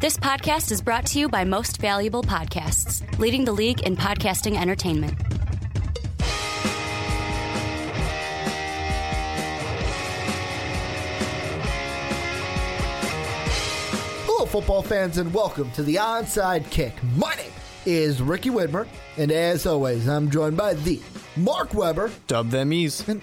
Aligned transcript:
This 0.00 0.16
podcast 0.16 0.70
is 0.70 0.80
brought 0.80 1.06
to 1.06 1.18
you 1.18 1.28
by 1.28 1.42
Most 1.42 1.78
Valuable 1.78 2.22
Podcasts, 2.22 3.02
leading 3.18 3.44
the 3.44 3.50
league 3.50 3.80
in 3.80 3.96
podcasting 3.96 4.56
entertainment. 4.56 5.20
Hello, 14.24 14.46
football 14.46 14.82
fans, 14.82 15.18
and 15.18 15.34
welcome 15.34 15.68
to 15.72 15.82
the 15.82 15.96
Onside 15.96 16.70
Kick. 16.70 16.92
My 17.16 17.34
name 17.34 17.50
is 17.84 18.22
Ricky 18.22 18.50
Widmer, 18.50 18.86
and 19.16 19.32
as 19.32 19.66
always, 19.66 20.08
I'm 20.08 20.30
joined 20.30 20.56
by 20.56 20.74
the 20.74 21.02
Mark 21.34 21.74
Weber. 21.74 22.12
Dub 22.28 22.50
them 22.50 22.72
ease. 22.72 23.02
And 23.08 23.20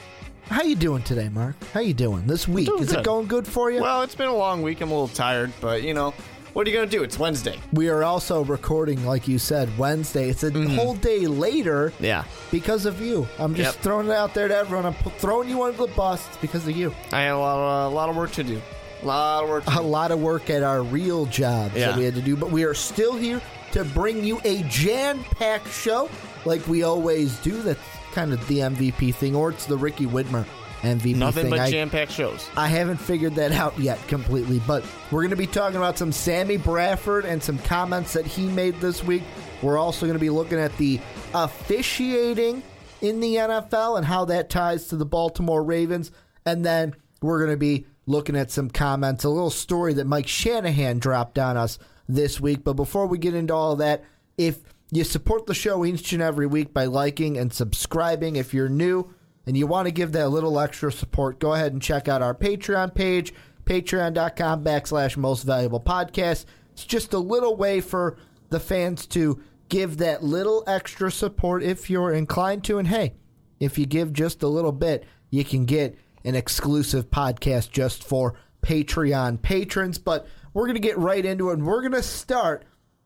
how 0.49 0.63
you 0.63 0.75
doing 0.75 1.03
today, 1.03 1.29
Mark? 1.29 1.55
How 1.73 1.79
you 1.79 1.93
doing 1.93 2.27
this 2.27 2.49
week? 2.49 2.67
Doing 2.67 2.83
Is 2.83 2.91
it 2.91 3.05
going 3.05 3.27
good 3.27 3.47
for 3.47 3.71
you? 3.71 3.79
Well, 3.79 4.01
it's 4.01 4.15
been 4.15 4.27
a 4.27 4.35
long 4.35 4.61
week. 4.61 4.81
I'm 4.81 4.89
a 4.89 4.93
little 4.93 5.07
tired, 5.07 5.53
but 5.61 5.81
you 5.81 5.93
know, 5.93 6.13
what 6.55 6.65
are 6.65 6.69
you 6.69 6.75
gonna 6.77 6.89
do? 6.89 7.03
It's 7.03 7.19
Wednesday. 7.19 7.59
we 7.73 7.89
are 7.89 8.05
also 8.05 8.45
recording, 8.45 9.05
like 9.05 9.27
you 9.27 9.37
said, 9.37 9.77
Wednesday. 9.77 10.29
It's 10.29 10.41
a 10.43 10.51
mm-hmm. 10.51 10.73
whole 10.75 10.95
day 10.95 11.27
later 11.27 11.91
Yeah, 11.99 12.23
because 12.49 12.85
of 12.85 13.01
you. 13.01 13.27
I'm 13.37 13.53
just 13.55 13.75
Yep. 13.75 13.83
throwing 13.83 14.07
it 14.07 14.13
out 14.13 14.33
there 14.33 14.47
to 14.47 14.55
everyone. 14.55 14.85
I'm 14.85 14.93
throwing 15.19 15.49
you 15.49 15.63
under 15.63 15.85
the 15.85 15.87
bus. 15.87 16.25
It's 16.29 16.37
because 16.37 16.65
of 16.65 16.73
you. 16.77 16.95
I 17.11 17.23
had 17.23 17.33
a 17.33 17.37
lot 17.37 17.57
of 17.57 17.91
a 17.91 17.95
lot 17.95 18.07
of 18.09 18.15
work 18.15 18.31
to 18.31 18.43
do. 18.43 18.61
A 19.03 19.05
lot 19.05 19.43
of 19.43 19.49
work. 19.49 19.65
To 19.65 19.71
a 19.71 19.81
do. 19.81 19.81
lot 19.81 20.11
of 20.11 20.21
work 20.21 20.49
at 20.49 20.63
our 20.63 20.81
real 20.81 21.25
jobs 21.25 21.73
that 21.75 21.97
we 21.97 22.05
had 22.05 22.15
to 22.15 22.21
do, 22.21 22.37
but 22.37 22.51
we 22.51 22.63
are 22.63 22.73
still 22.73 23.17
here 23.17 23.41
to 23.73 23.83
bring 23.83 24.23
you 24.23 24.39
a 24.45 24.63
jam-packed 24.63 25.69
show 25.69 26.09
like 26.45 26.65
we 26.69 26.83
always 26.83 27.37
do. 27.39 27.61
That's 27.63 27.81
kind 28.13 28.31
of 28.31 28.47
the 28.47 28.59
MVP 28.59 29.13
thing, 29.13 29.35
or 29.35 29.49
it's 29.49 29.65
the 29.65 29.75
Ricky 29.75 30.05
Widmer 30.05 30.45
MVP 30.85 31.15
Nothing 31.15 31.43
thing. 31.43 31.49
but 31.49 31.59
I, 31.59 31.71
jam-packed 31.71 32.11
shows. 32.11 32.49
I 32.55 32.67
haven't 32.67 32.97
figured 32.97 33.35
that 33.35 33.51
out 33.51 33.77
yet 33.79 34.05
completely, 34.07 34.61
but 34.67 34.83
we're 35.11 35.21
going 35.21 35.29
to 35.31 35.35
be 35.35 35.47
talking 35.47 35.77
about 35.77 35.97
some 35.97 36.11
Sammy 36.11 36.57
Bradford 36.57 37.25
and 37.25 37.41
some 37.41 37.57
comments 37.59 38.13
that 38.13 38.25
he 38.25 38.47
made 38.47 38.79
this 38.81 39.03
week. 39.03 39.23
We're 39.61 39.77
also 39.77 40.05
going 40.05 40.17
to 40.17 40.19
be 40.19 40.29
looking 40.29 40.59
at 40.59 40.75
the 40.77 40.99
officiating 41.33 42.63
in 43.01 43.19
the 43.19 43.35
NFL 43.35 43.97
and 43.97 44.05
how 44.05 44.25
that 44.25 44.49
ties 44.49 44.87
to 44.87 44.95
the 44.95 45.05
Baltimore 45.05 45.63
Ravens. 45.63 46.11
And 46.45 46.65
then 46.65 46.95
we're 47.21 47.39
going 47.39 47.51
to 47.51 47.57
be 47.57 47.85
looking 48.05 48.35
at 48.35 48.51
some 48.51 48.69
comments, 48.69 49.23
a 49.23 49.29
little 49.29 49.49
story 49.49 49.93
that 49.93 50.05
Mike 50.05 50.27
Shanahan 50.27 50.99
dropped 50.99 51.39
on 51.39 51.57
us 51.57 51.79
this 52.07 52.39
week. 52.39 52.63
But 52.63 52.73
before 52.73 53.07
we 53.07 53.17
get 53.17 53.33
into 53.33 53.53
all 53.53 53.77
that, 53.77 54.03
if 54.37 54.59
you 54.91 55.03
support 55.03 55.47
the 55.47 55.53
show 55.53 55.85
each 55.85 56.13
and 56.13 56.21
every 56.21 56.45
week 56.45 56.73
by 56.73 56.85
liking 56.85 57.37
and 57.37 57.51
subscribing, 57.51 58.35
if 58.35 58.53
you're 58.53 58.69
new, 58.69 59.13
and 59.45 59.57
you 59.57 59.67
want 59.67 59.87
to 59.87 59.91
give 59.91 60.11
that 60.13 60.29
little 60.29 60.59
extra 60.59 60.91
support, 60.91 61.39
go 61.39 61.53
ahead 61.53 61.73
and 61.73 61.81
check 61.81 62.07
out 62.07 62.21
our 62.21 62.33
Patreon 62.33 62.93
page, 62.93 63.33
patreon.com 63.65 64.63
backslash 64.63 65.17
most 65.17 65.43
valuable 65.43 65.79
podcast. 65.79 66.45
It's 66.73 66.85
just 66.85 67.13
a 67.13 67.19
little 67.19 67.55
way 67.55 67.81
for 67.81 68.17
the 68.49 68.59
fans 68.59 69.05
to 69.07 69.41
give 69.69 69.97
that 69.97 70.23
little 70.23 70.63
extra 70.67 71.11
support 71.11 71.63
if 71.63 71.89
you're 71.89 72.13
inclined 72.13 72.63
to. 72.65 72.77
And 72.77 72.87
hey, 72.87 73.13
if 73.59 73.77
you 73.77 73.85
give 73.85 74.13
just 74.13 74.43
a 74.43 74.47
little 74.47 74.71
bit, 74.71 75.05
you 75.29 75.43
can 75.43 75.65
get 75.65 75.97
an 76.23 76.35
exclusive 76.35 77.09
podcast 77.09 77.71
just 77.71 78.03
for 78.03 78.35
Patreon 78.61 79.41
patrons. 79.41 79.97
But 79.97 80.27
we're 80.53 80.65
going 80.65 80.75
to 80.75 80.81
get 80.81 80.97
right 80.97 81.25
into 81.25 81.49
it, 81.49 81.53
and 81.53 81.65
we're 81.65 81.81
going 81.81 81.91
to 81.93 82.03
start 82.03 82.63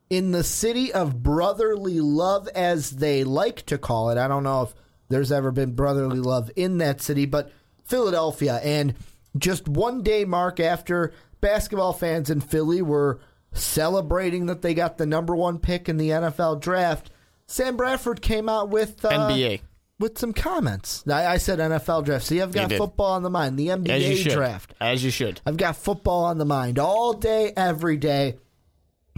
in 0.08 0.32
the 0.32 0.44
city 0.44 0.92
of 0.92 1.22
brotherly 1.22 2.00
love, 2.00 2.48
as 2.48 2.90
they 2.90 3.24
like 3.24 3.64
to 3.66 3.78
call 3.78 4.10
it. 4.10 4.18
I 4.18 4.26
don't 4.28 4.42
know 4.42 4.62
if 4.62 4.74
there's 5.10 5.30
ever 5.30 5.50
been 5.50 5.74
brotherly 5.74 6.20
love 6.20 6.50
in 6.56 6.78
that 6.78 7.02
city, 7.02 7.26
but 7.26 7.52
Philadelphia. 7.84 8.60
And 8.62 8.94
just 9.36 9.68
one 9.68 10.02
day 10.02 10.24
mark 10.24 10.58
after 10.58 11.12
basketball 11.40 11.92
fans 11.92 12.30
in 12.30 12.40
Philly 12.40 12.80
were 12.80 13.20
celebrating 13.52 14.46
that 14.46 14.62
they 14.62 14.74
got 14.74 14.96
the 14.96 15.06
number 15.06 15.34
one 15.36 15.58
pick 15.58 15.88
in 15.88 15.96
the 15.96 16.10
NFL 16.10 16.60
draft, 16.60 17.10
Sam 17.46 17.76
Bradford 17.76 18.22
came 18.22 18.48
out 18.48 18.70
with 18.70 19.04
uh, 19.04 19.10
NBA. 19.10 19.60
with 19.98 20.18
some 20.18 20.32
comments. 20.32 21.04
I, 21.08 21.26
I 21.26 21.36
said 21.38 21.58
NFL 21.58 22.04
draft. 22.04 22.24
See, 22.24 22.40
I've 22.40 22.52
got 22.52 22.72
football 22.72 23.12
on 23.12 23.22
the 23.22 23.30
mind. 23.30 23.58
The 23.58 23.68
NBA 23.68 24.16
should. 24.22 24.32
draft. 24.32 24.74
As 24.80 25.04
you 25.04 25.10
should. 25.10 25.40
I've 25.44 25.56
got 25.56 25.76
football 25.76 26.26
on 26.26 26.38
the 26.38 26.44
mind 26.44 26.78
all 26.78 27.12
day, 27.12 27.52
every 27.56 27.96
day. 27.96 28.36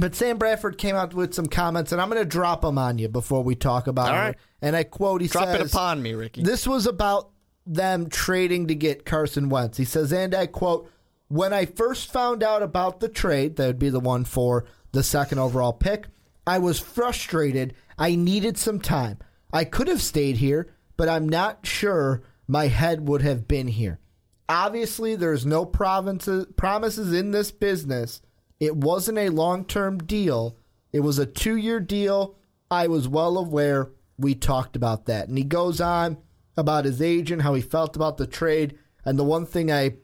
But 0.02 0.16
Sam 0.16 0.36
Bradford 0.36 0.78
came 0.78 0.96
out 0.96 1.14
with 1.14 1.32
some 1.32 1.46
comments, 1.46 1.92
and 1.92 2.00
I'm 2.00 2.10
going 2.10 2.20
to 2.20 2.28
drop 2.28 2.62
them 2.62 2.76
on 2.76 2.98
you 2.98 3.08
before 3.08 3.44
we 3.44 3.54
talk 3.54 3.86
about 3.86 4.08
All 4.08 4.14
it. 4.14 4.18
right. 4.18 4.36
And 4.60 4.74
I 4.74 4.82
quote, 4.82 5.20
he 5.20 5.28
Drop 5.28 5.44
says, 5.44 5.60
it 5.60 5.66
upon 5.68 6.02
me, 6.02 6.14
Ricky. 6.14 6.42
This 6.42 6.66
was 6.66 6.88
about 6.88 7.30
them 7.66 8.08
trading 8.10 8.66
to 8.66 8.74
get 8.74 9.04
Carson 9.04 9.48
Wentz. 9.48 9.78
He 9.78 9.84
says, 9.84 10.12
and 10.12 10.34
I 10.34 10.48
quote, 10.48 10.90
When 11.28 11.52
I 11.52 11.66
first 11.66 12.12
found 12.12 12.42
out 12.42 12.64
about 12.64 12.98
the 12.98 13.08
trade, 13.08 13.54
that 13.54 13.66
would 13.68 13.78
be 13.78 13.90
the 13.90 14.00
one 14.00 14.24
for 14.24 14.64
the 14.90 15.04
second 15.04 15.38
overall 15.38 15.72
pick, 15.72 16.08
I 16.48 16.58
was 16.58 16.80
frustrated. 16.80 17.72
I 17.96 18.16
needed 18.16 18.58
some 18.58 18.80
time. 18.80 19.20
I 19.52 19.62
could 19.62 19.86
have 19.86 20.02
stayed 20.02 20.38
here, 20.38 20.66
but 20.96 21.08
I'm 21.08 21.28
not 21.28 21.64
sure 21.64 22.24
my 22.48 22.66
head 22.66 23.06
would 23.06 23.22
have 23.22 23.46
been 23.46 23.68
here. 23.68 24.00
Obviously, 24.48 25.14
there's 25.14 25.46
no 25.46 25.64
provinces, 25.64 26.46
promises 26.56 27.12
in 27.12 27.30
this 27.30 27.52
business. 27.52 28.20
It 28.62 28.76
wasn't 28.76 29.18
a 29.18 29.28
long 29.28 29.64
term 29.64 29.98
deal, 29.98 30.56
it 30.92 31.00
was 31.00 31.18
a 31.18 31.26
two 31.26 31.56
year 31.56 31.80
deal. 31.80 32.36
I 32.70 32.86
was 32.86 33.08
well 33.08 33.36
aware. 33.36 33.90
We 34.16 34.36
talked 34.36 34.76
about 34.76 35.06
that. 35.06 35.26
And 35.26 35.36
he 35.36 35.42
goes 35.42 35.80
on 35.80 36.16
about 36.56 36.84
his 36.84 37.02
agent, 37.02 37.42
how 37.42 37.54
he 37.54 37.60
felt 37.60 37.96
about 37.96 38.18
the 38.18 38.26
trade. 38.26 38.78
And 39.04 39.18
the 39.18 39.24
one 39.24 39.46
thing 39.46 39.72
I 39.72 39.96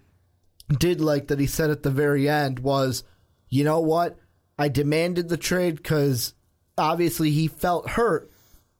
did 0.76 1.00
like 1.00 1.28
that 1.28 1.38
he 1.38 1.46
said 1.46 1.70
at 1.70 1.84
the 1.84 1.90
very 1.90 2.28
end 2.28 2.58
was, 2.58 3.04
you 3.48 3.62
know 3.62 3.78
what? 3.78 4.18
I 4.58 4.68
demanded 4.68 5.28
the 5.28 5.36
trade 5.36 5.76
because 5.76 6.34
obviously 6.76 7.30
he 7.30 7.46
felt 7.46 7.90
hurt, 7.90 8.28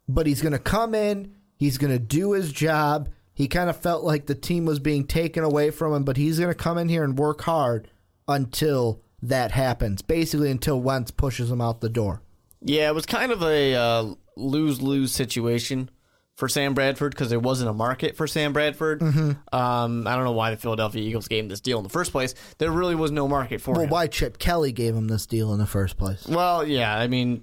but 0.09 0.27
he's 0.27 0.43
going 0.43 0.53
to 0.53 0.59
come 0.59 0.93
in, 0.93 1.37
he's 1.55 1.79
going 1.79 1.93
to 1.93 2.01
do 2.01 2.33
his 2.33 2.51
job. 2.51 3.11
He 3.33 3.47
kind 3.47 3.71
of 3.71 3.77
felt 3.77 4.03
like 4.03 4.27
the 4.27 4.35
team 4.35 4.65
was 4.65 4.81
being 4.81 5.07
taken 5.07 5.45
away 5.45 5.71
from 5.71 5.95
him, 5.95 6.03
but 6.03 6.17
he's 6.17 6.41
going 6.41 6.51
to 6.51 6.59
come 6.59 6.79
in 6.79 6.89
here 6.89 7.05
and 7.05 7.17
work 7.17 7.43
hard 7.43 7.89
until 8.27 9.03
that 9.23 9.51
happens. 9.53 10.03
Basically, 10.03 10.51
until 10.51 10.81
Wentz 10.81 11.11
pushes 11.11 11.51
him 11.51 11.61
out 11.61 11.81
the 11.81 11.89
door. 11.89 12.23
yeah, 12.61 12.89
it 12.89 12.95
was 12.95 13.07
kind 13.07 13.33
of 13.33 13.43
a 13.43 13.75
uh, 13.75 14.15
lose-lose 14.37 15.13
situation 15.13 15.91
for 16.37 16.49
Sam 16.49 16.73
Bradford 16.73 17.11
because 17.13 17.31
there 17.31 17.41
wasn't 17.41 17.69
a 17.69 17.73
market 17.73 18.17
for 18.17 18.27
Sam 18.29 18.53
Bradford. 18.53 19.01
Mm-hmm. 19.01 19.55
Um, 19.57 20.07
I 20.07 20.15
don't 20.15 20.25
know 20.25 20.33
why 20.33 20.51
the 20.53 20.57
Philadelphia 20.57 21.03
Eagles 21.03 21.27
gave 21.27 21.43
him 21.43 21.49
this 21.49 21.61
deal 21.61 21.79
in 21.79 21.83
the 21.83 21.91
first 21.91 22.13
place. 22.13 22.35
There 22.59 22.71
really 22.71 22.95
was 22.95 23.11
no 23.11 23.27
market 23.27 23.61
for 23.61 23.73
Well, 23.73 23.81
him. 23.83 23.91
Well, 23.91 24.01
why 24.03 24.07
Chip 24.07 24.39
Kelly 24.39 24.71
gave 24.71 24.95
him 24.95 25.09
this 25.09 25.27
deal 25.27 25.53
in 25.53 25.59
the 25.59 25.67
first 25.67 25.97
place? 25.99 26.27
Well, 26.29 26.65
yeah, 26.65 26.97
I 26.97 27.09
mean, 27.09 27.43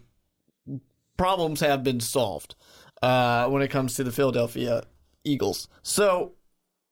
problems 1.18 1.60
have 1.60 1.84
been 1.84 2.00
solved 2.00 2.56
uh, 3.02 3.48
when 3.50 3.62
it 3.62 3.68
comes 3.70 3.96
to 3.96 4.04
the 4.06 4.12
Philadelphia 4.12 4.84
Eagles. 5.26 5.68
So, 5.84 6.34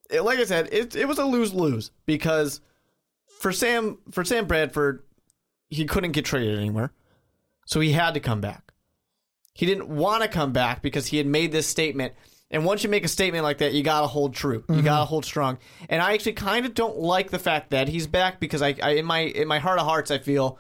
it, 0.10 0.22
like 0.22 0.40
I 0.40 0.44
said, 0.46 0.70
it, 0.74 0.96
it 0.96 1.08
was 1.08 1.20
a 1.20 1.26
lose 1.26 1.54
lose 1.54 1.92
because 2.06 2.60
for 3.44 3.52
Sam 3.52 3.98
for 4.12 4.24
Sam 4.24 4.46
Bradford, 4.48 5.04
he 5.70 5.86
couldn't 5.86 6.14
get 6.14 6.24
traded 6.26 6.58
anywhere, 6.58 6.92
so 7.66 7.80
he 7.82 7.92
had 7.92 8.14
to 8.16 8.20
come 8.20 8.40
back. 8.42 8.72
He 9.54 9.66
didn't 9.66 9.90
want 9.90 10.24
to 10.24 10.30
come 10.30 10.52
back 10.54 10.82
because 10.82 11.08
he 11.08 11.18
had 11.18 11.28
made 11.28 11.52
this 11.52 11.68
statement. 11.68 12.14
And 12.50 12.66
once 12.66 12.84
you 12.84 12.90
make 12.90 13.04
a 13.04 13.08
statement 13.08 13.44
like 13.44 13.58
that, 13.60 13.74
you 13.74 13.84
gotta 13.84 14.08
hold 14.08 14.34
true. 14.34 14.64
You 14.70 14.82
gotta 14.82 15.06
hold 15.06 15.26
strong. 15.26 15.58
And 15.90 16.02
I 16.02 16.14
actually 16.14 16.34
kind 16.34 16.66
of 16.66 16.74
don't 16.74 16.98
like 16.98 17.32
the 17.32 17.40
fact 17.40 17.72
that 17.72 17.88
he's 17.88 18.08
back 18.08 18.40
because 18.40 18.62
I, 18.62 18.76
I 18.82 18.92
in 18.92 19.06
my 19.06 19.20
in 19.20 19.48
my 19.48 19.60
heart 19.60 19.80
of 19.80 19.86
hearts, 19.86 20.10
I 20.12 20.20
feel 20.20 20.58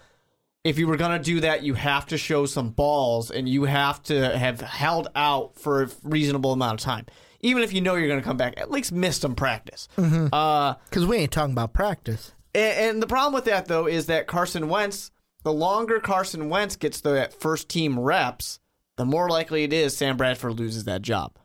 if 0.63 0.77
you 0.79 0.87
were 0.87 0.97
going 0.97 1.17
to 1.17 1.23
do 1.23 1.41
that, 1.41 1.61
you 1.63 1.73
have 1.73 2.05
to 2.07 2.17
show 2.17 2.45
some 2.45 2.69
balls 2.71 3.29
and 3.31 3.47
you 3.49 3.65
have 3.65 4.01
to 4.03 4.37
have 4.37 4.61
held 4.61 5.07
out 5.15 5.57
for 5.59 5.83
a 5.83 5.89
reasonable 6.03 6.53
amount 6.53 6.79
of 6.79 6.83
time. 6.85 7.05
Even 7.41 7.63
if 7.63 7.73
you 7.73 7.81
know 7.81 7.95
you're 7.95 8.07
going 8.07 8.21
to 8.21 8.25
come 8.25 8.37
back, 8.37 8.53
at 8.57 8.71
least 8.71 8.91
miss 8.93 9.17
some 9.17 9.35
practice. 9.35 9.89
Uh, 9.97 10.75
Because 10.89 11.05
we 11.05 11.17
ain't 11.17 11.31
talking 11.33 11.51
about 11.51 11.73
practice. 11.73 12.31
And, 12.53 12.89
and 12.89 13.01
the 13.01 13.07
problem 13.07 13.33
with 13.33 13.45
that, 13.45 13.67
though, 13.67 13.87
is 13.87 14.05
that 14.07 14.27
Carson 14.27 14.69
Wentz, 14.69 15.11
the 15.43 15.53
longer 15.53 15.99
Carson 15.99 16.49
Wentz 16.49 16.75
gets 16.75 17.01
the 17.01 17.31
first 17.39 17.69
team 17.69 17.99
reps, 17.99 18.59
the 18.97 19.05
more 19.05 19.29
likely 19.29 19.63
it 19.63 19.73
is 19.73 19.95
Sam 19.95 20.17
Bradford 20.17 20.59
loses 20.59 20.83
that 20.85 21.01
job. 21.01 21.37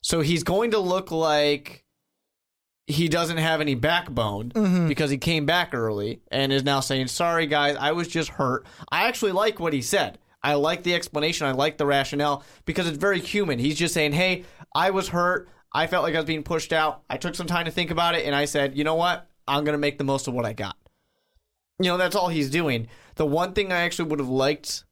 So 0.00 0.20
he's 0.20 0.42
going 0.42 0.70
to 0.70 0.78
look 0.78 1.10
like 1.10 1.84
he 2.86 3.08
doesn't 3.08 3.36
have 3.36 3.60
any 3.60 3.74
backbone 3.74 4.50
mm-hmm. 4.50 4.88
because 4.88 5.10
he 5.10 5.18
came 5.18 5.44
back 5.44 5.74
early 5.74 6.22
and 6.30 6.52
is 6.52 6.64
now 6.64 6.80
saying, 6.80 7.08
"Sorry 7.08 7.46
guys, 7.46 7.76
I 7.76 7.92
was 7.92 8.08
just 8.08 8.30
hurt." 8.30 8.66
I 8.90 9.06
actually 9.06 9.32
like 9.32 9.60
what 9.60 9.72
he 9.72 9.82
said. 9.82 10.18
I 10.42 10.54
like 10.54 10.84
the 10.84 10.94
explanation. 10.94 11.46
I 11.46 11.50
like 11.50 11.76
the 11.76 11.84
rationale 11.84 12.44
because 12.64 12.86
it's 12.86 12.96
very 12.96 13.20
human. 13.20 13.58
He's 13.58 13.76
just 13.76 13.92
saying, 13.92 14.12
"Hey, 14.12 14.44
I 14.74 14.90
was 14.90 15.08
hurt. 15.08 15.48
I 15.72 15.86
felt 15.86 16.02
like 16.02 16.14
I 16.14 16.18
was 16.18 16.26
being 16.26 16.42
pushed 16.42 16.72
out. 16.72 17.02
I 17.10 17.18
took 17.18 17.34
some 17.34 17.46
time 17.46 17.66
to 17.66 17.70
think 17.70 17.90
about 17.90 18.14
it 18.14 18.24
and 18.24 18.34
I 18.34 18.46
said, 18.46 18.76
"You 18.76 18.84
know 18.84 18.94
what? 18.94 19.28
I'm 19.48 19.64
going 19.64 19.74
to 19.74 19.78
make 19.78 19.98
the 19.98 20.04
most 20.04 20.28
of 20.28 20.34
what 20.34 20.44
I 20.44 20.52
got." 20.52 20.76
You 21.80 21.86
know, 21.90 21.96
that's 21.96 22.16
all 22.16 22.28
he's 22.28 22.50
doing. 22.50 22.88
The 23.16 23.26
one 23.26 23.52
thing 23.52 23.72
I 23.72 23.78
actually 23.82 24.08
would 24.10 24.18
have 24.18 24.28
liked 24.28 24.84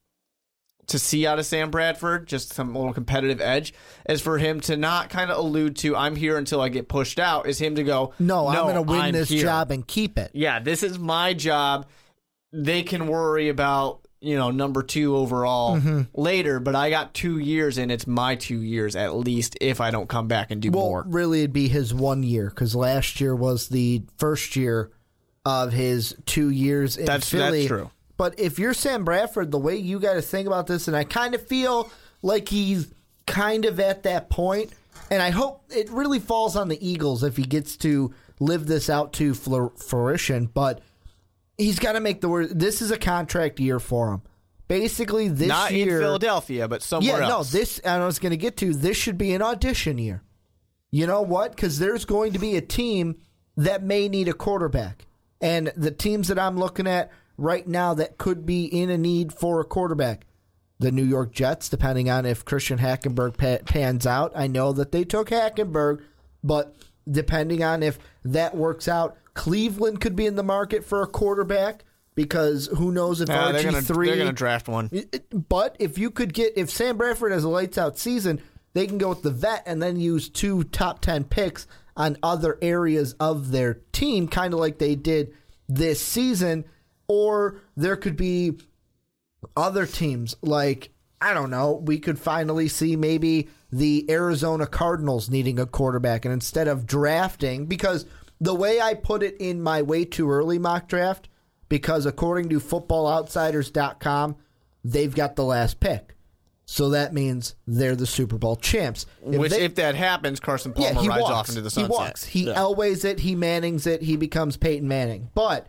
to 0.87 1.01
see 1.01 1.27
out 1.27 1.41
of 1.41 1.47
Sam 1.47 1.73
Bradford, 1.73 2.29
just 2.29 2.53
some 2.53 2.73
little 2.73 2.93
competitive 2.93 3.41
edge, 3.41 3.75
is 4.09 4.21
for 4.21 4.39
him 4.39 4.61
to 4.61 4.77
not 4.77 5.11
kind 5.11 5.33
of 5.33 5.39
allude 5.39 5.75
to 5.79 5.97
"I'm 5.97 6.15
here 6.15 6.39
until 6.39 6.61
I 6.61 6.69
get 6.69 6.89
pushed 6.89 7.19
out." 7.19 7.49
Is 7.49 7.59
him 7.59 7.75
to 7.75 7.83
go, 7.83 8.15
No, 8.21 8.47
I'm 8.47 8.63
going 8.63 8.75
to 8.77 8.83
win 8.83 9.01
I'm 9.01 9.13
this 9.13 9.29
here." 9.29 9.43
job 9.43 9.73
and 9.73 9.85
keep 9.87 10.17
it. 10.17 10.31
Yeah, 10.33 10.61
this 10.61 10.83
is 10.85 10.99
my 10.99 11.35
job. 11.35 11.87
they 12.53 12.85
can 12.85 13.09
worry 13.09 13.49
about 13.49 14.06
you 14.21 14.37
know 14.37 14.51
number 14.51 14.83
two 14.83 15.17
overall 15.17 15.77
Mm-hmm. 15.77 16.03
later. 16.21 16.59
But 16.61 16.75
I 16.75 16.91
got 16.91 17.15
two 17.15 17.39
years, 17.39 17.79
and 17.79 17.91
it's 17.93 18.07
my 18.07 18.35
two 18.37 18.61
years 18.61 18.97
at 18.97 19.15
least 19.15 19.57
if 19.61 19.81
I 19.81 19.91
don't 19.91 20.09
come 20.09 20.29
back 20.29 20.51
and 20.51 20.61
do 20.63 20.71
Well, 20.71 20.85
more. 20.85 21.05
really, 21.07 21.41
it'd 21.41 21.53
be 21.53 21.69
his 21.69 21.93
one 21.95 22.23
year 22.23 22.49
because 22.51 22.75
last 22.75 23.21
year 23.21 23.35
was 23.37 23.69
the 23.69 24.03
first 24.19 24.57
year 24.57 24.91
of 25.45 25.73
his 25.73 26.15
two 26.27 26.51
years 26.51 26.97
in 26.97 27.05
That's- 27.07 27.31
Philly. 27.31 27.61
that's 27.61 27.69
true. 27.69 27.91
But 28.17 28.41
if 28.41 28.59
you're 28.59 28.73
Sam 28.75 29.05
Bradford, 29.05 29.51
the 29.51 29.59
way 29.59 29.77
you 29.77 30.01
got 30.01 30.15
to 30.15 30.23
think 30.23 30.47
about 30.47 30.67
this, 30.67 30.89
and 30.89 30.97
I 30.97 31.05
kind 31.05 31.35
of 31.35 31.47
feel 31.47 31.91
like 32.23 32.49
he's 32.49 32.89
kind 33.27 33.67
of 33.67 33.79
at 33.79 34.05
that 34.05 34.31
point, 34.31 34.73
and 35.11 35.23
I 35.23 35.29
hope 35.31 35.65
it 35.69 35.91
really 35.91 36.19
falls 36.19 36.57
on 36.57 36.69
the 36.69 36.79
Eagles 36.89 37.23
if 37.23 37.37
he 37.37 37.43
gets 37.43 37.77
to 37.79 38.15
live 38.41 38.67
this 38.67 38.89
out 38.89 39.13
to 39.15 39.35
fruition. 39.35 40.47
But 40.47 40.81
he's 41.59 41.79
got 41.79 41.93
to 41.93 42.01
make 42.01 42.21
the 42.21 42.29
word. 42.29 42.59
This 42.59 42.83
is 42.83 42.91
a 42.91 42.99
contract 42.99 43.61
year 43.61 43.79
for 43.79 44.13
him. 44.13 44.23
Basically, 44.69 45.29
this 45.29 45.49
Not 45.49 45.73
year, 45.73 45.97
in 45.97 46.03
Philadelphia, 46.03 46.67
but 46.67 46.83
somewhere 46.83 47.21
yeah, 47.21 47.29
else. 47.29 47.53
no, 47.53 47.59
this 47.59 47.79
and 47.79 48.03
I 48.03 48.07
was 48.07 48.19
going 48.19 48.31
to 48.31 48.37
get 48.37 48.57
to 48.59 48.75
this 48.75 48.97
should 48.97 49.17
be 49.17 49.33
an 49.33 49.43
audition 49.43 49.97
year. 49.99 50.23
You 50.91 51.07
know 51.07 51.23
what? 51.23 51.55
Because 51.55 51.79
there's 51.79 52.05
going 52.05 52.33
to 52.33 52.39
be 52.39 52.57
a 52.57 52.61
team 52.61 53.17
that 53.57 53.83
may 53.85 54.09
need 54.09 54.29
a 54.29 54.33
quarterback, 54.33 55.07
and 55.41 55.73
the 55.77 55.93
teams 55.93 56.29
that 56.29 56.39
I'm 56.39 56.57
looking 56.57 56.89
at 56.89 57.13
right 57.39 57.67
now 57.67 57.95
that 57.95 58.19
could 58.19 58.45
be 58.45 58.65
in 58.65 58.91
a 58.91 58.99
need 58.99 59.33
for 59.33 59.61
a 59.61 59.65
quarterback, 59.65 60.27
the 60.81 60.91
New 60.91 61.05
York 61.05 61.33
Jets, 61.33 61.69
depending 61.69 62.11
on 62.11 62.27
if 62.27 62.45
Christian 62.45 62.79
Hackenberg 62.79 63.37
pa- 63.37 63.65
pans 63.65 64.07
out. 64.07 64.33
I 64.35 64.47
know 64.47 64.73
that 64.73 64.91
they 64.91 65.05
took 65.05 65.31
Hackenberg, 65.31 66.03
but 66.43 66.75
depending 67.09 67.63
on 67.63 67.83
if 67.83 67.99
that 68.25 68.57
works 68.57 68.89
out, 68.89 69.17
Cleveland 69.37 70.01
could 70.01 70.17
be 70.17 70.27
in 70.27 70.35
the 70.35 70.43
market 70.43 70.85
for 70.85 71.03
a 71.03 71.07
quarterback 71.07 71.85
because 72.15 72.67
who 72.67 72.91
knows 72.91 73.21
if 73.21 73.29
Nah, 73.29 73.53
they're 73.53 73.63
RG 73.63 73.87
three 73.87 74.09
they're 74.09 74.17
gonna 74.17 74.33
draft 74.33 74.67
one. 74.67 74.91
But 75.31 75.77
if 75.79 75.99
you 75.99 76.11
could 76.11 76.33
get 76.33 76.55
if 76.57 76.71
Sam 76.71 76.97
Bradford 76.97 77.31
has 77.31 77.45
a 77.45 77.49
lights 77.49 77.79
out 77.79 77.99
season, 77.99 78.41
they 78.73 78.87
can 78.87 78.99
go 78.99 79.11
with 79.11 79.23
the 79.23 79.31
vet 79.31 79.63
and 79.67 79.81
then 79.81 80.01
use 80.01 80.29
two 80.29 80.65
top 80.65 81.01
ten 81.01 81.23
picks 81.23 81.67
on 81.97 82.17
other 82.23 82.59
areas 82.61 83.15
of 83.21 83.51
their 83.51 83.75
team, 83.93 84.27
kind 84.27 84.55
of 84.55 84.59
like 84.61 84.79
they 84.79 84.97
did 84.97 85.35
this 85.69 86.01
season. 86.01 86.65
Or 87.07 87.61
there 87.77 87.97
could 87.97 88.17
be 88.17 88.59
other 89.55 89.87
teams 89.87 90.35
like 90.43 90.91
I 91.21 91.35
don't 91.35 91.51
know. 91.51 91.73
We 91.73 91.99
could 91.99 92.19
finally 92.19 92.69
see 92.69 92.97
maybe 92.97 93.49
the 93.71 94.11
Arizona 94.11 94.67
Cardinals 94.67 95.29
needing 95.29 95.59
a 95.59 95.67
quarterback, 95.67 96.25
and 96.25 96.33
instead 96.33 96.69
of 96.69 96.87
drafting, 96.87 97.67
because 97.67 98.07
the 98.41 98.55
way 98.55 98.81
I 98.81 98.95
put 98.95 99.23
it 99.23 99.37
in 99.39 99.61
my 99.63 99.83
way 99.83 100.05
too 100.05 100.31
early 100.31 100.59
mock 100.59 100.89
draft, 100.89 101.29
because 101.69 102.07
according 102.07 102.49
to 102.51 102.61
FootballOutsiders.com, 102.61 104.37
they've 104.85 105.15
got 105.15 105.37
the 105.37 105.45
last 105.45 105.81
pick, 105.81 106.15
so 106.65 106.91
that 106.91 107.13
means 107.15 107.55
they're 107.67 107.97
the 107.97 108.07
Super 108.07 108.39
Bowl 108.39 108.57
champs. 108.57 109.07
If 109.25 109.39
Which, 109.39 109.53
they- 109.53 109.65
if 109.65 109.75
that 109.77 109.95
happens, 109.95 110.41
Carson 110.41 110.73
Palmer 110.73 110.95
yeah, 110.95 111.01
he 111.03 111.09
rides 111.09 111.23
walks. 111.23 111.33
off 111.35 111.49
into 111.49 111.61
the 111.63 111.71
sunset. 111.71 111.91
He 111.91 111.97
walks. 111.97 112.25
He 112.25 112.47
Yeah. 112.49 112.55
Elways 112.55 113.05
it. 113.05 113.21
He 113.21 113.35
Mannings 113.35 113.87
it. 113.87 114.03
He 114.03 114.17
becomes 114.17 114.57
Peyton 114.57 114.87
Manning. 114.89 115.31
But 115.35 115.67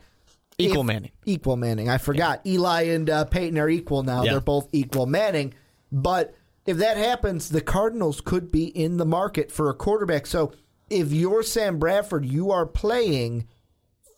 Equal 0.58 0.82
if- 0.82 0.88
Manning. 0.88 1.12
Equal 1.26 1.56
Manning. 1.56 1.88
I 1.90 1.98
forgot. 2.00 2.42
Eli 2.46 2.84
and 2.84 3.10
uh, 3.10 3.26
Peyton 3.26 3.58
are 3.60 3.70
equal 3.70 4.04
now. 4.04 4.24
Yeah. 4.24 4.32
They're 4.32 4.42
both 4.42 4.68
equal 4.72 5.06
Manning. 5.06 5.54
But 5.92 6.34
if 6.66 6.78
that 6.78 6.98
happens, 6.98 7.50
the 7.50 7.62
Cardinals 7.62 8.22
could 8.22 8.52
be 8.52 8.66
in 8.66 8.98
the 8.98 9.06
market 9.06 9.52
for 9.52 9.70
a 9.70 9.74
quarterback. 9.74 10.26
So 10.26 10.52
if 10.90 11.12
you're 11.12 11.44
Sam 11.44 11.80
Bradford, 11.80 12.26
you 12.26 12.52
are 12.52 12.66
playing 12.66 13.48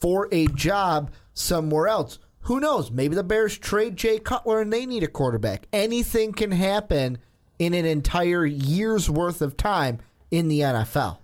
for 0.02 0.28
a 0.32 0.48
job 0.48 1.12
somewhere 1.34 1.88
else. 1.88 2.20
Who 2.44 2.60
knows? 2.60 2.90
Maybe 2.92 3.16
the 3.16 3.24
Bears 3.24 3.58
trade 3.58 3.98
Jay 3.98 4.18
Cutler 4.20 4.62
and 4.62 4.72
they 4.72 4.86
need 4.86 5.04
a 5.04 5.08
quarterback. 5.08 5.68
Anything 5.74 6.32
can 6.32 6.52
happen 6.52 7.18
in 7.60 7.74
an 7.74 7.86
entire 7.86 8.46
year's 8.46 9.10
worth 9.10 9.42
of 9.42 9.58
time 9.58 10.00
in 10.32 10.48
the 10.48 10.62
NFL. 10.62 11.18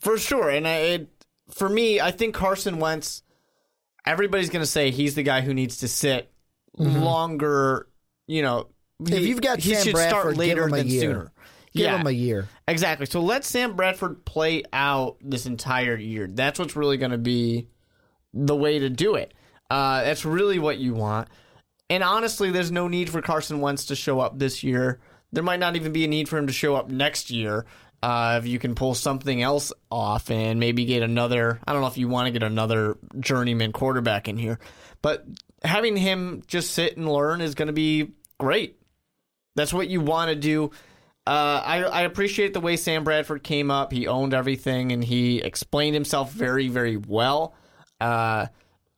for 0.00 0.18
sure. 0.18 0.50
And 0.50 0.68
I, 0.68 0.74
it, 0.76 1.08
for 1.50 1.68
me, 1.68 2.00
I 2.00 2.10
think 2.10 2.34
Carson 2.34 2.78
Wentz. 2.78 3.22
Everybody's 4.06 4.48
going 4.50 4.62
to 4.62 4.66
say 4.70 4.90
he's 4.90 5.14
the 5.14 5.22
guy 5.22 5.40
who 5.42 5.52
needs 5.54 5.78
to 5.78 5.88
sit 5.88 6.30
longer. 6.76 7.88
You 8.26 8.42
know, 8.42 8.68
Mm-hmm. 9.00 9.12
If 9.14 9.20
he- 9.20 9.28
you've 9.28 9.40
got 9.40 9.60
he 9.60 9.74
Sam 9.74 9.84
should 9.84 9.92
Bradford, 9.94 10.20
start 10.20 10.36
later 10.36 10.68
than 10.68 10.88
year. 10.88 11.00
sooner. 11.00 11.32
Give 11.74 11.84
yeah, 11.84 11.98
him 11.98 12.06
a 12.06 12.12
year. 12.12 12.48
Exactly. 12.66 13.06
So 13.06 13.20
let 13.20 13.44
Sam 13.44 13.76
Bradford 13.76 14.24
play 14.24 14.62
out 14.72 15.16
this 15.20 15.46
entire 15.46 15.96
year. 15.96 16.26
That's 16.26 16.58
what's 16.58 16.76
really 16.76 16.96
going 16.96 17.10
to 17.10 17.18
be 17.18 17.68
the 18.32 18.56
way 18.56 18.78
to 18.78 18.90
do 18.90 19.14
it. 19.14 19.34
Uh, 19.70 20.02
that's 20.02 20.24
really 20.24 20.58
what 20.58 20.78
you 20.78 20.94
want. 20.94 21.28
And 21.90 22.02
honestly, 22.02 22.50
there's 22.50 22.72
no 22.72 22.88
need 22.88 23.10
for 23.10 23.22
Carson 23.22 23.60
Wentz 23.60 23.86
to 23.86 23.96
show 23.96 24.20
up 24.20 24.38
this 24.38 24.62
year. 24.62 25.00
There 25.32 25.44
might 25.44 25.60
not 25.60 25.76
even 25.76 25.92
be 25.92 26.04
a 26.04 26.08
need 26.08 26.28
for 26.28 26.38
him 26.38 26.46
to 26.46 26.52
show 26.52 26.74
up 26.76 26.90
next 26.90 27.30
year. 27.30 27.66
Uh, 28.02 28.38
if 28.40 28.46
you 28.46 28.58
can 28.58 28.74
pull 28.74 28.94
something 28.94 29.42
else 29.42 29.72
off 29.90 30.30
and 30.30 30.60
maybe 30.60 30.84
get 30.84 31.02
another, 31.02 31.60
I 31.66 31.72
don't 31.72 31.82
know 31.82 31.88
if 31.88 31.98
you 31.98 32.08
want 32.08 32.26
to 32.26 32.32
get 32.32 32.44
another 32.44 32.96
journeyman 33.18 33.72
quarterback 33.72 34.28
in 34.28 34.36
here, 34.36 34.60
but 35.02 35.26
having 35.64 35.96
him 35.96 36.42
just 36.46 36.72
sit 36.72 36.96
and 36.96 37.10
learn 37.10 37.40
is 37.40 37.54
going 37.54 37.66
to 37.66 37.72
be 37.72 38.12
great. 38.38 38.78
That's 39.56 39.74
what 39.74 39.88
you 39.88 40.00
want 40.00 40.28
to 40.28 40.36
do. 40.36 40.70
Uh, 41.28 41.62
I, 41.62 41.82
I 41.82 42.00
appreciate 42.02 42.54
the 42.54 42.60
way 42.60 42.78
Sam 42.78 43.04
Bradford 43.04 43.42
came 43.42 43.70
up. 43.70 43.92
He 43.92 44.06
owned 44.06 44.32
everything 44.32 44.92
and 44.92 45.04
he 45.04 45.42
explained 45.42 45.92
himself 45.92 46.32
very, 46.32 46.68
very 46.68 46.96
well. 46.96 47.54
Uh, 48.00 48.46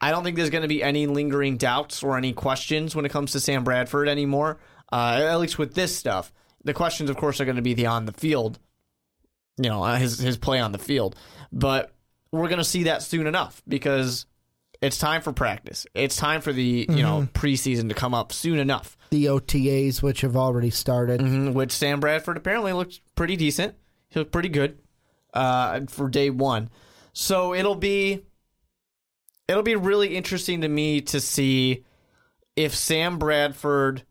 I 0.00 0.12
don't 0.12 0.22
think 0.22 0.36
there's 0.36 0.50
going 0.50 0.62
to 0.62 0.68
be 0.68 0.80
any 0.80 1.08
lingering 1.08 1.56
doubts 1.56 2.04
or 2.04 2.16
any 2.16 2.32
questions 2.32 2.94
when 2.94 3.04
it 3.04 3.08
comes 3.08 3.32
to 3.32 3.40
Sam 3.40 3.64
Bradford 3.64 4.08
anymore. 4.08 4.60
Uh, 4.92 5.26
at 5.28 5.40
least 5.40 5.58
with 5.58 5.74
this 5.74 5.96
stuff, 5.96 6.32
the 6.62 6.72
questions, 6.72 7.10
of 7.10 7.16
course, 7.16 7.40
are 7.40 7.44
going 7.44 7.56
to 7.56 7.62
be 7.62 7.74
the 7.74 7.86
on 7.86 8.06
the 8.06 8.12
field. 8.12 8.60
You 9.60 9.68
know, 9.68 9.82
uh, 9.82 9.96
his 9.96 10.20
his 10.20 10.38
play 10.38 10.60
on 10.60 10.70
the 10.70 10.78
field, 10.78 11.16
but 11.50 11.92
we're 12.30 12.48
going 12.48 12.58
to 12.58 12.64
see 12.64 12.84
that 12.84 13.02
soon 13.02 13.26
enough 13.26 13.60
because 13.66 14.26
it's 14.82 14.98
time 14.98 15.22
for 15.22 15.32
practice. 15.32 15.86
It's 15.94 16.16
time 16.16 16.40
for 16.40 16.52
the 16.52 16.86
you 16.88 17.02
know 17.02 17.28
preseason 17.34 17.88
to 17.88 17.94
come 17.94 18.14
up 18.14 18.32
soon 18.32 18.58
enough. 18.58 18.96
The 19.10 19.26
OTAs, 19.26 20.02
which 20.02 20.20
have 20.22 20.36
already 20.36 20.70
started. 20.70 21.20
Mhm, 21.20 21.52
which 21.52 21.72
Sam 21.72 22.00
Bradford 22.00 22.36
apparently 22.36 22.72
looked 22.72 23.00
pretty 23.14 23.36
decent. 23.36 23.74
He 24.08 24.18
looked 24.18 24.32
pretty 24.32 24.48
good 24.48 24.78
uh, 25.34 25.80
for 25.88 26.08
day 26.08 26.30
one. 26.30 26.70
So 27.12 27.54
it'll 27.54 27.74
be 27.74 28.24
it'll 29.48 29.62
be 29.62 29.76
really 29.76 30.16
interesting 30.16 30.60
to 30.62 30.68
me 30.68 31.00
to 31.02 31.20
see 31.20 31.84
if 32.56 32.74
Sam 32.74 33.18
Bradford 33.18 34.04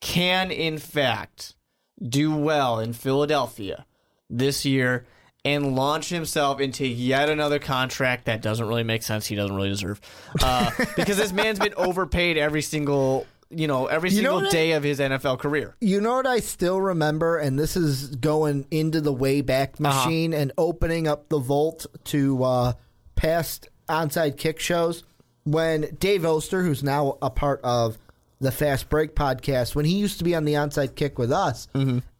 can 0.00 0.50
in 0.50 0.78
fact 0.78 1.54
do 2.02 2.34
well 2.34 2.78
in 2.78 2.92
Philadelphia 2.92 3.84
this 4.30 4.64
year 4.64 5.06
and 5.54 5.74
launch 5.74 6.08
himself 6.10 6.60
into 6.60 6.86
yet 6.86 7.28
another 7.28 7.58
contract 7.58 8.26
that 8.26 8.42
doesn't 8.42 8.66
really 8.68 8.82
make 8.82 9.02
sense. 9.02 9.26
He 9.26 9.34
doesn't 9.34 9.54
really 9.54 9.70
deserve 9.70 10.00
uh, 10.42 10.70
because 10.96 11.16
this 11.16 11.32
man's 11.32 11.58
been 11.58 11.74
overpaid 11.76 12.36
every 12.36 12.62
single 12.62 13.26
you 13.50 13.66
know 13.66 13.86
every 13.86 14.10
You 14.10 14.22
know 14.22 14.32
single 14.36 14.48
I- 14.48 14.50
day 14.50 14.72
of 14.72 14.82
his 14.82 14.98
NFL 15.00 15.38
career. 15.38 15.74
You 15.80 16.00
know 16.02 16.16
what 16.16 16.26
I 16.26 16.40
still 16.40 16.80
remember, 16.80 17.38
and 17.38 17.58
this 17.58 17.76
is 17.76 18.14
going 18.16 18.66
into 18.70 19.00
the 19.00 19.14
Wayback 19.14 19.80
Machine 19.80 20.34
and 20.34 20.52
opening 20.58 21.08
up 21.08 21.28
the 21.30 21.38
vault 21.38 21.86
to 22.04 22.44
uh, 22.44 22.72
past 23.16 23.68
onside 23.88 24.36
kick 24.36 24.60
shows. 24.60 25.02
When 25.44 25.96
Dave 25.98 26.26
Oster, 26.26 26.62
who's 26.62 26.82
now 26.82 27.16
a 27.22 27.30
part 27.30 27.60
of 27.64 27.96
the 28.38 28.52
Fast 28.52 28.90
Break 28.90 29.14
podcast, 29.14 29.74
when 29.74 29.86
he 29.86 29.96
used 29.96 30.18
to 30.18 30.24
be 30.24 30.34
on 30.34 30.44
the 30.44 30.52
onside 30.54 30.94
kick 30.94 31.18
with 31.18 31.32
us, 31.32 31.68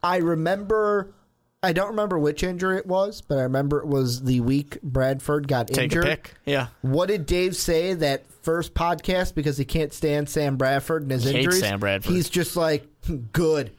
I 0.02 0.16
remember. 0.16 1.12
I 1.62 1.72
don't 1.72 1.88
remember 1.88 2.18
which 2.18 2.44
injury 2.44 2.78
it 2.78 2.86
was, 2.86 3.20
but 3.20 3.38
I 3.38 3.42
remember 3.42 3.80
it 3.80 3.86
was 3.86 4.22
the 4.22 4.40
week 4.40 4.80
Bradford 4.82 5.48
got 5.48 5.66
Take 5.68 5.84
injured. 5.84 6.04
a 6.04 6.06
pick. 6.08 6.34
Yeah. 6.46 6.68
What 6.82 7.08
did 7.08 7.26
Dave 7.26 7.56
say 7.56 7.94
that 7.94 8.30
first 8.42 8.74
podcast 8.74 9.34
because 9.34 9.58
he 9.58 9.64
can't 9.64 9.92
stand 9.92 10.28
Sam 10.28 10.56
Bradford 10.56 11.02
and 11.02 11.10
his 11.10 11.24
Hates 11.24 11.34
injuries? 11.36 11.60
Sam 11.60 11.80
Bradford. 11.80 12.12
He's 12.14 12.28
just 12.30 12.54
like, 12.54 12.86
good. 13.32 13.72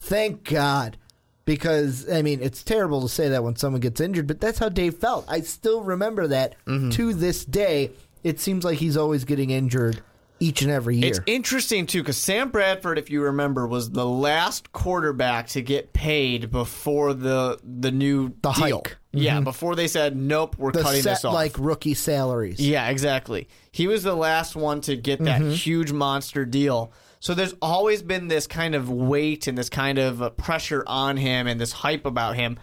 Thank 0.00 0.42
God. 0.44 0.96
Because, 1.44 2.10
I 2.10 2.22
mean, 2.22 2.42
it's 2.42 2.62
terrible 2.64 3.02
to 3.02 3.08
say 3.08 3.28
that 3.28 3.44
when 3.44 3.54
someone 3.56 3.80
gets 3.80 4.00
injured, 4.00 4.26
but 4.26 4.40
that's 4.40 4.58
how 4.58 4.68
Dave 4.68 4.96
felt. 4.96 5.24
I 5.28 5.40
still 5.40 5.82
remember 5.82 6.26
that 6.28 6.56
Mm-hmm. 6.66 6.90
to 6.90 7.14
this 7.14 7.44
day. 7.44 7.90
It 8.22 8.38
seems 8.40 8.64
like 8.64 8.78
he's 8.78 8.96
always 8.96 9.24
getting 9.24 9.50
injured 9.50 10.02
each 10.40 10.62
and 10.62 10.70
every 10.70 10.96
year. 10.96 11.08
It's 11.08 11.20
interesting 11.26 11.86
too 11.86 12.00
because 12.02 12.16
Sam 12.16 12.50
Bradford, 12.50 12.98
if 12.98 13.10
you 13.10 13.22
remember, 13.22 13.66
was 13.66 13.90
the 13.90 14.06
last 14.06 14.72
quarterback 14.72 15.48
to 15.48 15.62
get 15.62 15.92
paid 15.92 16.50
before 16.50 17.14
the 17.14 17.58
the 17.62 17.90
new 17.92 18.30
The 18.42 18.52
deal. 18.52 18.76
hike. 18.78 18.96
Yeah, 19.12 19.40
before 19.40 19.74
they 19.76 19.88
said 19.88 20.16
nope, 20.16 20.56
we're 20.58 20.72
the 20.72 20.82
cutting 20.82 21.02
set, 21.02 21.16
this 21.16 21.24
off. 21.24 21.34
like 21.34 21.58
rookie 21.58 21.94
salaries. 21.94 22.60
yeah, 22.60 22.88
exactly. 22.88 23.48
He 23.72 23.86
was 23.86 24.02
the 24.02 24.14
last 24.14 24.56
one 24.56 24.80
to 24.82 24.96
get 24.96 25.18
that 25.24 25.40
Mm-hmm. 25.40 25.50
huge 25.52 25.92
monster 25.92 26.44
deal. 26.44 26.92
So 27.18 27.34
there's 27.34 27.54
always 27.60 28.02
been 28.02 28.28
this 28.28 28.46
kind 28.46 28.74
of 28.74 28.88
weight 28.88 29.46
and 29.46 29.58
this 29.58 29.68
kind 29.68 29.98
of 29.98 30.22
uh, 30.22 30.30
pressure 30.30 30.82
on 30.86 31.16
him 31.18 31.46
and 31.46 31.60
this 31.60 31.70
hype 31.72 32.06
about 32.06 32.34
him. 32.36 32.58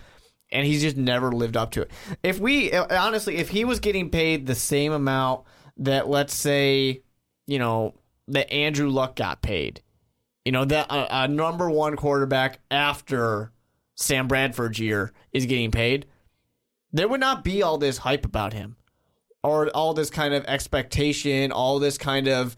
And 0.52 0.66
he's 0.66 0.82
just 0.82 0.96
never 0.98 1.32
lived 1.32 1.56
up 1.58 1.72
to 1.72 1.82
it. 1.82 1.92
If 2.24 2.40
we, 2.40 2.72
uh, 2.72 2.88
honestly, 3.04 3.36
if 3.36 3.50
he 3.50 3.66
was 3.66 3.80
getting 3.82 4.10
paid 4.10 4.48
the 4.48 4.56
same 4.56 4.94
amount 4.94 5.42
that, 5.78 6.08
let's 6.08 6.34
say, 6.34 7.04
you 7.48 7.58
know, 7.60 7.96
that 8.28 8.52
Andrew 8.52 8.90
Luck 8.90 9.16
got 9.16 9.42
paid, 9.42 9.82
you 10.46 10.52
know, 10.52 10.66
that 10.66 10.92
a, 10.92 11.24
a 11.24 11.28
number 11.28 11.70
one 11.70 11.96
quarterback 11.96 12.60
after 12.70 13.52
Sam 13.96 14.28
Bradford's 14.28 14.80
year 14.80 15.12
is 15.32 15.46
getting 15.46 15.72
paid, 15.72 16.06
there 16.92 17.08
would 17.08 17.20
not 17.20 17.44
be 17.44 17.64
all 17.64 17.78
this 17.78 18.00
hype 18.00 18.26
about 18.26 18.54
him 18.54 18.76
or 19.44 19.70
all 19.70 19.94
this 19.94 20.10
kind 20.10 20.34
of 20.34 20.46
expectation, 20.46 21.52
all 21.52 21.80
this 21.80 21.98
kind 21.98 22.28
of 22.28 22.56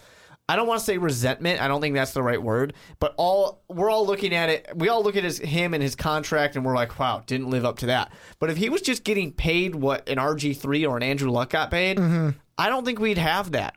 I 0.49 0.55
don't 0.55 0.67
want 0.67 0.79
to 0.79 0.85
say 0.85 0.97
resentment. 0.97 1.61
I 1.61 1.67
don't 1.67 1.79
think 1.79 1.93
that's 1.93 2.13
the 2.13 2.23
right 2.23 2.41
word, 2.41 2.73
but 2.99 3.13
all 3.17 3.61
we're 3.69 3.91
all 3.91 4.03
looking 4.03 4.33
at 4.33 4.49
it. 4.49 4.67
We 4.73 4.89
all 4.89 5.03
look 5.03 5.15
at 5.15 5.23
his 5.23 5.37
him 5.37 5.75
and 5.75 5.83
his 5.83 5.95
contract, 5.95 6.55
and 6.55 6.65
we're 6.65 6.73
like, 6.73 6.97
"Wow, 6.97 7.21
didn't 7.27 7.51
live 7.51 7.65
up 7.65 7.77
to 7.79 7.85
that." 7.85 8.11
But 8.39 8.49
if 8.49 8.57
he 8.57 8.67
was 8.67 8.81
just 8.81 9.03
getting 9.03 9.31
paid 9.31 9.75
what 9.75 10.09
an 10.09 10.17
RG 10.17 10.57
three 10.57 10.83
or 10.87 10.97
an 10.97 11.03
Andrew 11.03 11.29
Luck 11.29 11.51
got 11.51 11.69
paid, 11.69 11.97
mm-hmm. 11.97 12.29
I 12.57 12.67
don't 12.67 12.83
think 12.83 12.97
we'd 12.97 13.19
have 13.19 13.51
that. 13.51 13.75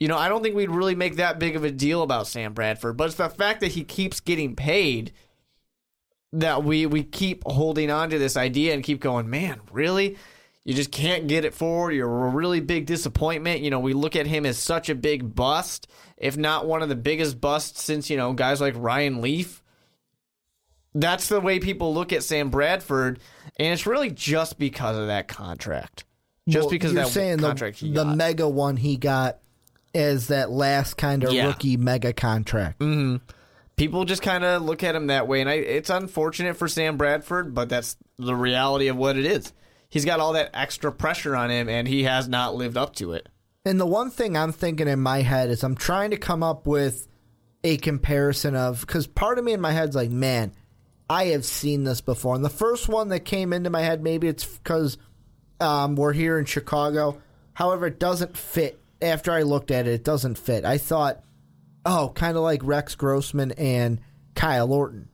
You 0.00 0.08
know, 0.08 0.16
I 0.16 0.28
don't 0.28 0.42
think 0.42 0.56
we'd 0.56 0.70
really 0.70 0.94
make 0.94 1.16
that 1.16 1.38
big 1.38 1.56
of 1.56 1.62
a 1.62 1.70
deal 1.70 2.02
about 2.02 2.26
Sam 2.26 2.54
Bradford. 2.54 2.96
But 2.96 3.04
it's 3.04 3.16
the 3.16 3.28
fact 3.28 3.60
that 3.60 3.72
he 3.72 3.84
keeps 3.84 4.18
getting 4.18 4.56
paid 4.56 5.12
that 6.32 6.64
we 6.64 6.86
we 6.86 7.02
keep 7.02 7.42
holding 7.44 7.90
on 7.90 8.10
to 8.10 8.18
this 8.18 8.36
idea 8.36 8.72
and 8.72 8.82
keep 8.82 9.00
going. 9.00 9.28
Man, 9.28 9.60
really? 9.70 10.16
You 10.64 10.74
just 10.74 10.92
can't 10.92 11.26
get 11.26 11.44
it 11.44 11.54
forward. 11.54 11.92
You're 11.92 12.26
a 12.26 12.30
really 12.30 12.60
big 12.60 12.86
disappointment. 12.86 13.60
You 13.60 13.70
know, 13.70 13.80
we 13.80 13.92
look 13.92 14.14
at 14.14 14.26
him 14.26 14.44
as 14.44 14.58
such 14.58 14.88
a 14.88 14.94
big 14.94 15.34
bust, 15.34 15.86
if 16.16 16.36
not 16.36 16.66
one 16.66 16.82
of 16.82 16.88
the 16.88 16.96
biggest 16.96 17.40
busts 17.40 17.82
since, 17.82 18.10
you 18.10 18.16
know, 18.16 18.32
guys 18.34 18.60
like 18.60 18.74
Ryan 18.76 19.20
Leaf. 19.20 19.62
That's 20.94 21.28
the 21.28 21.40
way 21.40 21.60
people 21.60 21.94
look 21.94 22.12
at 22.12 22.22
Sam 22.24 22.50
Bradford, 22.50 23.20
and 23.56 23.72
it's 23.72 23.86
really 23.86 24.10
just 24.10 24.58
because 24.58 24.98
of 24.98 25.06
that 25.06 25.28
contract. 25.28 26.04
Just 26.48 26.64
Well, 26.64 26.70
because 26.70 26.92
you're 26.92 27.02
of 27.02 27.08
that 27.08 27.12
saying 27.12 27.38
contract 27.38 27.80
the, 27.80 27.86
he 27.86 27.92
the 27.92 28.04
mega 28.04 28.48
one 28.48 28.76
he 28.76 28.96
got 28.96 29.38
is 29.94 30.28
that 30.28 30.50
last 30.50 30.94
kind 30.96 31.24
of 31.24 31.32
Yeah. 31.32 31.46
rookie 31.48 31.76
mega 31.76 32.12
contract. 32.12 32.82
people 33.76 34.04
just 34.04 34.22
kind 34.22 34.44
of 34.44 34.62
look 34.62 34.82
at 34.84 34.94
him 34.94 35.06
that 35.08 35.26
way, 35.26 35.40
and 35.40 35.48
I, 35.48 35.54
it's 35.54 35.90
unfortunate 35.90 36.56
for 36.56 36.68
Sam 36.68 36.96
Bradford, 36.96 37.54
but 37.54 37.68
that's 37.68 37.96
the 38.18 38.34
reality 38.34 38.88
of 38.88 38.96
what 38.96 39.16
it 39.16 39.24
is. 39.24 39.52
He's 39.88 40.04
got 40.04 40.20
all 40.20 40.34
that 40.34 40.50
extra 40.54 40.92
pressure 40.92 41.34
on 41.34 41.50
him, 41.50 41.68
and 41.68 41.88
he 41.88 42.04
has 42.04 42.28
not 42.28 42.54
lived 42.54 42.76
up 42.76 42.94
to 42.96 43.12
it. 43.12 43.28
And 43.64 43.80
the 43.80 43.86
one 43.86 44.10
thing 44.10 44.36
I'm 44.36 44.52
thinking 44.52 44.86
in 44.88 45.00
my 45.00 45.22
head 45.22 45.50
is 45.50 45.64
I'm 45.64 45.74
trying 45.74 46.10
to 46.10 46.16
come 46.16 46.42
up 46.42 46.66
with 46.66 47.08
a 47.64 47.76
comparison 47.78 48.54
of 48.54 48.80
because 48.80 49.06
part 49.06 49.38
of 49.38 49.44
me 49.44 49.52
in 49.52 49.60
my 49.60 49.72
head's 49.72 49.96
like, 49.96 50.10
man, 50.10 50.52
I 51.10 51.26
have 51.26 51.44
seen 51.44 51.84
this 51.84 52.00
before. 52.00 52.34
And 52.34 52.44
the 52.44 52.48
first 52.48 52.88
one 52.88 53.08
that 53.08 53.20
came 53.24 53.52
into 53.52 53.68
my 53.68 53.82
head, 53.82 54.02
maybe 54.02 54.28
it's 54.28 54.44
because 54.44 54.96
um, 55.60 55.96
we're 55.96 56.12
here 56.12 56.38
in 56.38 56.44
Chicago. 56.46 57.20
However, 57.52 57.86
it 57.86 57.98
doesn't 57.98 58.36
fit. 58.36 58.78
After 59.02 59.32
I 59.32 59.42
looked 59.42 59.70
at 59.70 59.86
it, 59.86 59.92
it 59.92 60.04
doesn't 60.04 60.36
fit. 60.38 60.64
I 60.64 60.78
thought, 60.78 61.22
oh, 61.84 62.12
kind 62.14 62.36
of 62.36 62.42
like 62.42 62.60
Rex 62.62 62.94
Grossman 62.94 63.52
and 63.52 64.00
Kyle 64.34 64.72
Orton 64.72 65.08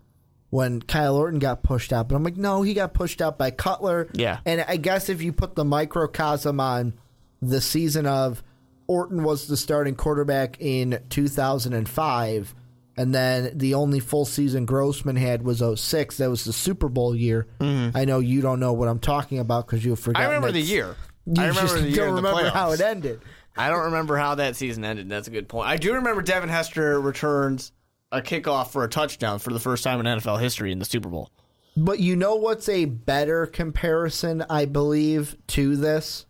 when 0.50 0.80
Kyle 0.80 1.16
Orton 1.16 1.38
got 1.38 1.62
pushed 1.62 1.92
out. 1.92 2.08
But 2.08 2.16
I'm 2.16 2.24
like, 2.24 2.36
no, 2.36 2.62
he 2.62 2.74
got 2.74 2.94
pushed 2.94 3.20
out 3.20 3.38
by 3.38 3.50
Cutler. 3.50 4.08
Yeah. 4.12 4.38
And 4.44 4.64
I 4.66 4.76
guess 4.76 5.08
if 5.08 5.22
you 5.22 5.32
put 5.32 5.54
the 5.54 5.64
microcosm 5.64 6.60
on 6.60 6.94
the 7.42 7.60
season 7.60 8.06
of 8.06 8.42
Orton 8.86 9.22
was 9.22 9.46
the 9.46 9.56
starting 9.56 9.94
quarterback 9.94 10.60
in 10.60 11.02
2005, 11.10 12.54
and 12.96 13.14
then 13.14 13.58
the 13.58 13.74
only 13.74 14.00
full 14.00 14.24
season 14.24 14.64
Grossman 14.64 15.16
had 15.16 15.42
was 15.42 15.62
06. 15.80 16.16
That 16.16 16.30
was 16.30 16.44
the 16.44 16.52
Super 16.52 16.88
Bowl 16.88 17.14
year. 17.14 17.46
I 17.60 18.04
know 18.04 18.20
you 18.20 18.40
don't 18.40 18.60
know 18.60 18.72
what 18.72 18.88
I'm 18.88 19.00
talking 19.00 19.38
about 19.38 19.66
because 19.66 19.82
forgotten. 19.82 20.14
Mm-hmm. 20.14 20.16
I 20.16 20.24
remember 20.24 20.52
the 20.52 20.60
year. 20.60 20.96
You 21.26 21.42
I 21.42 21.48
remember 21.48 21.72
just 21.72 21.82
the 21.82 21.90
year 21.90 22.06
don't 22.06 22.18
in 22.18 22.22
the 22.22 22.30
remember 22.30 22.50
how 22.50 22.70
it 22.70 22.80
ended. 22.80 23.20
I 23.56 23.68
don't 23.68 23.84
remember 23.84 24.16
how 24.16 24.34
that 24.36 24.56
season 24.56 24.84
ended. 24.84 25.08
That's 25.08 25.28
a 25.28 25.30
good 25.30 25.48
point. 25.48 25.68
I 25.68 25.76
do 25.76 25.94
remember 25.94 26.22
Devin 26.22 26.48
Hester 26.48 27.00
returns 27.00 27.72
a 28.12 28.20
kickoff 28.20 28.68
for 28.68 28.84
a 28.84 28.88
touchdown 28.88 29.38
for 29.38 29.52
the 29.52 29.60
first 29.60 29.82
time 29.82 30.00
in 30.00 30.06
NFL 30.06 30.40
history 30.40 30.72
in 30.72 30.78
the 30.78 30.84
Super 30.84 31.08
Bowl. 31.08 31.30
But 31.76 32.00
you 32.00 32.16
know 32.16 32.36
what's 32.36 32.68
a 32.68 32.86
better 32.86 33.46
comparison, 33.46 34.44
I 34.48 34.64
believe, 34.64 35.36
to 35.48 35.76
this? 35.76 36.26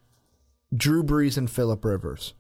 Drew 0.75 1.03
Brees 1.03 1.39
and 1.39 1.51
Philip 1.51 1.85
Rivers. 1.85 2.35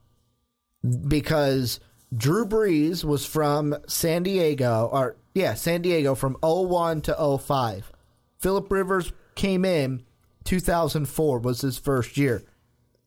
Because 1.06 1.78
Drew 2.16 2.46
Brees 2.46 3.04
was 3.04 3.24
from 3.24 3.76
San 3.86 4.24
Diego, 4.24 4.88
or 4.92 5.16
yeah, 5.34 5.54
San 5.54 5.82
Diego 5.82 6.14
from 6.14 6.36
01 6.42 7.02
to 7.02 7.38
05. 7.38 7.92
Philip 8.38 8.70
Rivers 8.70 9.12
came 9.34 9.64
in 9.64 10.02
2004 10.44 11.38
was 11.40 11.60
his 11.60 11.78
first 11.78 12.16
year. 12.16 12.42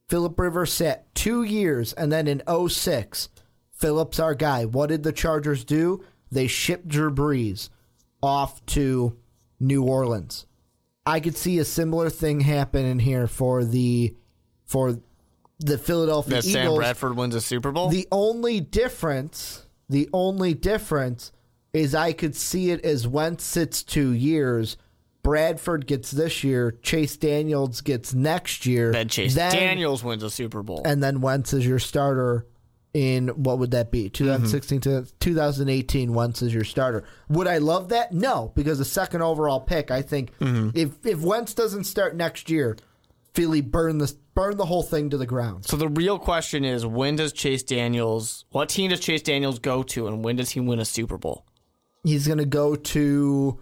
Philip 0.09 0.39
Rivers 0.39 0.73
sat 0.73 1.13
two 1.13 1.43
years, 1.43 1.93
and 1.93 2.11
then 2.11 2.27
in 2.27 2.41
06, 2.67 3.29
Phillips 3.71 4.19
our 4.19 4.33
guy. 4.33 4.65
What 4.65 4.89
did 4.89 5.03
the 5.03 5.13
Chargers 5.13 5.63
do? 5.63 6.03
They 6.31 6.47
shipped 6.47 6.87
Drew 6.87 7.11
Brees 7.13 7.69
off 8.21 8.65
to 8.67 9.15
New 9.59 9.83
Orleans. 9.83 10.47
I 11.05 11.19
could 11.19 11.37
see 11.37 11.59
a 11.59 11.65
similar 11.65 12.09
thing 12.09 12.41
happening 12.41 12.99
here 12.99 13.27
for 13.27 13.63
the 13.63 14.15
for 14.65 14.99
the 15.59 15.77
Philadelphia 15.77 16.35
That 16.35 16.45
Eagles. 16.45 16.53
Sam 16.53 16.75
Bradford 16.75 17.15
wins 17.15 17.35
a 17.35 17.41
Super 17.41 17.71
Bowl. 17.71 17.89
The 17.89 18.07
only 18.11 18.59
difference, 18.59 19.65
the 19.89 20.09
only 20.11 20.53
difference 20.53 21.31
is 21.71 21.93
I 21.93 22.13
could 22.13 22.35
see 22.35 22.71
it 22.71 22.83
as 22.83 23.07
Wentz 23.07 23.43
sits 23.43 23.83
two 23.83 24.11
years. 24.11 24.77
Bradford 25.29 25.86
gets 25.86 26.09
this 26.09 26.43
year. 26.43 26.71
Chase 26.81 27.15
Daniels 27.15 27.81
gets 27.81 28.15
next 28.15 28.65
year. 28.65 28.91
then 28.91 29.09
Chase 29.09 29.36
then- 29.36 29.51
Daniels 29.51 30.03
wins 30.03 30.24
a 30.24 30.29
Super 30.31 30.63
Bowl. 30.63 30.81
and 30.86 31.03
then 31.03 31.21
Wentz 31.21 31.53
is 31.53 31.67
your 31.67 31.77
starter 31.77 32.48
in 32.95 33.27
what 33.27 33.59
would 33.59 33.69
that 33.69 33.91
be? 33.91 34.05
Mm-hmm. 34.05 34.25
2016 34.25 34.81
to 34.81 35.05
2018. 35.19 36.15
Wentz 36.15 36.41
is 36.41 36.51
your 36.51 36.63
starter. 36.63 37.03
Would 37.27 37.45
I 37.45 37.59
love 37.59 37.89
that? 37.89 38.12
No, 38.12 38.51
because 38.55 38.79
the 38.79 38.86
second 38.86 39.21
overall 39.21 39.59
pick. 39.59 39.91
I 39.91 40.01
think 40.01 40.36
mm-hmm. 40.39 40.71
if 40.74 41.05
if 41.05 41.21
Wentz 41.21 41.53
doesn't 41.53 41.83
start 41.83 42.15
next 42.15 42.50
year, 42.50 42.75
Philly 43.36 43.62
burn 43.62 44.00
the 44.00 44.12
burn 44.33 44.57
the 44.57 44.65
whole 44.65 44.81
thing 44.81 45.12
to 45.12 45.17
the 45.17 45.27
ground. 45.27 45.63
so 45.65 45.77
the 45.77 45.89
real 45.89 46.17
question 46.17 46.65
is 46.65 46.88
when 46.88 47.17
does 47.17 47.33
Chase 47.33 47.62
Daniels 47.62 48.45
what 48.50 48.69
team 48.69 48.89
does 48.89 49.00
Chase 49.00 49.21
Daniels 49.21 49.59
go 49.59 49.83
to 49.83 50.07
and 50.07 50.24
when 50.24 50.38
does 50.38 50.50
he 50.50 50.59
win 50.59 50.79
a 50.79 50.86
Super 50.86 51.19
Bowl? 51.19 51.45
He's 52.03 52.27
gonna 52.27 52.45
go 52.45 52.75
to. 52.75 53.59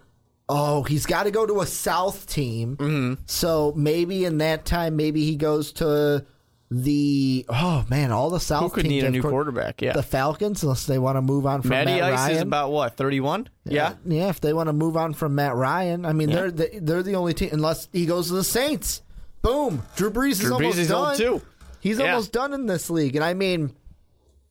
Oh, 0.50 0.84
he's 0.84 1.06
got 1.06 1.24
to 1.24 1.32
go 1.32 1.46
to 1.46 1.62
a 1.62 1.66
South 1.66 2.26
team. 2.28 2.78
Mm-hmm. 2.78 3.22
So 3.26 3.74
maybe 3.76 4.24
in 4.26 4.38
that 4.38 4.64
time, 4.66 4.96
maybe 4.96 5.26
he 5.26 5.36
goes 5.36 5.74
to 5.74 6.26
the. 6.72 7.46
Oh 7.50 7.86
man, 7.90 8.12
all 8.12 8.30
the 8.30 8.40
South 8.40 8.64
Who 8.64 8.70
could 8.70 8.84
teams 8.84 8.92
need 8.92 9.04
a 9.04 9.10
new 9.12 9.22
quar- 9.22 9.32
quarterback? 9.32 9.82
Yeah. 9.82 9.94
The 9.94 10.04
Falcons, 10.04 10.64
unless 10.64 10.86
they 10.86 11.00
want 11.00 11.18
to 11.18 11.22
move 11.22 11.46
on 11.46 11.62
from 11.62 11.70
Matty 11.72 11.92
Matt 12.00 12.04
Ice 12.14 12.18
Ryan. 12.20 12.36
is 12.38 12.42
about 12.44 12.72
what, 12.72 12.96
31? 12.96 13.50
Yeah. 13.66 13.94
Yeah, 14.06 14.30
if 14.30 14.40
they 14.40 14.54
want 14.54 14.68
to 14.68 14.74
move 14.74 14.96
on 14.96 15.14
from 15.14 15.36
Matt 15.36 15.56
Ryan, 15.56 16.06
I 16.06 16.14
mean, 16.14 16.30
they're 16.30 16.52
the, 16.52 16.80
they're 16.82 17.04
the 17.04 17.16
only 17.16 17.34
team 17.34 17.50
unless 17.52 17.90
he 17.92 18.06
goes 18.06 18.28
to 18.28 18.34
the 18.34 18.44
Saints. 18.44 19.02
Boom, 19.42 19.84
Drew 19.96 20.12
Brees 20.12 20.32
is 20.32 20.40
Drew 20.42 20.52
Brees 20.52 20.56
almost 20.56 20.78
is 20.78 20.88
done. 20.88 21.18
too. 21.18 21.42
He's 21.80 22.00
Yeah. 22.00 22.12
almost 22.12 22.32
done 22.34 22.54
in 22.54 22.66
this 22.66 22.90
league, 22.90 23.16
and 23.16 23.24
I 23.24 23.34
mean, 23.34 23.74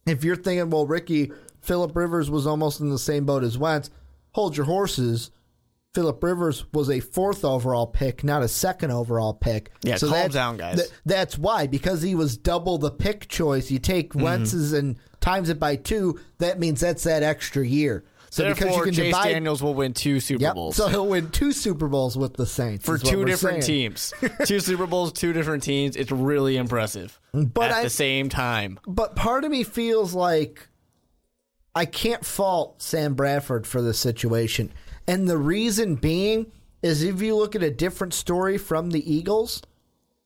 if 0.07 0.25
you're 0.25 0.37
thinking, 0.37 0.71
well, 0.71 0.87
Ricky 0.87 1.33
Philip 1.61 1.95
Rivers 1.97 2.31
was 2.31 2.47
almost 2.47 2.81
in 2.81 2.91
the 2.91 2.99
same 2.99 3.25
boat 3.27 3.43
as 3.43 3.59
Wentz, 3.59 3.91
hold 4.33 4.57
your 4.57 4.67
horses. 4.67 5.31
Philip 5.97 6.23
Rivers 6.23 6.67
was 6.75 6.91
a 6.91 7.01
fourth 7.01 7.43
overall 7.43 7.87
pick, 7.87 8.23
not 8.23 8.43
a 8.43 8.49
second 8.49 8.91
overall 8.91 9.33
pick. 9.33 9.73
Yeah, 9.83 9.97
calm 9.97 10.11
that's- 10.11 10.33
down, 10.35 10.57
guys. 10.59 10.77
th- 10.77 10.91
that's 11.07 11.39
why, 11.39 11.67
because 11.67 12.03
he 12.03 12.15
was 12.15 12.37
double 12.37 12.77
the 12.77 12.91
pick 12.91 13.29
choice. 13.29 13.71
You 13.71 13.79
take 13.79 14.11
Mm-hmm. 14.11 14.23
Wentz's 14.23 14.75
and 14.75 14.99
times 15.21 15.49
it 15.49 15.59
by 15.59 15.77
two. 15.77 16.21
That 16.39 16.61
means 16.61 16.81
that's 16.83 17.05
that 17.05 17.23
extra 17.23 17.67
year. 17.67 18.05
So 18.29 18.53
because 18.53 18.77
you 18.77 18.83
can 18.83 18.93
Chase 18.93 19.05
divide, 19.07 19.33
Daniels 19.33 19.63
will 19.63 19.73
win 19.75 19.95
two 19.95 20.21
Super 20.21 20.43
Yep. 20.43 20.55
Bowls. 20.55 20.77
So 20.77 20.89
he'll 20.89 21.07
win 21.09 21.31
two 21.31 21.53
Super 21.53 21.89
Bowls 21.89 22.15
with 22.19 22.35
the 22.35 22.45
Saints 22.45 22.85
for 22.85 22.99
two 22.99 23.25
different 23.25 23.65
saying. 23.65 23.93
teams. 23.93 24.13
two 24.45 24.61
Super 24.61 24.87
Bowls, 24.87 25.13
two 25.15 25.33
different 25.33 25.63
teams. 25.63 25.97
It's 25.97 26.11
really 26.13 26.59
impressive. 26.59 27.19
But 27.33 27.71
at 27.71 27.77
I- 27.79 27.83
the 27.85 27.91
same 27.91 28.29
time. 28.29 28.79
But 28.87 29.17
part 29.17 29.45
of 29.45 29.51
me 29.51 29.63
feels 29.65 30.13
like 30.13 30.69
I 31.75 31.87
can't 31.87 32.25
fault 32.25 32.83
Sam 32.83 33.15
Bradford 33.15 33.67
for 33.67 33.81
this 33.81 33.99
situation. 33.99 34.73
And 35.09 35.29
the 35.29 35.39
reason 35.39 35.95
being 35.97 36.53
is 36.83 37.03
if 37.03 37.23
you 37.23 37.37
look 37.37 37.55
at 37.55 37.63
a 37.63 37.71
different 37.71 38.15
story 38.15 38.59
from 38.59 38.91
the 38.91 39.13
Eagles, 39.13 39.63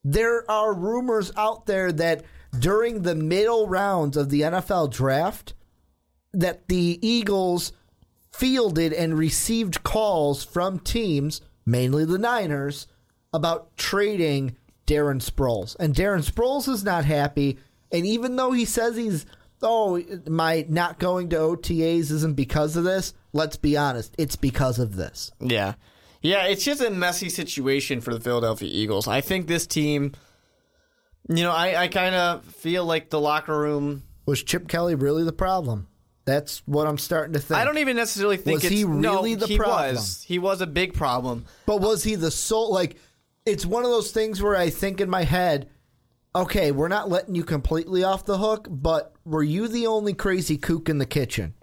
there 0.03 0.49
are 0.49 0.73
rumors 0.73 1.31
out 1.37 1.65
there 1.65 1.91
that 1.91 2.23
during 2.57 3.01
the 3.01 3.15
middle 3.15 3.67
rounds 3.67 4.17
of 4.17 4.29
the 4.29 4.41
NFL 4.41 4.91
draft 4.91 5.53
that 6.33 6.67
the 6.67 6.99
Eagles 7.01 7.73
fielded 8.31 8.93
and 8.93 9.17
received 9.17 9.83
calls 9.83 10.43
from 10.43 10.79
teams, 10.79 11.41
mainly 11.65 12.05
the 12.05 12.17
Niners, 12.17 12.87
about 13.33 13.75
trading 13.77 14.55
Darren 14.87 15.21
Sproles. 15.21 15.75
And 15.79 15.95
Darren 15.95 16.29
Sproles 16.29 16.67
is 16.67 16.83
not 16.83 17.05
happy. 17.05 17.57
And 17.91 18.05
even 18.05 18.35
though 18.35 18.51
he 18.51 18.65
says 18.65 18.95
he's, 18.95 19.25
oh, 19.61 20.01
my 20.27 20.65
not 20.69 20.99
going 20.99 21.29
to 21.29 21.37
OTAs 21.37 22.11
isn't 22.11 22.35
because 22.35 22.75
of 22.75 22.83
this, 22.83 23.13
let's 23.33 23.57
be 23.57 23.77
honest, 23.77 24.13
it's 24.17 24.35
because 24.35 24.79
of 24.79 24.95
this. 24.95 25.31
Yeah. 25.39 25.73
Yeah, 26.21 26.45
it's 26.45 26.63
just 26.63 26.81
a 26.81 26.89
messy 26.89 27.29
situation 27.29 27.99
for 28.01 28.13
the 28.13 28.19
Philadelphia 28.19 28.69
Eagles. 28.71 29.07
I 29.07 29.21
think 29.21 29.47
this 29.47 29.65
team, 29.65 30.13
you 31.27 31.43
know, 31.43 31.51
I, 31.51 31.83
I 31.83 31.87
kind 31.87 32.13
of 32.13 32.45
feel 32.45 32.85
like 32.85 33.09
the 33.09 33.19
locker 33.19 33.57
room 33.57 34.03
Was 34.25 34.43
Chip 34.43 34.67
Kelly 34.67 34.95
really 34.95 35.23
the 35.23 35.33
problem? 35.33 35.87
That's 36.25 36.61
what 36.67 36.85
I'm 36.85 36.99
starting 36.99 37.33
to 37.33 37.39
think. 37.39 37.59
I 37.59 37.65
don't 37.65 37.79
even 37.79 37.95
necessarily 37.95 38.37
think 38.37 38.57
Was 38.57 38.65
it's 38.65 38.73
he 38.73 38.83
really 38.83 39.33
no, 39.33 39.39
the 39.39 39.47
he 39.47 39.57
problem? 39.57 39.95
was. 39.95 40.23
He 40.23 40.37
was 40.37 40.61
a 40.61 40.67
big 40.67 40.93
problem. 40.93 41.45
But 41.65 41.81
was 41.81 42.03
he 42.03 42.13
the 42.13 42.29
sole? 42.29 42.71
Like, 42.71 42.97
it's 43.45 43.65
one 43.65 43.83
of 43.83 43.89
those 43.89 44.11
things 44.11 44.41
where 44.41 44.55
I 44.55 44.69
think 44.69 45.01
in 45.01 45.09
my 45.09 45.23
head, 45.23 45.69
okay, 46.35 46.71
we're 46.71 46.87
not 46.87 47.09
letting 47.09 47.33
you 47.33 47.43
completely 47.43 48.03
off 48.03 48.25
the 48.25 48.37
hook, 48.37 48.67
but 48.69 49.13
were 49.25 49.41
you 49.41 49.67
the 49.67 49.87
only 49.87 50.13
crazy 50.13 50.57
kook 50.57 50.89
in 50.89 50.99
the 50.99 51.07
kitchen? 51.07 51.55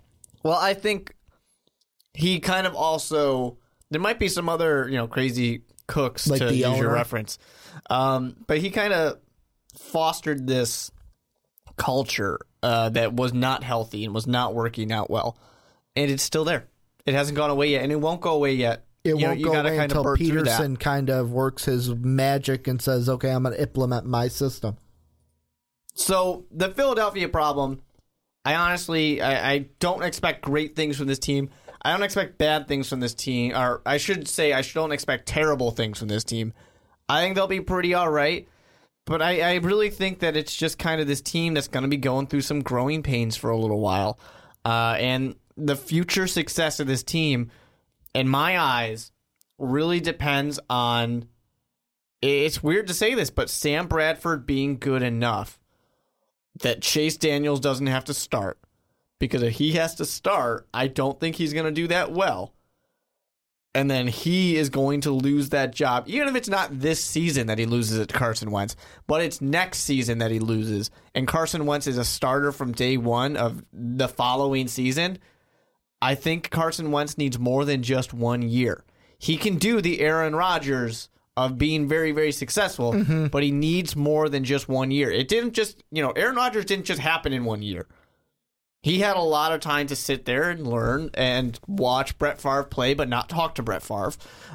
Well, 0.43 0.59
I 0.59 0.75
think 0.75 1.15
he 2.19 2.41
kind 2.41 2.67
of 2.67 2.75
also 2.75 3.57
there 3.91 4.01
might 4.01 4.19
be 4.19 4.29
some 4.29 4.49
other 4.49 4.89
you 4.89 4.97
know 4.97 5.07
crazy 5.07 5.63
cooks 5.87 6.27
Like 6.27 6.41
to 6.41 6.47
the 6.47 6.55
use 6.55 6.79
your 6.79 6.93
reference, 6.93 7.39
um, 7.89 8.35
but 8.47 8.59
he 8.59 8.71
kind 8.71 8.93
of 8.93 9.19
fostered 9.79 10.47
this 10.47 10.91
culture 11.77 12.41
uh, 12.63 12.89
that 12.91 13.15
was 13.15 13.33
not 13.33 13.63
healthy 13.63 14.05
and 14.05 14.13
was 14.13 14.27
not 14.27 14.53
working 14.53 14.91
out 14.91 15.09
well, 15.09 15.39
and 15.95 16.11
it's 16.11 16.25
still 16.25 16.45
there. 16.45 16.67
It 17.07 17.15
hasn't 17.15 17.37
gone 17.37 17.51
away 17.51 17.69
yet, 17.69 17.85
and 17.85 17.93
it 17.93 18.01
won't 18.01 18.21
go 18.21 18.35
away 18.35 18.55
yet. 18.55 18.85
It 19.05 19.11
You 19.11 19.27
won't 19.27 19.39
you 19.39 19.47
go 19.47 19.53
away 19.53 19.77
kind 19.77 19.83
until 19.83 20.03
burn 20.03 20.17
through 20.17 20.43
that. 20.43 20.61
Pederson 20.61 20.79
kind 20.79 21.09
of 21.09 21.31
works 21.31 21.65
his 21.65 21.95
magic 21.95 22.67
and 22.67 22.83
says, 22.83 23.09
okay, 23.09 23.31
I'm 23.31 23.45
going 23.45 23.55
to 23.55 23.63
implement 23.63 24.07
my 24.07 24.27
system. 24.27 24.77
So 25.95 26.47
the 26.51 26.69
Philadelphia 26.69 27.29
problem, 27.29 27.81
I 28.45 28.57
honestly, 28.57 29.23
I, 29.23 29.53
I 29.53 29.59
don't 29.79 30.03
expect 30.03 30.43
great 30.43 30.77
things 30.77 30.97
from 30.97 31.07
this 31.07 31.19
team. 31.21 31.49
I 31.83 31.93
don't 31.93 32.03
expect 32.03 32.39
bad 32.39 32.67
things 32.67 32.89
from 32.89 33.01
this 33.01 33.15
team, 33.15 33.55
or 33.55 33.83
I 33.87 33.99
should 33.99 34.29
say, 34.29 34.53
I 34.53 34.63
don't 34.63 34.93
expect 34.93 35.27
terrible 35.27 35.71
things 35.71 35.99
from 35.99 36.09
this 36.09 36.25
team. 36.25 36.53
I 37.09 37.23
think 37.23 37.35
they'll 37.35 37.47
be 37.47 37.61
pretty 37.61 37.95
all 37.95 38.11
right, 38.11 38.49
but 39.05 39.23
I, 39.23 39.41
I 39.41 39.55
really 39.57 39.91
think 39.91 40.19
that 40.21 40.37
it's 40.37 40.55
just 40.55 40.79
kind 40.79 41.01
of 41.01 41.07
this 41.07 41.21
team 41.21 41.55
that's 41.55 41.69
going 41.69 41.83
to 41.85 41.89
be 41.89 41.97
going 41.97 42.27
through 42.27 42.43
some 42.43 42.63
growing 42.63 43.03
pains 43.03 43.37
for 43.37 43.51
a 43.51 43.57
little 43.57 43.81
while, 43.81 44.19
uh, 44.65 44.97
and 44.99 45.37
the 45.57 45.77
future 45.77 46.27
success 46.27 46.81
of 46.81 46.87
this 46.87 47.03
team, 47.03 47.51
in 48.15 48.29
my 48.29 48.59
eyes, 48.59 49.13
really 49.59 50.01
depends 50.01 50.59
on. 50.69 51.29
It's 52.21 52.63
weird 52.65 52.89
to 52.89 52.95
say 52.95 53.15
this, 53.15 53.31
but 53.31 53.49
Sam 53.49 53.87
Bradford 53.87 54.45
being 54.45 54.79
good 54.79 55.03
enough 55.03 55.61
that 56.63 56.83
Chase 56.83 57.17
Daniels 57.17 57.61
doesn't 57.61 57.87
have 57.87 58.05
to 58.07 58.15
start. 58.15 58.59
Because 59.19 59.43
if 59.43 59.55
he 59.55 59.73
has 59.73 59.97
to 59.97 60.05
start, 60.05 60.67
I 60.73 60.87
don't 60.87 61.19
think 61.19 61.37
he's 61.37 61.53
going 61.53 61.67
to 61.67 61.73
do 61.73 61.89
that 61.89 62.13
well. 62.13 62.53
And 63.75 63.91
then 63.91 64.09
he 64.09 64.57
is 64.57 64.71
going 64.71 65.03
to 65.03 65.11
lose 65.11 65.51
that 65.51 65.75
job, 65.75 66.05
even 66.09 66.27
if 66.27 66.35
it's 66.35 66.49
not 66.49 66.81
this 66.81 67.03
season 67.05 67.47
that 67.49 67.59
he 67.59 67.67
loses 67.67 67.99
it 67.99 68.09
to 68.09 68.15
Carson 68.15 68.51
Wentz, 68.51 68.75
but 69.07 69.21
it's 69.21 69.41
next 69.41 69.81
season 69.81 70.19
that 70.19 70.31
he 70.31 70.39
loses. 70.39 70.91
And 71.15 71.29
Carson 71.29 71.67
Wentz 71.67 71.87
is 71.87 71.99
a 71.99 72.05
starter 72.05 72.51
from 72.51 72.73
day 72.73 72.97
one 72.97 73.37
of 73.37 73.63
the 73.73 74.09
following 74.09 74.69
season. 74.69 75.19
I 76.01 76.15
think 76.15 76.51
Carson 76.51 76.91
Wentz 76.91 77.19
needs 77.19 77.39
more 77.39 77.65
than 77.65 77.83
just 77.83 78.15
one 78.15 78.43
year. 78.43 78.85
He 79.19 79.37
can 79.37 79.57
do 79.59 79.81
the 79.81 80.01
Aaron 80.01 80.35
Rodgers 80.35 81.09
of 81.37 81.59
being 81.59 81.87
very, 81.87 82.11
very 82.11 82.33
successful, 82.33 82.93
mm-hmm. 82.95 83.27
but 83.27 83.43
he 83.43 83.53
needs 83.53 83.95
more 83.95 84.29
than 84.29 84.45
just 84.45 84.69
one 84.69 84.91
year. 84.91 85.11
It 85.11 85.29
didn't 85.29 85.53
just, 85.53 85.85
you 85.93 86.03
know, 86.03 86.11
Aaron 86.13 86.37
Rodgers 86.37 86.65
didn't 86.65 86.87
just 86.87 87.01
happen 87.01 87.33
in 87.33 87.45
one 87.45 87.63
year. 87.63 87.87
He 88.89 89.01
had 89.01 89.17
a 89.17 89.23
lot 89.23 89.53
of 89.53 89.61
time 89.61 89.87
to 89.89 89.97
sit 89.97 90.25
there 90.25 90.51
and 90.51 90.67
learn 90.67 91.11
and 91.15 91.59
watch 91.67 92.17
Brett 92.19 92.41
Favre 92.41 92.65
play, 92.65 92.95
but 92.95 93.09
not 93.09 93.29
talk 93.29 93.57
to 93.57 93.63
Brett 93.63 93.83
Favre. 93.83 94.13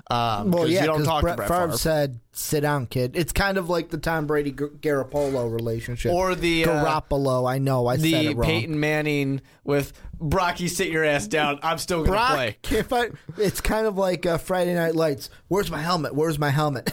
Um, 0.09 0.51
Well, 0.51 0.67
yeah, 0.67 0.81
you 0.81 0.85
don't 0.87 0.95
because 1.01 1.07
talk 1.07 1.21
Brett 1.21 1.33
to 1.33 1.37
Brett 1.37 1.49
Favre 1.49 1.67
Favre. 1.67 1.77
said, 1.77 2.19
"Sit 2.31 2.61
down, 2.61 2.87
kid." 2.87 3.11
It's 3.15 3.31
kind 3.31 3.57
of 3.57 3.69
like 3.69 3.89
the 3.89 3.97
Tom 3.97 4.25
Brady 4.27 4.51
Gar- 4.51 4.69
Garoppolo 4.69 5.51
relationship, 5.53 6.11
Or 6.11 6.35
the, 6.35 6.65
uh, 6.65 6.67
Garoppolo. 6.83 7.49
I 7.49 7.59
know, 7.59 7.87
I 7.87 7.97
said 7.97 8.25
it 8.25 8.35
wrong. 8.37 8.45
Peyton 8.47 8.79
Manning 8.79 9.41
with 9.63 9.93
Brocky, 10.19 10.67
sit 10.67 10.89
your 10.89 11.03
ass 11.03 11.27
down. 11.27 11.59
I'm 11.61 11.77
still 11.77 11.99
going 11.99 12.07
to 12.07 12.11
Brock, 12.13 12.33
play. 12.33 12.57
if 12.71 12.91
I, 12.91 13.09
it's 13.37 13.61
kind 13.61 13.85
of 13.87 13.97
like 13.97 14.25
uh, 14.25 14.37
Friday 14.37 14.73
Night 14.73 14.95
Lights. 14.95 15.29
Where's 15.47 15.69
my 15.69 15.79
helmet? 15.81 16.15
Where's 16.15 16.39
my 16.39 16.49
helmet? 16.49 16.91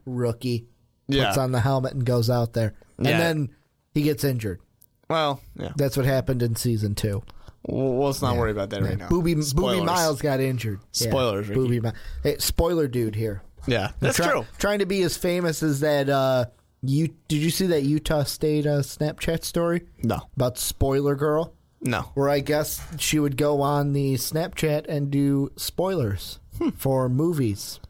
Rookie 0.04 0.66
Yeah. 1.08 1.26
puts 1.26 1.38
on 1.38 1.52
the 1.52 1.60
helmet 1.60 1.94
and 1.94 2.04
goes 2.04 2.28
out 2.28 2.52
there, 2.52 2.74
Yeah. 2.98 3.10
and 3.10 3.20
then 3.20 3.48
he 3.94 4.02
gets 4.02 4.24
injured. 4.24 4.60
Well, 5.08 5.40
yeah. 5.56 5.72
That's 5.76 5.96
what 5.96 6.06
happened 6.06 6.42
in 6.42 6.56
season 6.56 6.94
two. 6.94 7.22
Well, 7.64 8.06
let's 8.06 8.22
not 8.22 8.36
worry 8.36 8.52
about 8.52 8.70
that 8.70 8.82
right 8.82 8.96
now. 8.98 9.08
Boobie, 9.08 9.34
Boobie 9.52 9.84
Miles 9.84 10.22
got 10.22 10.40
injured. 10.40 10.80
Yeah, 10.94 11.08
Spoilers. 11.10 11.48
Boobie 11.48 11.82
Miles. 11.82 11.96
Hey, 12.22 12.36
spoiler 12.38 12.86
dude 12.88 13.14
here. 13.16 13.42
Yeah, 13.66 13.90
that's 14.00 14.16
Try- 14.16 14.30
true. 14.30 14.46
Trying 14.58 14.78
to 14.80 14.86
be 14.86 15.02
as 15.02 15.16
famous 15.16 15.62
as 15.62 15.80
that. 15.80 16.08
Uh, 16.08 16.46
you 16.82 17.08
did 17.28 17.38
you 17.42 17.50
see 17.50 17.66
that 17.68 17.82
Utah 17.82 18.22
State 18.22 18.66
uh, 18.66 18.78
Snapchat 18.82 19.42
story 19.42 19.82
No, 20.04 20.20
about 20.36 20.58
Spoiler 20.58 21.16
Girl? 21.16 21.52
no. 21.80 22.02
where 22.14 22.28
I 22.28 22.38
guess 22.40 22.80
she 22.98 23.18
would 23.18 23.36
go 23.36 23.60
on 23.62 23.92
the 23.92 24.14
Snapchat 24.14 24.86
and 24.88 25.10
do 25.10 25.50
spoilers 25.56 26.38
Hmm. 26.58 26.70
for 26.70 27.08
movies. 27.08 27.80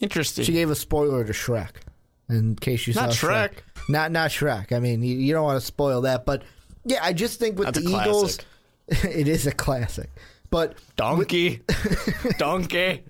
Interesting. 0.00 0.44
She 0.44 0.52
gave 0.52 0.70
a 0.70 0.74
spoiler 0.74 1.24
to 1.24 1.32
Shrek, 1.32 1.72
in 2.28 2.56
case 2.56 2.86
you 2.86 2.94
Not 2.94 3.12
saw 3.12 3.28
Shrek. 3.28 3.50
Not 3.88 4.12
not 4.12 4.30
Shrek. 4.30 4.72
I 4.72 4.78
mean, 4.78 5.02
you, 5.02 5.16
you 5.16 5.32
don't 5.32 5.44
want 5.44 5.60
to 5.60 5.66
spoil 5.66 6.02
that, 6.02 6.24
but 6.24 6.42
yeah, 6.84 7.00
I 7.02 7.12
just 7.12 7.38
think 7.38 7.58
with 7.58 7.66
That's 7.66 7.80
the 7.80 7.90
Eagles, 7.90 8.38
it 8.88 9.28
is 9.28 9.46
a 9.46 9.52
classic. 9.52 10.10
But 10.50 10.76
Donkey. 10.96 11.62
Donkey. 12.38 13.04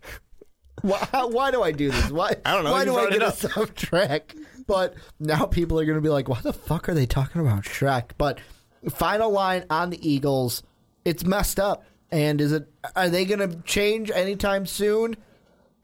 why, 0.83 0.99
why 1.29 1.51
do 1.51 1.63
I 1.63 1.73
do 1.73 1.91
this? 1.91 2.11
Why? 2.11 2.37
I 2.45 2.55
don't 2.55 2.65
know, 2.65 2.73
Why 2.73 2.85
do 2.85 2.97
I 2.97 3.11
get 3.11 3.23
us 3.23 3.45
off 3.57 3.75
track? 3.75 4.35
But 4.67 4.95
now 5.19 5.47
people 5.47 5.79
are 5.81 5.85
going 5.85 5.97
to 5.97 6.03
be 6.03 6.09
like, 6.09 6.29
"Why 6.29 6.41
the 6.41 6.53
fuck 6.53 6.89
are 6.89 6.95
they 6.95 7.07
talking 7.07 7.41
about 7.41 7.65
Shrek?" 7.65 8.11
But 8.17 8.39
final 8.91 9.31
line 9.31 9.65
on 9.71 9.91
the 9.91 10.09
Eagles, 10.09 10.63
it's 11.05 11.25
messed 11.25 11.59
up. 11.59 11.85
And 12.11 12.41
is 12.41 12.53
it? 12.53 12.69
Are 12.95 13.09
they 13.09 13.25
going 13.25 13.41
to 13.41 13.57
change 13.63 14.11
anytime 14.11 14.67
soon? 14.67 15.17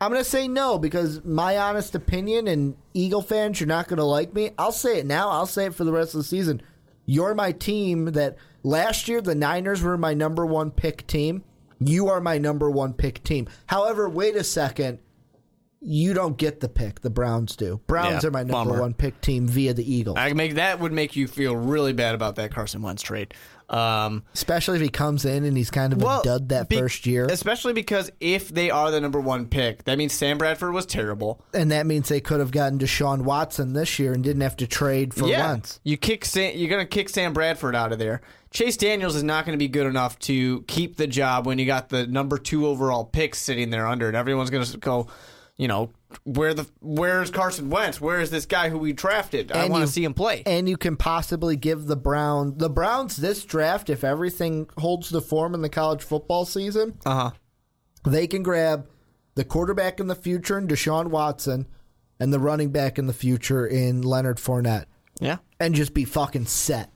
I'm 0.00 0.10
going 0.12 0.22
to 0.22 0.28
say 0.30 0.46
no 0.46 0.78
because 0.78 1.24
my 1.24 1.56
honest 1.58 1.94
opinion, 1.94 2.46
and 2.46 2.76
Eagle 2.94 3.22
fans, 3.22 3.58
you're 3.60 3.66
not 3.66 3.88
going 3.88 3.98
to 3.98 4.04
like 4.04 4.32
me. 4.32 4.50
I'll 4.58 4.70
say 4.72 4.98
it 5.00 5.06
now. 5.06 5.28
I'll 5.30 5.46
say 5.46 5.66
it 5.66 5.74
for 5.74 5.84
the 5.84 5.92
rest 5.92 6.14
of 6.14 6.18
the 6.18 6.24
season. 6.24 6.62
You're 7.04 7.34
my 7.34 7.52
team. 7.52 8.06
That 8.06 8.36
last 8.62 9.08
year 9.08 9.20
the 9.20 9.34
Niners 9.34 9.82
were 9.82 9.98
my 9.98 10.14
number 10.14 10.46
one 10.46 10.70
pick 10.70 11.06
team. 11.06 11.42
You 11.80 12.08
are 12.08 12.20
my 12.20 12.38
number 12.38 12.70
one 12.70 12.92
pick 12.94 13.24
team. 13.24 13.48
However, 13.66 14.08
wait 14.08 14.36
a 14.36 14.44
second. 14.44 14.98
You 15.80 16.12
don't 16.12 16.36
get 16.36 16.58
the 16.58 16.68
pick. 16.68 17.02
The 17.02 17.10
Browns 17.10 17.54
do. 17.54 17.80
Browns 17.86 18.24
Yeah, 18.24 18.28
are 18.28 18.32
my 18.32 18.42
number 18.42 18.70
bummer. 18.70 18.80
one 18.80 18.94
pick 18.94 19.20
team 19.20 19.46
via 19.46 19.74
the 19.74 19.88
Eagles. 19.94 20.16
I 20.18 20.32
make 20.32 20.54
that 20.54 20.80
would 20.80 20.92
make 20.92 21.14
you 21.14 21.28
feel 21.28 21.54
really 21.56 21.92
bad 21.92 22.16
about 22.16 22.34
that 22.36 22.50
Carson 22.52 22.82
Wentz 22.82 23.00
trade. 23.02 23.32
Um, 23.70 24.24
Especially 24.32 24.76
if 24.76 24.82
he 24.82 24.88
comes 24.88 25.24
in 25.24 25.44
and 25.44 25.56
he's 25.56 25.70
kind 25.70 25.92
of 25.92 26.02
a 26.02 26.20
dud 26.24 26.48
that 26.48 26.68
be- 26.68 26.78
first 26.78 27.04
year. 27.06 27.26
especially 27.26 27.74
because 27.74 28.10
if 28.18 28.48
they 28.48 28.70
are 28.70 28.90
the 28.90 29.00
number 29.00 29.20
one 29.20 29.46
pick, 29.46 29.84
that 29.84 29.98
means 29.98 30.14
Sam 30.14 30.38
Bradford 30.38 30.72
was 30.72 30.86
terrible. 30.86 31.44
And 31.52 31.70
that 31.70 31.86
means 31.86 32.08
they 32.08 32.20
could 32.20 32.40
have 32.40 32.50
gotten 32.50 32.78
Deshaun 32.78 33.22
Watson 33.22 33.74
this 33.74 33.98
year 33.98 34.12
and 34.12 34.24
didn't 34.24 34.40
have 34.42 34.56
to 34.56 34.66
trade 34.66 35.12
for 35.12 35.26
yeah, 35.26 35.50
Wentz. 35.50 35.80
you 35.84 35.96
kick 35.96 36.24
Sam, 36.24 36.56
you're 36.56 36.70
gonna 36.70 36.86
kick 36.86 37.08
Sam 37.10 37.32
Bradford 37.32 37.76
out 37.76 37.92
of 37.92 37.98
there. 37.98 38.22
Chase 38.50 38.78
Daniels 38.78 39.14
is 39.14 39.22
not 39.22 39.44
going 39.44 39.52
to 39.52 39.62
be 39.62 39.68
good 39.68 39.86
enough 39.86 40.18
to 40.20 40.62
keep 40.62 40.96
the 40.96 41.06
job 41.06 41.46
when 41.46 41.58
you 41.58 41.66
got 41.66 41.90
the 41.90 42.06
number 42.06 42.38
two 42.38 42.66
overall 42.66 43.04
pick 43.04 43.34
sitting 43.34 43.68
there 43.68 43.86
under 43.86 44.08
it. 44.08 44.14
Everyone's 44.14 44.48
going 44.48 44.64
to 44.64 44.78
go, 44.78 45.08
you 45.58 45.68
know, 45.68 45.90
where 46.24 46.54
the 46.54 46.66
where's 46.80 47.30
Carson 47.30 47.68
Wentz? 47.68 48.00
Where 48.00 48.20
is 48.20 48.30
this 48.30 48.46
guy 48.46 48.70
who 48.70 48.78
we 48.78 48.92
drafted? 48.94 49.52
I 49.52 49.66
want 49.66 49.84
to 49.84 49.92
see 49.92 50.04
him 50.04 50.14
play. 50.14 50.42
And 50.46 50.68
you 50.68 50.76
can 50.78 50.96
possibly 50.96 51.56
give 51.56 51.86
the 51.86 51.96
Brown 51.96 52.56
the 52.56 52.70
Browns 52.70 53.16
this 53.16 53.44
draft 53.44 53.90
if 53.90 54.04
everything 54.04 54.70
holds 54.78 55.10
the 55.10 55.20
form 55.20 55.54
in 55.54 55.60
the 55.60 55.68
college 55.68 56.02
football 56.02 56.44
season. 56.46 56.96
Uh 57.04 57.14
huh. 57.14 57.30
They 58.06 58.26
can 58.26 58.42
grab 58.42 58.88
the 59.34 59.44
quarterback 59.44 60.00
in 60.00 60.06
the 60.06 60.14
future 60.14 60.56
in 60.56 60.66
Deshaun 60.68 61.08
Watson 61.08 61.66
and 62.20 62.32
the 62.32 62.38
running 62.38 62.70
back 62.70 62.98
in 62.98 63.06
the 63.06 63.12
future 63.12 63.66
in 63.66 64.02
Leonard 64.02 64.38
Fournette 64.38 64.86
Yeah. 65.20 65.38
and 65.60 65.74
just 65.74 65.92
be 65.94 66.04
fucking 66.04 66.46
set. 66.46 66.90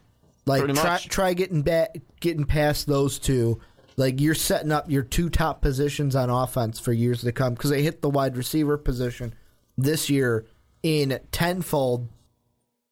Like 0.46 0.64
try 0.75 0.98
try 0.98 1.35
getting 1.35 1.62
back 1.62 1.96
getting 2.20 2.44
past 2.44 2.87
those 2.87 3.18
two. 3.18 3.61
Like 3.96 4.20
you're 4.20 4.35
setting 4.35 4.72
up 4.72 4.90
your 4.90 5.02
two 5.02 5.28
top 5.28 5.61
positions 5.61 6.16
on 6.16 6.31
offense 6.31 6.81
for 6.81 6.92
years 6.92 7.22
to 7.22 7.33
come 7.33 7.55
because 7.55 7.70
they 7.70 7.83
hit 7.83 8.02
the 8.02 8.11
wide 8.11 8.37
receiver 8.37 8.78
position 8.78 9.35
this 9.76 10.09
year 10.09 10.46
in 10.83 11.20
tenfold. 11.31 12.09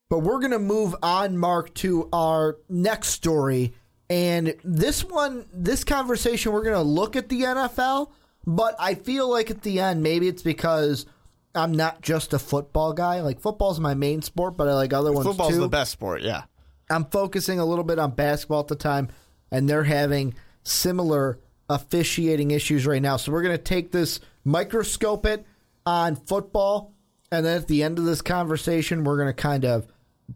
But 0.09 0.21
we're 0.21 0.41
gonna 0.41 0.59
move 0.59 0.95
on, 1.03 1.39
Mark, 1.39 1.73
to 1.75 2.09
our 2.13 2.59
next 2.69 3.09
story, 3.09 3.75
and 4.09 4.55
this 4.65 5.05
one, 5.05 5.47
this 5.53 5.85
conversation, 5.85 6.53
we're 6.53 6.65
gonna 6.65 6.83
look 6.83 7.15
at 7.17 7.29
the 7.29 7.43
NFL. 7.43 8.11
But 8.47 8.75
I 8.79 8.95
feel 8.95 9.31
like 9.31 9.51
at 9.51 9.63
the 9.63 9.81
end, 9.81 10.03
maybe 10.03 10.27
it's 10.27 10.43
because 10.43 11.07
I'm 11.55 11.73
not 11.73 12.01
just 12.01 12.33
a 12.33 12.39
football 12.39 12.93
guy. 12.93 13.21
Like 13.21 13.41
football's 13.41 13.79
my 13.81 13.95
main 13.95 14.23
sport, 14.23 14.57
but 14.57 14.69
I 14.69 14.75
like 14.75 14.93
other 14.93 15.13
ones 15.13 15.27
Football's 15.27 15.55
too. 15.55 15.61
the 15.61 15.69
best 15.69 15.93
sport. 15.93 16.23
Yeah. 16.23 16.45
I'm 16.89 17.05
focusing 17.05 17.59
a 17.59 17.65
little 17.65 17.85
bit 17.85 17.99
on 17.99 18.13
basketball 18.13 18.61
at 18.61 18.69
the 18.69 18.77
time, 18.77 19.09
and 19.51 19.69
they're 19.69 19.85
having 19.85 20.35
similar 20.63 21.39
officiating 21.69 22.51
issues 22.51 22.87
right 22.87 23.03
now. 23.03 23.17
So 23.17 23.33
we're 23.33 23.43
going 23.43 23.57
to 23.57 23.63
take 23.63 23.93
this, 23.93 24.21
microscope 24.45 25.27
it 25.27 25.45
on 25.87 26.17
football, 26.17 26.95
and 27.31 27.47
then 27.47 27.59
at 27.59 27.69
the 27.69 27.83
end 27.83 27.99
of 27.99 28.05
this 28.05 28.23
conversation, 28.23 29.05
we're 29.05 29.17
going 29.17 29.29
to 29.29 29.33
kind 29.33 29.65
of 29.65 29.87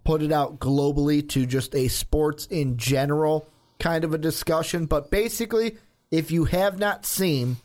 put 0.05 0.23
it 0.23 0.33
out 0.33 0.59
globally 0.59 1.29
to 1.31 1.47
just 1.47 1.75
a 1.75 1.89
sports 1.89 2.47
in 2.47 2.77
general 2.77 3.47
kind 3.79 4.05
of 4.05 4.15
a 4.15 4.19
discussion. 4.19 4.87
But 4.87 5.11
basically, 5.11 5.77
if 6.11 6.31
you 6.31 6.45
have 6.45 6.79
not 6.79 7.05
seen, 7.05 7.57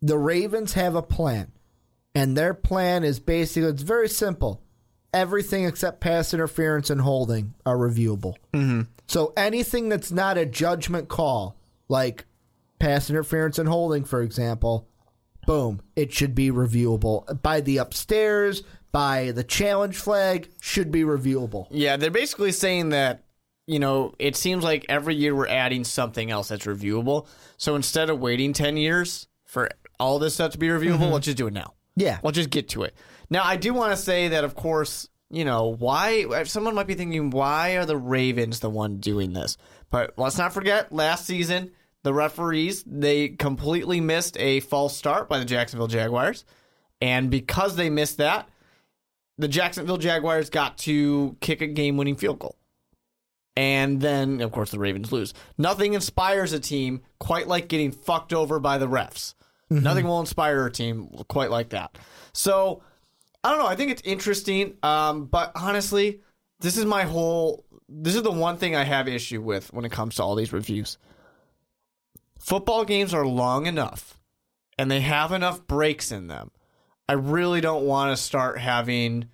the 0.00 0.18
Ravens 0.18 0.74
have 0.74 0.94
a 0.94 1.02
plan. 1.02 1.52
And 2.14 2.36
their 2.36 2.54
plan 2.54 3.04
is 3.04 3.20
basically, 3.20 3.68
it's 3.70 3.82
very 3.82 4.08
simple. 4.08 4.62
Everything 5.12 5.64
except 5.64 6.00
pass 6.00 6.32
interference 6.32 6.90
and 6.90 7.00
holding 7.00 7.54
are 7.66 7.76
reviewable. 7.76 8.34
Mm-hmm. 8.52 8.82
So 9.06 9.32
anything 9.36 9.88
that's 9.88 10.12
not 10.12 10.38
a 10.38 10.46
judgment 10.46 11.08
call, 11.08 11.56
like 11.90 12.24
pass 12.78 13.10
interference 13.10 13.58
and 13.58 13.68
holding, 13.68 14.04
for 14.04 14.22
example, 14.22 14.88
boom, 15.46 15.82
it 15.96 16.12
should 16.12 16.34
be 16.34 16.50
reviewable 16.50 17.40
by 17.42 17.60
the 17.60 17.78
upstairs, 17.78 18.62
by 18.92 19.32
the 19.32 19.44
challenge 19.44 19.96
flag, 19.96 20.48
should 20.60 20.90
be 20.90 21.02
reviewable. 21.02 21.66
Yeah, 21.70 21.96
they're 21.96 22.10
basically 22.10 22.52
saying 22.52 22.90
that, 22.90 23.24
you 23.66 23.78
know, 23.78 24.14
it 24.18 24.36
seems 24.36 24.64
like 24.64 24.86
every 24.88 25.14
year 25.14 25.34
we're 25.34 25.48
adding 25.48 25.84
something 25.84 26.30
else 26.30 26.48
that's 26.48 26.66
reviewable. 26.66 27.26
So 27.56 27.74
instead 27.74 28.08
of 28.08 28.18
waiting 28.20 28.52
10 28.52 28.76
years 28.76 29.26
for 29.44 29.68
all 29.98 30.18
this 30.18 30.34
stuff 30.34 30.52
to 30.52 30.58
be 30.58 30.68
reviewable, 30.68 31.00
mm-hmm. 31.00 31.12
let's 31.12 31.26
just 31.26 31.36
do 31.36 31.46
it 31.46 31.52
now. 31.52 31.74
Yeah. 31.96 32.18
We'll 32.22 32.32
just 32.32 32.50
get 32.50 32.68
to 32.70 32.84
it. 32.84 32.94
Now, 33.28 33.42
I 33.44 33.56
do 33.56 33.74
want 33.74 33.92
to 33.92 33.96
say 33.96 34.28
that, 34.28 34.44
of 34.44 34.54
course, 34.54 35.08
you 35.30 35.44
know, 35.44 35.74
why 35.76 36.44
someone 36.44 36.74
might 36.74 36.86
be 36.86 36.94
thinking, 36.94 37.30
why 37.30 37.76
are 37.76 37.86
the 37.86 37.96
Ravens 37.96 38.60
the 38.60 38.70
one 38.70 38.98
doing 38.98 39.32
this? 39.32 39.56
But 39.90 40.14
let's 40.16 40.38
not 40.38 40.52
forget, 40.52 40.92
last 40.92 41.26
season, 41.26 41.72
the 42.02 42.14
referees, 42.14 42.82
they 42.86 43.28
completely 43.28 44.00
missed 44.00 44.38
a 44.38 44.60
false 44.60 44.96
start 44.96 45.28
by 45.28 45.38
the 45.38 45.44
Jacksonville 45.44 45.86
Jaguars. 45.86 46.44
And 47.00 47.30
because 47.30 47.76
they 47.76 47.90
missed 47.90 48.18
that, 48.18 48.48
the 49.38 49.48
Jacksonville 49.48 49.98
Jaguars 49.98 50.50
got 50.50 50.78
to 50.78 51.36
kick 51.40 51.60
a 51.62 51.66
game 51.66 51.96
winning 51.96 52.16
field 52.16 52.38
goal. 52.38 52.56
And 53.56 54.00
then, 54.00 54.40
of 54.40 54.52
course, 54.52 54.70
the 54.70 54.78
Ravens 54.78 55.12
lose. 55.12 55.34
Nothing 55.58 55.94
inspires 55.94 56.52
a 56.52 56.60
team 56.60 57.02
quite 57.18 57.48
like 57.48 57.68
getting 57.68 57.90
fucked 57.90 58.32
over 58.32 58.58
by 58.60 58.78
the 58.78 58.86
refs. 58.88 59.34
Nothing 59.72 60.06
will 60.06 60.18
inspire 60.18 60.66
a 60.66 60.72
team 60.72 61.08
quite 61.28 61.50
like 61.50 61.70
that. 61.70 61.96
So, 62.32 62.82
I 63.44 63.50
don't 63.50 63.60
know. 63.60 63.66
I 63.66 63.76
think 63.76 63.92
it's 63.92 64.02
interesting. 64.02 64.74
Um, 64.82 65.26
but 65.26 65.52
honestly, 65.54 66.20
this 66.60 66.76
is 66.76 66.84
my 66.84 67.04
whole. 67.04 67.64
This 67.88 68.14
is 68.14 68.22
the 68.22 68.32
one 68.32 68.56
thing 68.56 68.74
I 68.74 68.84
have 68.84 69.08
issue 69.08 69.40
with 69.40 69.72
when 69.72 69.84
it 69.84 69.92
comes 69.92 70.16
to 70.16 70.22
all 70.22 70.34
these 70.34 70.52
reviews. 70.52 70.98
Football 72.40 72.84
games 72.84 73.12
are 73.12 73.26
long 73.26 73.66
enough, 73.66 74.18
and 74.78 74.90
they 74.90 75.00
have 75.00 75.30
enough 75.30 75.66
breaks 75.66 76.10
in 76.10 76.26
them. 76.26 76.50
I 77.08 77.12
really 77.12 77.60
don't 77.60 77.84
want 77.84 78.16
to 78.16 78.22
start 78.22 78.58
having 78.58 79.28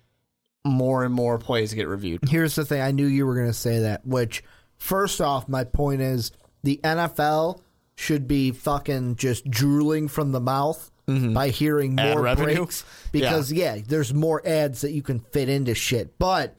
more 0.65 1.03
and 1.03 1.13
more 1.13 1.37
plays 1.37 1.73
get 1.73 1.87
reviewed. 1.87 2.27
Here's 2.27 2.55
the 2.55 2.65
thing 2.65 2.81
I 2.81 2.91
knew 2.91 3.05
you 3.07 3.25
were 3.25 3.35
going 3.35 3.47
to 3.47 3.53
say 3.53 3.79
that, 3.79 4.05
which, 4.05 4.43
first 4.75 5.21
off, 5.21 5.47
my 5.47 5.63
point 5.63 6.01
is 6.01 6.31
the 6.63 6.81
NFL 6.83 7.61
should 7.95 8.27
be 8.27 8.51
fucking 8.51 9.15
just 9.15 9.49
drooling 9.49 10.09
from 10.09 10.33
the 10.33 10.41
mouth 10.41 10.91
mm-hmm. 11.07 11.33
by 11.33 11.49
hearing 11.49 11.97
Ad 11.97 12.13
more 12.13 12.23
revenue? 12.23 12.55
breaks 12.55 12.83
because 13.11 13.51
yeah. 13.51 13.77
there's 13.87 14.13
more 14.13 14.45
ads 14.45 14.81
that 14.81 14.91
you 14.91 15.01
can 15.01 15.19
fit 15.19 15.47
into 15.47 15.73
shit. 15.73 16.19
But 16.19 16.55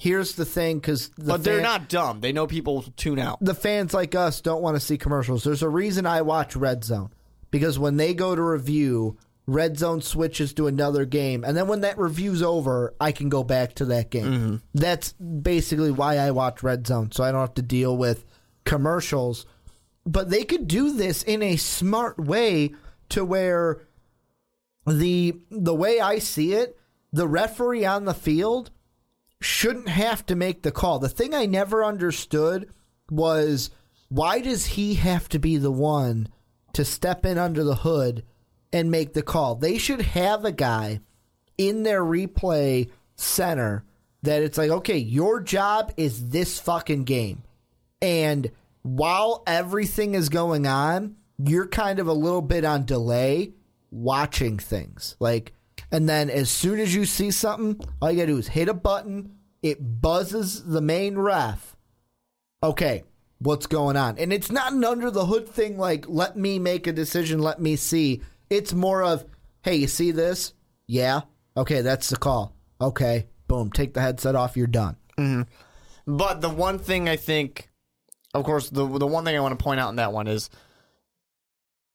here's 0.00 0.34
the 0.34 0.46
thing, 0.46 0.78
because 0.78 1.10
the 1.18 1.24
But 1.26 1.44
they're 1.44 1.56
fan- 1.56 1.62
not 1.62 1.88
dumb. 1.90 2.20
They 2.22 2.32
know 2.32 2.46
people 2.46 2.82
tune 2.96 3.18
out. 3.18 3.38
the 3.44 3.54
fans 3.54 3.92
like 3.92 4.14
us 4.14 4.40
don't 4.40 4.62
want 4.62 4.76
to 4.76 4.80
see 4.80 4.96
commercials. 4.96 5.44
There's 5.44 5.62
a 5.62 5.68
reason 5.68 6.06
I 6.06 6.22
watch 6.22 6.56
Red 6.56 6.82
Zone 6.84 7.10
because 7.50 7.78
when 7.78 7.96
they 7.98 8.14
go 8.14 8.34
to 8.34 8.42
review, 8.42 9.18
Red 9.46 9.76
Zone 9.78 10.00
switches 10.00 10.52
to 10.54 10.68
another 10.68 11.04
game, 11.04 11.44
and 11.44 11.56
then 11.56 11.66
when 11.68 11.80
that 11.82 11.98
review's 11.98 12.42
over, 12.42 12.94
I 13.00 13.12
can 13.12 13.28
go 13.28 13.42
back 13.44 13.74
to 13.74 13.84
that 13.86 14.10
game. 14.10 14.24
Mm-hmm. 14.24 14.56
That's 14.74 15.12
basically 15.14 15.90
why 15.90 16.16
I 16.18 16.30
watch 16.30 16.62
Red 16.62 16.86
Zone, 16.86 17.10
so 17.12 17.22
I 17.24 17.30
don't 17.32 17.40
have 17.40 17.54
to 17.54 17.62
deal 17.62 17.96
with 17.96 18.24
commercials. 18.64 19.44
But 20.06 20.30
they 20.30 20.44
could 20.44 20.66
do 20.66 20.96
this 20.96 21.22
in 21.22 21.42
a 21.42 21.56
smart 21.56 22.18
way 22.18 22.74
to 23.10 23.24
where 23.24 23.82
the 24.86 25.34
the 25.50 25.74
way 25.74 26.00
I 26.00 26.18
see 26.20 26.52
it, 26.54 26.78
the 27.12 27.28
referee 27.28 27.84
on 27.84 28.04
the 28.06 28.14
field 28.14 28.70
shouldn't 29.40 29.88
have 29.88 30.24
to 30.26 30.36
make 30.36 30.62
the 30.62 30.72
call. 30.72 30.98
The 30.98 31.08
thing 31.08 31.34
I 31.34 31.46
never 31.46 31.84
understood 31.84 32.70
was 33.10 33.70
why 34.08 34.40
does 34.40 34.66
he 34.66 34.94
have 34.94 35.28
to 35.30 35.38
be 35.38 35.56
the 35.56 35.70
one 35.70 36.28
to 36.74 36.84
step 36.84 37.24
in 37.24 37.38
under 37.38 37.64
the 37.64 37.76
hood 37.76 38.24
and 38.72 38.90
make 38.90 39.14
the 39.14 39.22
call? 39.22 39.54
They 39.54 39.78
should 39.78 40.02
have 40.02 40.44
a 40.44 40.52
guy 40.52 41.00
in 41.56 41.82
their 41.82 42.02
replay 42.02 42.90
center 43.16 43.84
that 44.22 44.42
it's 44.42 44.58
like, 44.58 44.70
okay, 44.70 44.98
your 44.98 45.40
job 45.40 45.92
is 45.96 46.28
this 46.28 46.58
fucking 46.58 47.04
game. 47.04 47.42
And 48.02 48.50
while 48.82 49.42
everything 49.46 50.14
is 50.14 50.28
going 50.28 50.66
on, 50.66 51.16
you're 51.38 51.68
kind 51.68 51.98
of 51.98 52.06
a 52.06 52.12
little 52.12 52.42
bit 52.42 52.64
on 52.64 52.84
delay 52.84 53.54
watching 53.90 54.58
things. 54.58 55.16
Like, 55.20 55.54
and 55.92 56.08
then 56.08 56.30
as 56.30 56.50
soon 56.50 56.78
as 56.78 56.94
you 56.94 57.04
see 57.04 57.30
something, 57.30 57.80
all 58.00 58.10
you 58.10 58.18
gotta 58.18 58.28
do 58.28 58.38
is 58.38 58.48
hit 58.48 58.68
a 58.68 58.74
button, 58.74 59.36
it 59.62 60.00
buzzes 60.00 60.64
the 60.64 60.80
main 60.80 61.18
ref. 61.18 61.76
Okay, 62.62 63.04
what's 63.38 63.66
going 63.66 63.96
on? 63.96 64.18
And 64.18 64.32
it's 64.32 64.50
not 64.50 64.72
an 64.72 64.84
under 64.84 65.10
the 65.10 65.26
hood 65.26 65.48
thing 65.48 65.78
like, 65.78 66.06
let 66.08 66.36
me 66.36 66.58
make 66.58 66.86
a 66.86 66.92
decision, 66.92 67.40
let 67.40 67.60
me 67.60 67.76
see. 67.76 68.22
It's 68.48 68.72
more 68.72 69.02
of, 69.02 69.24
hey, 69.62 69.76
you 69.76 69.86
see 69.86 70.10
this? 70.10 70.54
Yeah. 70.86 71.22
Okay, 71.56 71.80
that's 71.80 72.10
the 72.10 72.16
call. 72.16 72.54
Okay, 72.80 73.28
boom, 73.48 73.70
take 73.70 73.94
the 73.94 74.00
headset 74.00 74.34
off, 74.34 74.56
you're 74.56 74.66
done. 74.66 74.96
Mm-hmm. 75.18 76.16
But 76.16 76.40
the 76.40 76.48
one 76.48 76.78
thing 76.78 77.08
I 77.08 77.16
think, 77.16 77.68
of 78.34 78.44
course, 78.44 78.70
the 78.70 78.86
the 78.86 79.06
one 79.06 79.24
thing 79.24 79.36
I 79.36 79.40
want 79.40 79.58
to 79.58 79.62
point 79.62 79.80
out 79.80 79.90
in 79.90 79.96
that 79.96 80.12
one 80.12 80.26
is 80.26 80.50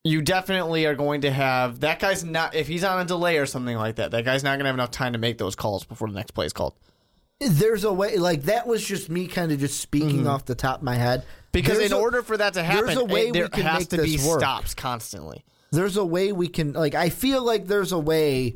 you 0.05 0.21
definitely 0.21 0.85
are 0.85 0.93
going 0.95 1.21
to 1.21 1.31
have 1.31 1.79
that 1.81 1.99
guy's 1.99 2.23
not 2.23 2.53
if 2.55 2.67
he's 2.67 2.83
on 2.83 3.01
a 3.01 3.05
delay 3.05 3.37
or 3.39 3.45
something 3.47 3.75
like 3.75 3.95
that. 3.95 4.11
That 4.11 4.23
guy's 4.23 4.43
not 4.43 4.51
going 4.51 4.59
to 4.59 4.65
have 4.67 4.75
enough 4.75 4.91
time 4.91 5.13
to 5.13 5.19
make 5.19 5.37
those 5.39 5.55
calls 5.55 5.83
before 5.83 6.07
the 6.07 6.13
next 6.13 6.31
play 6.31 6.45
is 6.45 6.53
called. 6.53 6.75
There's 7.39 7.83
a 7.83 7.91
way, 7.91 8.15
like 8.17 8.43
that 8.43 8.67
was 8.67 8.85
just 8.85 9.09
me 9.09 9.27
kind 9.27 9.51
of 9.51 9.59
just 9.59 9.81
speaking 9.81 10.27
off 10.27 10.45
the 10.45 10.55
top 10.55 10.77
of 10.77 10.83
my 10.83 10.95
head. 10.95 11.25
Because 11.51 11.79
There's 11.79 11.91
in 11.91 11.97
a- 11.97 11.99
order 11.99 12.21
for 12.21 12.37
that 12.37 12.53
to 12.53 12.63
happen, 12.63 12.85
there's 12.85 12.97
a 12.97 13.03
way 13.05 13.27
it- 13.29 13.33
there 13.33 13.43
we 13.45 13.49
can 13.49 13.63
has 13.63 13.79
make 13.79 13.89
to 13.89 14.03
be 14.03 14.17
work. 14.25 14.39
stops 14.39 14.73
constantly. 14.75 15.43
there's 15.71 15.97
a 15.97 16.05
way 16.05 16.31
we 16.31 16.47
can, 16.47 16.71
like, 16.73 16.95
I 16.95 17.09
feel 17.09 17.43
like 17.43 17.65
there's 17.67 17.91
a 17.91 17.99
way 17.99 18.55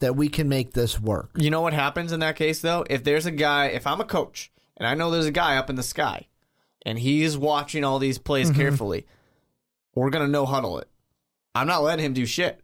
that 0.00 0.14
we 0.16 0.28
can 0.28 0.48
make 0.48 0.72
this 0.74 1.00
work. 1.00 1.30
You 1.36 1.50
know 1.50 1.60
what 1.62 1.72
happens 1.72 2.12
in 2.12 2.20
that 2.20 2.36
case 2.36 2.60
though? 2.60 2.84
If 2.90 3.02
there's 3.04 3.24
a 3.26 3.30
guy, 3.32 3.66
if 3.66 3.86
I'm 3.86 4.00
a 4.00 4.04
coach 4.04 4.52
and 4.76 4.86
I 4.86 4.94
know 4.94 5.10
there's 5.10 5.26
a 5.26 5.32
guy 5.32 5.56
up 5.56 5.68
in 5.70 5.76
the 5.76 5.82
sky 5.82 6.26
and 6.86 6.98
he's 6.98 7.36
watching 7.38 7.84
all 7.84 7.98
these 7.98 8.18
plays 8.18 8.50
Mm-hmm. 8.50 8.60
carefully, 8.60 9.06
we're 9.94 10.10
gonna 10.10 10.28
no 10.28 10.46
huddle 10.46 10.78
it. 10.78 10.88
I'm 11.54 11.66
not 11.66 11.82
letting 11.82 12.04
him 12.04 12.12
do 12.12 12.26
shit. 12.26 12.60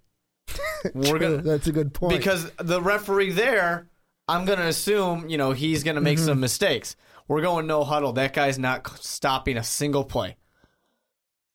We're 0.95 1.19
gonna 1.19 1.39
That's 1.39 1.67
a 1.67 1.73
good 1.73 1.93
point. 1.93 2.17
because 2.17 2.51
the 2.59 2.81
referee 2.81 3.33
there, 3.33 3.89
I'm 4.29 4.45
gonna 4.45 4.67
assume 4.67 5.29
you 5.29 5.39
know 5.39 5.53
he's 5.53 5.83
gonna 5.83 6.01
make 6.01 6.19
Mm-hmm. 6.19 6.27
some 6.27 6.41
mistakes. 6.41 6.97
We're 7.29 7.43
going 7.43 7.67
no 7.67 7.83
huddle. 7.83 8.13
That 8.13 8.33
guy's 8.33 8.59
not 8.59 8.89
stopping 8.99 9.57
a 9.57 9.65
single 9.65 10.05
play. 10.05 10.37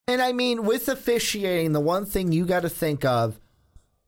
and 0.07 0.21
I 0.21 0.33
mean, 0.33 0.65
with 0.65 0.89
officiating, 0.89 1.71
the 1.71 1.79
one 1.79 2.05
thing 2.05 2.31
you 2.33 2.45
got 2.45 2.63
to 2.63 2.69
think 2.69 3.05
of 3.05 3.39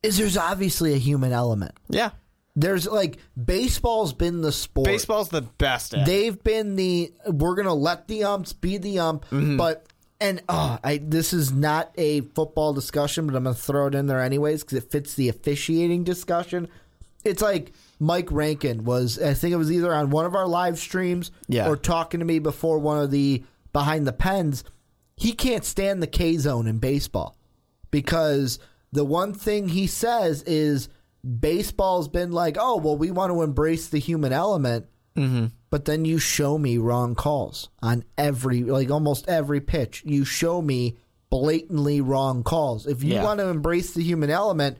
is 0.01 0.17
there's 0.17 0.35
obviously 0.37 0.93
a 0.93 0.97
human 0.97 1.31
element. 1.31 1.71
Yeah, 1.87 2.09
There's 2.57 2.85
like 2.85 3.19
baseball's 3.41 4.11
been 4.11 4.41
the 4.41 4.51
sport. 4.51 4.85
baseball's 4.85 5.29
the 5.29 5.43
best 5.43 5.93
at. 5.93 6.05
They've 6.05 6.41
been 6.43 6.75
the 6.75 7.13
we're 7.27 7.55
gonna 7.55 7.73
let 7.73 8.09
the 8.09 8.25
umps 8.25 8.51
be 8.51 8.77
the 8.77 8.99
ump, 8.99 9.23
Mm-hmm. 9.29 9.55
but 9.55 9.85
and 10.23 10.41
oh, 10.49 10.79
I 10.83 10.97
this 11.03 11.33
is 11.33 11.51
not 11.51 11.91
a 11.95 12.21
football 12.21 12.73
discussion, 12.73 13.27
but 13.27 13.35
I'm 13.35 13.43
gonna 13.43 13.53
throw 13.55 13.87
it 13.87 13.95
in 13.95 14.07
there 14.07 14.21
anyways 14.21 14.63
because 14.63 14.77
it 14.79 14.89
fits 14.91 15.13
the 15.13 15.29
officiating 15.29 16.03
discussion. 16.03 16.67
It's 17.23 17.41
like 17.41 17.73
Mike 17.99 18.29
Rankin 18.31 18.83
was, 18.83 19.17
I 19.21 19.33
think 19.33 19.53
it 19.53 19.57
was 19.57 19.71
either 19.71 19.93
on 19.93 20.09
one 20.09 20.25
of 20.25 20.35
our 20.35 20.47
live 20.47 20.77
streams 20.79 21.31
Yeah. 21.47 21.69
or 21.69 21.77
talking 21.77 22.19
to 22.19 22.25
me 22.25 22.39
before 22.39 22.79
one 22.79 23.01
of 23.01 23.11
the 23.11 23.43
behind 23.71 24.05
the 24.07 24.11
pens. 24.13 24.63
He 25.15 25.31
can't 25.31 25.63
stand 25.63 26.01
the 26.03 26.07
K 26.07 26.37
zone 26.37 26.67
in 26.67 26.79
baseball 26.79 27.37
because 27.91 28.59
the 28.91 29.05
one 29.05 29.33
thing 29.33 29.69
he 29.69 29.87
says 29.87 30.41
is 30.43 30.89
baseball's 31.39 32.07
been 32.07 32.31
like, 32.31 32.57
oh, 32.59 32.77
well, 32.77 32.97
we 32.97 33.11
want 33.11 33.31
to 33.31 33.41
embrace 33.41 33.87
the 33.87 33.99
human 33.99 34.33
element, 34.33 34.87
Mm-hmm. 35.15 35.45
but 35.69 35.85
then 35.85 36.05
you 36.05 36.17
show 36.17 36.57
me 36.57 36.77
wrong 36.77 37.13
calls 37.13 37.69
on 37.81 38.03
every, 38.17 38.63
like 38.63 38.89
almost 38.89 39.27
every 39.29 39.61
pitch. 39.61 40.03
You 40.05 40.25
show 40.25 40.61
me 40.61 40.97
blatantly 41.29 42.01
wrong 42.01 42.43
calls. 42.43 42.87
If 42.87 43.03
you 43.03 43.13
Yeah. 43.13 43.23
want 43.23 43.39
to 43.39 43.47
embrace 43.47 43.93
the 43.93 44.03
human 44.03 44.29
element, 44.29 44.77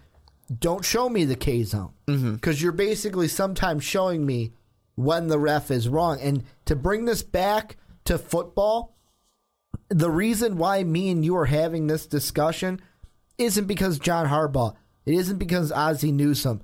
don't 0.59 0.83
show 0.85 1.09
me 1.09 1.25
the 1.25 1.35
K 1.35 1.63
zone 1.63 1.93
because 2.05 2.21
mm-hmm. 2.21 2.63
you're 2.63 2.71
basically 2.71 3.27
sometimes 3.27 3.83
showing 3.83 4.25
me 4.25 4.53
when 4.95 5.27
the 5.27 5.39
ref 5.39 5.71
is 5.71 5.89
wrong. 5.89 6.19
And 6.19 6.43
to 6.65 6.75
bring 6.75 7.05
this 7.05 7.23
back 7.23 7.77
to 8.05 8.17
football, 8.17 8.95
the 9.89 10.11
reason 10.11 10.57
why 10.57 10.83
me 10.83 11.09
and 11.09 11.23
you 11.23 11.35
are 11.37 11.45
having 11.45 11.87
this 11.87 12.05
discussion 12.05 12.81
isn't 13.37 13.65
because 13.65 13.99
John 13.99 14.27
Harbaugh. 14.27 14.75
It 15.05 15.15
isn't 15.15 15.37
because 15.37 15.71
Ozzie 15.71 16.11
Newsome. 16.11 16.61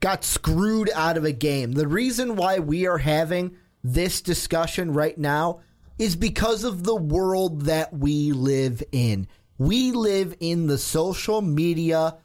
Got 0.00 0.24
screwed 0.24 0.90
out 0.94 1.16
of 1.16 1.24
a 1.24 1.32
game. 1.32 1.72
The 1.72 1.86
reason 1.86 2.36
why 2.36 2.58
we 2.58 2.86
are 2.86 2.98
having 2.98 3.56
this 3.84 4.20
discussion 4.22 4.92
right 4.92 5.16
now 5.16 5.60
is 5.98 6.16
because 6.16 6.64
of 6.64 6.84
the 6.84 6.96
world 6.96 7.62
that 7.62 7.92
we 7.92 8.32
live 8.32 8.82
in. 8.92 9.28
We 9.58 9.92
live 9.92 10.34
in 10.40 10.66
the 10.66 10.78
social 10.78 11.42
media 11.42 12.16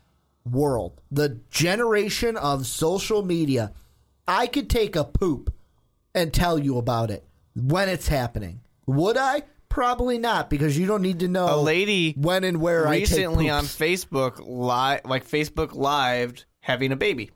world, 0.49 1.01
the 1.11 1.41
generation 1.49 2.37
of 2.37 2.65
social 2.65 3.23
media. 3.23 3.73
I 4.27 4.47
could 4.47 4.69
take 4.69 4.95
a 4.95 5.03
poop 5.03 5.53
and 6.13 6.33
tell 6.33 6.57
you 6.57 6.77
about 6.77 7.11
it 7.11 7.25
when 7.55 7.89
it's 7.89 8.07
happening. 8.07 8.61
Would 8.85 9.17
I? 9.17 9.43
Probably 9.67 10.17
not, 10.17 10.49
because 10.49 10.77
you 10.77 10.85
don't 10.85 11.01
need 11.01 11.19
to 11.19 11.27
know 11.27 11.53
A 11.53 11.59
lady 11.59 12.13
when 12.13 12.45
and 12.45 12.61
where 12.61 12.87
I 12.87 12.99
recently 12.99 13.49
on. 13.49 13.65
Facebook 13.65 14.39
live, 14.39 15.01
like 15.03 15.27
Facebook 15.27 15.73
lived 15.73 16.45
having 16.61 16.93
a 16.93 16.95
baby. 16.95 17.31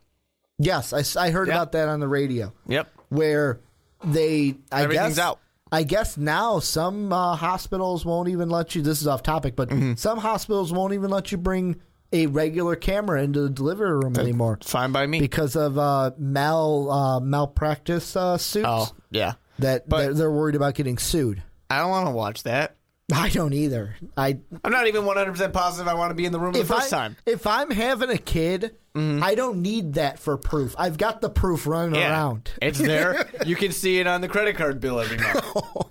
Yes, 0.62 0.92
I, 0.92 1.02
I 1.26 1.30
heard 1.30 1.48
Yep. 1.48 1.56
about 1.56 1.72
that 1.72 1.88
on 1.88 2.00
the 2.00 2.08
radio. 2.08 2.52
Yep. 2.68 2.88
where 3.08 3.60
they 4.04 4.54
I 4.70 4.82
Everything's 4.84 5.16
guess 5.16 5.18
out. 5.18 5.40
I 5.72 5.82
guess 5.84 6.16
now 6.16 6.58
some 6.58 7.12
uh, 7.12 7.36
hospitals 7.36 8.04
won't 8.04 8.28
even 8.28 8.50
let 8.50 8.74
you. 8.74 8.82
This 8.82 9.00
is 9.00 9.06
off 9.06 9.22
topic, 9.22 9.56
but 9.56 9.68
Mm-hmm. 9.70 9.94
some 9.94 10.18
hospitals 10.18 10.72
won't 10.72 10.92
even 10.94 11.10
let 11.10 11.32
you 11.32 11.38
bring 11.38 11.80
a 12.12 12.26
regular 12.26 12.74
camera 12.76 13.22
into 13.22 13.40
the 13.42 13.48
delivery 13.50 13.92
room 13.92 14.16
anymore 14.18 14.58
Fine 14.64 14.90
by 14.92 15.06
me. 15.06 15.20
because 15.20 15.54
of 15.54 15.78
uh, 15.78 16.10
mal 16.18 16.90
uh, 16.90 17.20
malpractice 17.20 18.16
uh, 18.16 18.36
suits. 18.36 18.66
oh 18.68 18.88
yeah. 19.10 19.34
that 19.60 19.88
but- 19.88 19.98
they're, 20.02 20.14
they're 20.14 20.30
worried 20.30 20.56
about 20.56 20.74
getting 20.74 20.98
sued. 20.98 21.42
I 21.70 21.78
don't 21.78 21.90
want 21.90 22.06
to 22.08 22.12
watch 22.12 22.42
that. 22.42 22.74
I 23.12 23.28
don't 23.28 23.52
either. 23.52 23.96
I 24.16 24.38
I'm 24.64 24.72
not 24.72 24.86
even 24.86 25.04
100 25.04 25.32
percent 25.32 25.52
positive 25.52 25.88
I 25.88 25.94
want 25.94 26.10
to 26.10 26.14
be 26.14 26.24
in 26.24 26.32
the 26.32 26.40
room 26.40 26.52
the 26.52 26.64
first 26.64 26.92
I, 26.92 26.96
time. 26.96 27.16
if 27.26 27.46
I'm 27.46 27.70
having 27.70 28.10
a 28.10 28.18
kid, 28.18 28.76
mm-hmm. 28.94 29.22
I 29.22 29.34
don't 29.34 29.62
need 29.62 29.94
that 29.94 30.18
for 30.18 30.36
proof. 30.36 30.74
I've 30.78 30.98
got 30.98 31.20
the 31.20 31.30
proof 31.30 31.66
running 31.66 32.00
around. 32.00 32.50
It's 32.60 32.78
there. 32.78 33.28
you 33.46 33.56
can 33.56 33.72
see 33.72 33.98
it 33.98 34.06
on 34.06 34.20
the 34.20 34.28
credit 34.28 34.56
card 34.56 34.80
bill 34.80 35.00
every 35.00 35.18
month. 35.18 35.44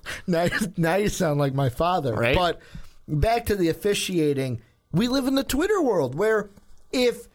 now, 0.27 0.47
now 0.77 0.95
you 0.95 1.09
sound 1.09 1.39
like 1.39 1.53
my 1.53 1.69
father. 1.69 2.13
Right? 2.13 2.35
But 2.35 2.59
back 3.07 3.45
to 3.47 3.55
the 3.55 3.69
officiating. 3.69 4.61
We 4.91 5.07
live 5.07 5.27
in 5.27 5.35
the 5.35 5.43
Twitter 5.43 5.81
world 5.81 6.15
where 6.15 6.49
if 6.91 7.27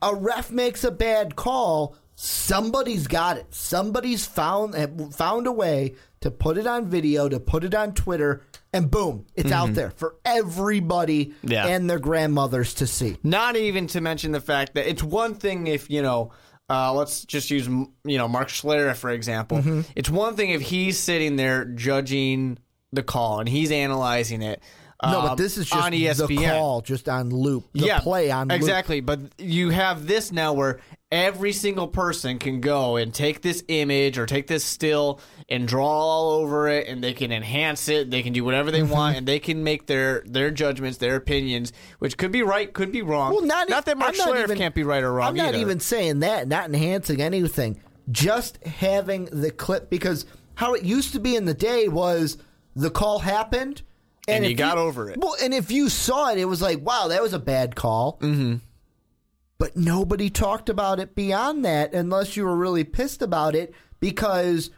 a 0.00 0.14
ref 0.14 0.50
makes 0.50 0.84
a 0.84 0.90
bad 0.90 1.36
call, 1.36 1.96
somebody's 2.14 3.06
got 3.06 3.36
it. 3.36 3.54
Somebody's 3.54 4.26
found 4.26 5.14
found 5.14 5.46
a 5.46 5.52
way 5.52 5.94
to 6.20 6.30
put 6.30 6.58
it 6.58 6.66
on 6.66 6.86
video, 6.86 7.28
to 7.28 7.38
put 7.38 7.64
it 7.64 7.74
on 7.74 7.94
Twitter, 7.94 8.42
and 8.72 8.90
boom, 8.90 9.26
it's 9.34 9.50
out 9.52 9.74
there 9.74 9.90
for 9.90 10.16
everybody 10.24 11.26
Mm-hmm. 11.26 11.50
Yeah. 11.52 11.66
and 11.66 11.88
their 11.88 11.98
grandmothers 11.98 12.74
to 12.74 12.86
see. 12.86 13.16
Not 13.22 13.56
even 13.56 13.86
to 13.88 14.00
mention 14.00 14.32
the 14.32 14.40
fact 14.40 14.74
that 14.74 14.86
it's 14.88 15.02
one 15.02 15.34
thing 15.34 15.66
if 15.66 15.90
you 15.90 16.02
know. 16.02 16.32
Uh, 16.70 16.92
let's 16.92 17.24
just 17.24 17.50
use 17.50 17.66
you 17.66 18.18
know 18.18 18.28
Mark 18.28 18.48
Schlereth 18.48 18.96
for 18.96 19.10
example. 19.10 19.58
Mm-hmm. 19.58 19.80
It's 19.96 20.10
one 20.10 20.36
thing 20.36 20.50
if 20.50 20.60
he's 20.60 20.98
sitting 20.98 21.36
there 21.36 21.64
judging 21.64 22.58
the 22.92 23.02
call 23.02 23.40
and 23.40 23.48
he's 23.48 23.70
analyzing 23.72 24.42
it. 24.42 24.62
No, 25.02 25.20
um, 25.20 25.26
but 25.28 25.34
this 25.36 25.56
is 25.56 25.68
just 25.70 25.80
on 25.82 25.92
ESPN. 25.92 26.26
the 26.28 26.44
call, 26.46 26.80
just 26.82 27.08
on 27.08 27.30
loop. 27.30 27.68
The 27.72 27.86
yeah, 27.86 28.00
play 28.00 28.30
on 28.30 28.48
loop. 28.48 28.56
exactly. 28.56 29.00
But 29.00 29.20
you 29.38 29.70
have 29.70 30.06
this 30.06 30.32
now 30.32 30.52
where 30.54 30.80
every 31.10 31.52
single 31.52 31.88
person 31.88 32.38
can 32.38 32.60
go 32.60 32.96
and 32.96 33.14
take 33.14 33.40
this 33.42 33.64
image 33.68 34.18
or 34.18 34.26
take 34.26 34.46
this 34.46 34.64
still 34.64 35.20
and 35.48 35.66
draw 35.66 35.86
all 35.86 36.32
over 36.32 36.68
it, 36.68 36.86
and 36.88 37.02
they 37.02 37.14
can 37.14 37.32
enhance 37.32 37.88
it. 37.88 38.10
They 38.10 38.22
can 38.22 38.32
do 38.32 38.44
whatever 38.44 38.70
Mm-hmm. 38.70 38.86
they 38.86 38.92
want, 38.92 39.16
and 39.16 39.26
they 39.26 39.38
can 39.38 39.64
make 39.64 39.86
their 39.86 40.22
their 40.26 40.50
judgments, 40.50 40.98
their 40.98 41.16
opinions, 41.16 41.72
which 41.98 42.16
could 42.18 42.32
be 42.32 42.42
right, 42.42 42.72
could 42.72 42.92
be 42.92 43.02
wrong. 43.02 43.32
Well, 43.32 43.44
not, 43.46 43.68
not 43.68 43.86
that 43.86 43.96
Mark 43.96 44.14
Schlereth 44.14 44.54
can't 44.56 44.74
be 44.74 44.82
right 44.84 45.02
or 45.02 45.12
wrong 45.12 45.28
I'm 45.28 45.36
not 45.36 45.48
either. 45.54 45.58
even 45.58 45.80
saying 45.80 46.20
that. 46.20 46.48
Not 46.48 46.66
enhancing 46.66 47.22
anything. 47.22 47.80
Just 48.10 48.62
having 48.66 49.26
the 49.26 49.50
clip 49.50 49.90
because 49.90 50.26
how 50.54 50.74
it 50.74 50.82
used 50.82 51.12
to 51.12 51.20
be 51.20 51.36
in 51.36 51.44
the 51.44 51.54
day 51.54 51.88
was 51.88 52.36
the 52.76 52.90
call 52.90 53.18
happened 53.18 53.82
And 54.26 54.44
you 54.44 54.50
if 54.52 54.56
got 54.58 54.76
over 54.78 55.10
it. 55.10 55.18
Well, 55.18 55.36
and 55.42 55.52
if 55.54 55.70
you 55.70 55.88
saw 55.88 56.30
it, 56.30 56.38
it 56.38 56.44
was 56.46 56.60
like, 56.62 56.80
wow, 56.84 57.08
that 57.08 57.22
was 57.22 57.32
a 57.32 57.38
bad 57.38 57.74
call. 57.76 58.18
Mm-hmm. 58.20 58.56
But 59.58 59.76
nobody 59.76 60.30
talked 60.30 60.68
about 60.68 61.00
it 61.00 61.14
beyond 61.14 61.64
that 61.64 61.92
unless 61.92 62.36
you 62.36 62.44
were 62.44 62.56
really 62.56 62.84
pissed 62.84 63.22
about 63.22 63.54
it 63.56 63.74
because 63.98 64.70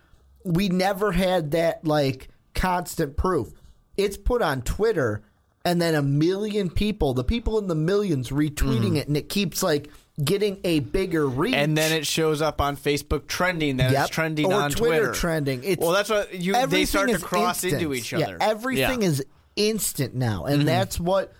we 0.45 0.69
never 0.71 1.13
had 1.13 1.51
that 1.51 1.85
like 1.85 2.29
constant 2.55 3.17
proof. 3.17 3.53
It's 3.99 4.17
put 4.17 4.41
on 4.41 4.63
Twitter 4.63 5.23
and 5.67 5.83
then 5.83 5.95
a 5.95 6.01
million 6.03 6.71
people, 6.71 7.13
the 7.13 7.25
people 7.25 7.59
in 7.59 7.67
the 7.67 7.75
millions 7.75 8.31
retweeting 8.31 8.97
it 8.97 9.07
and 9.07 9.17
it 9.19 9.29
keeps 9.29 9.63
like 9.63 9.91
getting 10.25 10.59
a 10.65 10.81
bigger 10.81 11.27
reach. 11.29 11.53
Mm-hmm. 11.53 11.63
and 11.63 11.77
then 11.77 11.93
it 11.93 12.07
shows 12.07 12.41
up 12.41 12.63
on 12.63 12.79
Facebook 12.79 13.27
trending 13.27 13.77
that 13.77 13.93
Yep. 13.93 14.01
it's 14.07 14.11
trending 14.11 14.47
or 14.47 14.55
on 14.63 14.71
Twitter, 14.71 14.97
Twitter. 15.09 15.13
trending. 15.13 15.63
It's 15.63 15.81
well, 15.83 15.93
that's 15.93 16.09
what 16.09 16.33
you. 16.35 16.55
They 16.67 16.87
start 16.87 17.11
to 17.11 17.19
cross 17.19 17.63
instant. 17.65 17.83
into 17.83 17.93
each 17.95 18.13
Yeah, 18.13 18.21
other. 18.21 18.39
everything 18.41 19.03
Yeah. 19.03 19.09
Mm-hmm. 19.09 19.21
is 19.21 19.25
instant 19.57 20.15
now, 20.15 20.47
and 20.47 20.67
that's 20.67 20.99
what 20.99 21.35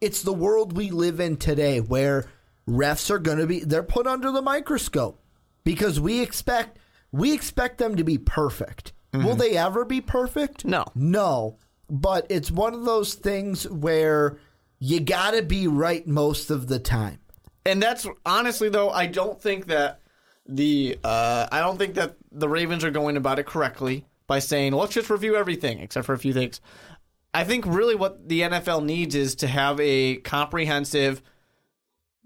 it's 0.00 0.22
the 0.22 0.32
world 0.32 0.76
we 0.76 0.90
live 0.90 1.18
in 1.18 1.36
today, 1.36 1.80
where 1.80 2.26
refs 2.68 3.10
are 3.10 3.18
going 3.18 3.38
to 3.38 3.46
be 3.46 3.60
they're 3.60 3.82
put 3.82 4.06
under 4.06 4.30
the 4.30 4.42
microscope 4.42 5.20
because 5.64 6.00
we 6.00 6.20
expect 6.20 6.78
we 7.12 7.32
expect 7.32 7.78
them 7.78 7.96
to 7.96 8.04
be 8.04 8.18
perfect. 8.18 8.92
Will 9.12 9.36
they 9.36 9.56
ever 9.56 9.84
be 9.84 10.00
perfect? 10.00 10.58
Mm-hmm. 10.66 10.70
No. 10.70 10.84
no. 10.96 11.58
But 11.88 12.26
it's 12.30 12.50
one 12.50 12.74
of 12.74 12.84
those 12.84 13.14
things 13.14 13.68
where 13.68 14.38
you 14.80 14.98
got 14.98 15.32
to 15.32 15.42
be 15.42 15.68
right 15.68 16.04
most 16.04 16.50
of 16.50 16.66
the 16.66 16.80
time. 16.80 17.20
and 17.64 17.80
that's 17.80 18.06
honestly 18.26 18.68
though 18.68 18.90
I 18.90 19.06
don't 19.06 19.40
think 19.40 19.66
that 19.66 20.00
the 20.46 20.98
uh, 21.04 21.46
I 21.50 21.60
don't 21.60 21.78
think 21.78 21.94
that 21.94 22.16
the 22.32 22.48
Ravens 22.48 22.84
are 22.84 22.90
going 22.90 23.16
about 23.16 23.38
it 23.38 23.46
correctly 23.46 24.04
by 24.26 24.38
saying 24.38 24.72
let's 24.72 24.94
just 24.94 25.10
review 25.10 25.36
everything 25.36 25.78
except 25.80 26.06
for 26.06 26.12
a 26.12 26.18
few 26.18 26.32
things. 26.32 26.60
I 27.32 27.44
think 27.44 27.66
really 27.66 27.94
what 27.94 28.28
the 28.28 28.42
NFL 28.42 28.84
needs 28.84 29.14
is 29.14 29.34
to 29.36 29.48
have 29.48 29.80
a 29.80 30.16
comprehensive 30.16 31.22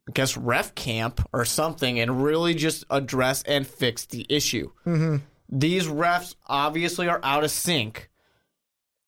I 0.08 0.10
guess 0.12 0.36
ref 0.36 0.74
camp 0.74 1.20
or 1.32 1.44
something 1.44 2.00
and 2.00 2.24
really 2.24 2.54
just 2.54 2.84
address 2.90 3.42
and 3.42 3.66
fix 3.66 4.06
the 4.06 4.24
issue. 4.28 4.70
Mm-hmm. 4.86 5.16
These 5.50 5.86
refs 5.86 6.34
obviously 6.46 7.08
are 7.08 7.20
out 7.22 7.44
of 7.44 7.50
sync. 7.50 8.08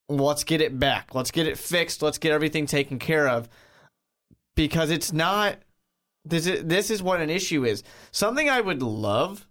Let's 0.08 0.44
get 0.44 0.60
it 0.60 0.78
back. 0.78 1.14
Let's 1.14 1.30
get 1.30 1.46
it 1.46 1.56
fixed. 1.56 2.02
Let's 2.02 2.18
get 2.18 2.32
everything 2.32 2.66
taken 2.66 2.98
care 2.98 3.28
of 3.28 3.48
because 4.56 4.90
it's 4.90 5.12
not 5.12 5.56
this 6.24 6.46
is 6.46 6.64
this 6.64 6.90
is 6.90 7.02
what 7.02 7.20
an 7.20 7.30
issue 7.30 7.64
is. 7.64 7.82
Something 8.10 8.50
I 8.50 8.60
would 8.60 8.82
love, 8.82 9.46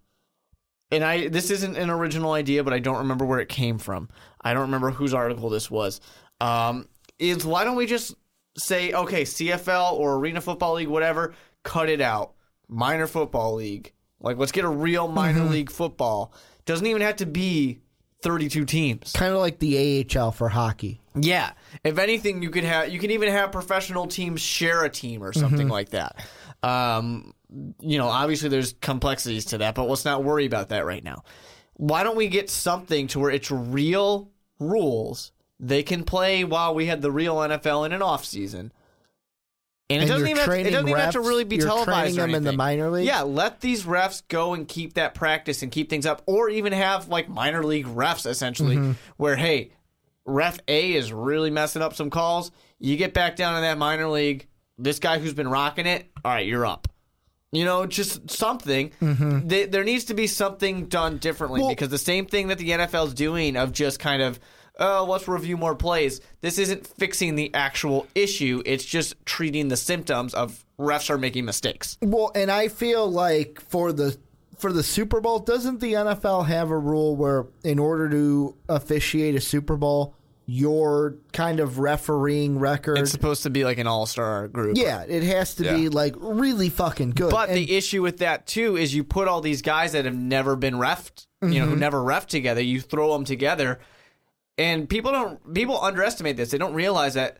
and 0.91 1.03
I 1.03 1.29
this 1.29 1.49
isn't 1.49 1.77
an 1.77 1.89
original 1.89 2.33
idea, 2.33 2.63
but 2.63 2.73
I 2.73 2.79
don't 2.79 2.97
remember 2.97 3.25
where 3.25 3.39
it 3.39 3.49
came 3.49 3.79
from. 3.79 4.09
I 4.41 4.53
don't 4.53 4.63
remember 4.63 4.91
whose 4.91 5.13
article 5.13 5.49
this 5.49 5.71
was. 5.71 5.99
Um, 6.41 6.87
is 7.17 7.45
why 7.45 7.63
don't 7.63 7.75
we 7.75 7.85
just 7.85 8.13
say 8.57 8.93
okay, 8.93 9.23
CFL 9.23 9.93
or 9.93 10.15
Arena 10.15 10.41
Football 10.41 10.75
League, 10.75 10.87
whatever, 10.87 11.33
cut 11.63 11.89
it 11.89 12.01
out. 12.01 12.33
Minor 12.67 13.07
football 13.07 13.55
league, 13.55 13.93
like 14.19 14.37
let's 14.37 14.51
get 14.51 14.63
a 14.63 14.69
real 14.69 15.07
minor 15.07 15.43
league 15.43 15.71
football. 15.71 16.33
Doesn't 16.65 16.85
even 16.85 17.01
have 17.01 17.15
to 17.17 17.25
be 17.25 17.79
thirty-two 18.21 18.65
teams. 18.65 19.11
Kind 19.13 19.33
of 19.33 19.39
like 19.39 19.57
the 19.57 20.05
AHL 20.15 20.31
for 20.31 20.49
hockey. 20.49 21.01
Yeah. 21.15 21.53
If 21.83 21.97
anything, 21.97 22.43
you 22.43 22.49
could 22.49 22.63
have 22.63 22.89
you 22.89 22.99
can 22.99 23.11
even 23.11 23.29
have 23.29 23.51
professional 23.51 24.07
teams 24.07 24.41
share 24.41 24.83
a 24.83 24.89
team 24.89 25.23
or 25.23 25.33
something 25.33 25.67
like 25.67 25.89
that. 25.89 26.23
Um, 26.61 27.33
you 27.79 27.97
know, 27.97 28.07
obviously 28.07 28.49
there's 28.49 28.73
complexities 28.73 29.45
to 29.45 29.59
that, 29.59 29.75
but 29.75 29.85
let's 29.85 30.05
not 30.05 30.23
worry 30.23 30.45
about 30.45 30.69
that 30.69 30.85
right 30.85 31.03
now. 31.03 31.23
Why 31.73 32.03
don't 32.03 32.17
we 32.17 32.27
get 32.27 32.49
something 32.49 33.07
to 33.07 33.19
where 33.19 33.31
it's 33.31 33.49
real 33.49 34.29
rules? 34.59 35.31
They 35.59 35.83
can 35.83 36.03
play 36.03 36.43
while 36.43 36.73
we 36.73 36.85
had 36.85 37.01
the 37.01 37.11
real 37.11 37.35
NFL 37.37 37.85
in 37.85 37.91
an 37.93 38.01
off 38.01 38.23
season. 38.25 38.71
And 39.91 40.03
it 40.03 40.05
doesn't 40.05 40.27
even 40.27 40.37
have, 40.37 40.49
it 40.53 40.69
doesn't 40.71 40.87
even 40.87 40.99
have 41.01 41.13
to 41.13 41.19
really 41.19 41.43
be 41.45 41.57
televised 41.57 42.15
them 42.15 42.35
in 42.35 42.43
the 42.43 42.53
minor 42.53 42.91
league. 42.91 43.07
Yeah, 43.07 43.21
let 43.23 43.59
these 43.59 43.83
refs 43.85 44.21
go 44.27 44.53
and 44.53 44.67
keep 44.67 44.93
that 44.93 45.15
practice 45.15 45.63
and 45.63 45.71
keep 45.71 45.89
things 45.89 46.05
up, 46.05 46.21
or 46.27 46.47
even 46.49 46.73
have 46.73 47.07
like 47.07 47.27
minor 47.27 47.63
league 47.63 47.87
refs 47.87 48.27
essentially, 48.27 48.75
Mm-hmm. 48.75 48.91
where 49.17 49.35
hey, 49.35 49.71
ref 50.25 50.59
A 50.67 50.93
is 50.93 51.11
really 51.11 51.49
messing 51.49 51.81
up 51.81 51.95
some 51.95 52.11
calls. 52.11 52.51
You 52.77 52.97
get 52.97 53.15
back 53.15 53.35
down 53.35 53.55
to 53.55 53.61
that 53.61 53.79
minor 53.79 54.07
league. 54.07 54.45
This 54.77 54.99
guy 54.99 55.17
who's 55.17 55.33
been 55.33 55.49
rocking 55.49 55.87
it, 55.87 56.05
all 56.23 56.31
right, 56.33 56.45
you're 56.45 56.67
up. 56.67 56.87
You 57.51 57.65
know, 57.65 57.87
just 57.87 58.29
something. 58.29 58.91
They, 59.01 59.65
there 59.65 59.83
needs 59.83 60.05
to 60.05 60.13
be 60.13 60.27
something 60.27 60.85
done 60.85 61.17
differently 61.17 61.61
Well- 61.61 61.69
because 61.69 61.89
the 61.89 61.97
same 61.97 62.27
thing 62.27 62.49
that 62.49 62.59
the 62.59 62.69
NFL's 62.69 63.15
doing 63.15 63.57
of 63.57 63.71
just 63.73 63.99
kind 63.99 64.21
of, 64.21 64.39
oh, 64.79 65.05
let's 65.07 65.27
review 65.27 65.57
more 65.57 65.75
plays. 65.75 66.21
This 66.41 66.57
isn't 66.57 66.87
fixing 66.87 67.35
the 67.35 67.53
actual 67.53 68.07
issue. 68.15 68.63
It's 68.65 68.85
just 68.85 69.15
treating 69.25 69.67
the 69.67 69.77
symptoms 69.77 70.33
of 70.33 70.65
refs 70.79 71.09
are 71.09 71.17
making 71.17 71.45
mistakes. 71.45 71.97
Well, 72.01 72.31
and 72.33 72.49
I 72.49 72.69
feel 72.69 73.09
like 73.09 73.61
for 73.61 73.91
the 73.91 74.17
for 74.57 74.73
the 74.73 74.83
Super 74.83 75.21
Bowl, 75.21 75.39
doesn't 75.39 75.79
the 75.79 75.93
NFL 75.93 76.47
have 76.47 76.69
a 76.69 76.77
rule 76.77 77.15
where 77.15 77.47
in 77.63 77.79
order 77.79 78.09
to 78.09 78.55
officiate 78.67 79.35
a 79.35 79.41
Super 79.41 79.77
Bowl, 79.77 80.15
your 80.49 81.15
kind 81.31 81.59
of 81.59 81.77
refereeing 81.77 82.57
record. 82.57 82.97
It's 82.97 83.11
supposed 83.11 83.43
to 83.43 83.51
be 83.51 83.63
like 83.63 83.77
an 83.77 83.85
all 83.85 84.07
star 84.07 84.47
group. 84.47 84.77
yeah, 84.77 85.03
it 85.07 85.21
has 85.23 85.55
to 85.55 85.63
be 85.63 85.89
like 85.89 86.15
really 86.17 86.69
fucking 86.69 87.11
good. 87.11 87.29
But 87.29 87.49
And- 87.49 87.57
the 87.57 87.77
issue 87.77 88.01
with 88.01 88.17
that 88.17 88.47
too 88.47 88.75
is 88.75 88.93
you 88.93 89.03
put 89.03 89.27
all 89.27 89.41
these 89.41 89.61
guys 89.61 89.91
that 89.91 90.05
have 90.05 90.15
never 90.15 90.55
been 90.55 90.75
refed, 90.75 91.27
you 91.41 91.59
know, 91.59 91.65
who 91.65 91.71
mm-hmm. 91.71 91.79
never 91.79 91.99
refed 91.99 92.27
together. 92.27 92.61
You 92.61 92.81
throw 92.81 93.13
them 93.13 93.25
together, 93.25 93.79
and 94.59 94.87
people 94.87 95.11
don't. 95.11 95.53
People 95.55 95.81
underestimate 95.81 96.37
this. 96.37 96.51
They 96.51 96.57
don't 96.59 96.73
realize 96.75 97.15
that 97.15 97.37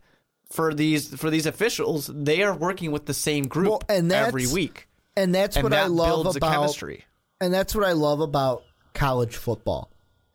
for 0.52 0.74
these 0.74 1.14
for 1.16 1.30
these 1.30 1.46
officials, 1.46 2.10
they 2.14 2.42
are 2.42 2.56
working 2.56 2.92
with 2.92 3.06
the 3.06 3.14
same 3.14 3.48
group 3.48 3.68
Well, 3.70 3.82
and 3.90 4.12
every 4.12 4.48
week, 4.48 4.88
and 5.16 5.36
that's 5.36 5.56
and 5.56 5.64
what 5.64 5.70
that 5.72 5.84
I 5.84 5.88
love 5.88 6.36
about 6.36 6.52
chemistry. 6.52 7.06
and 7.40 7.54
that's 7.54 7.76
what 7.76 7.86
I 7.86 7.92
love 7.92 8.22
about 8.22 8.64
college 8.96 9.36
football. 9.36 9.92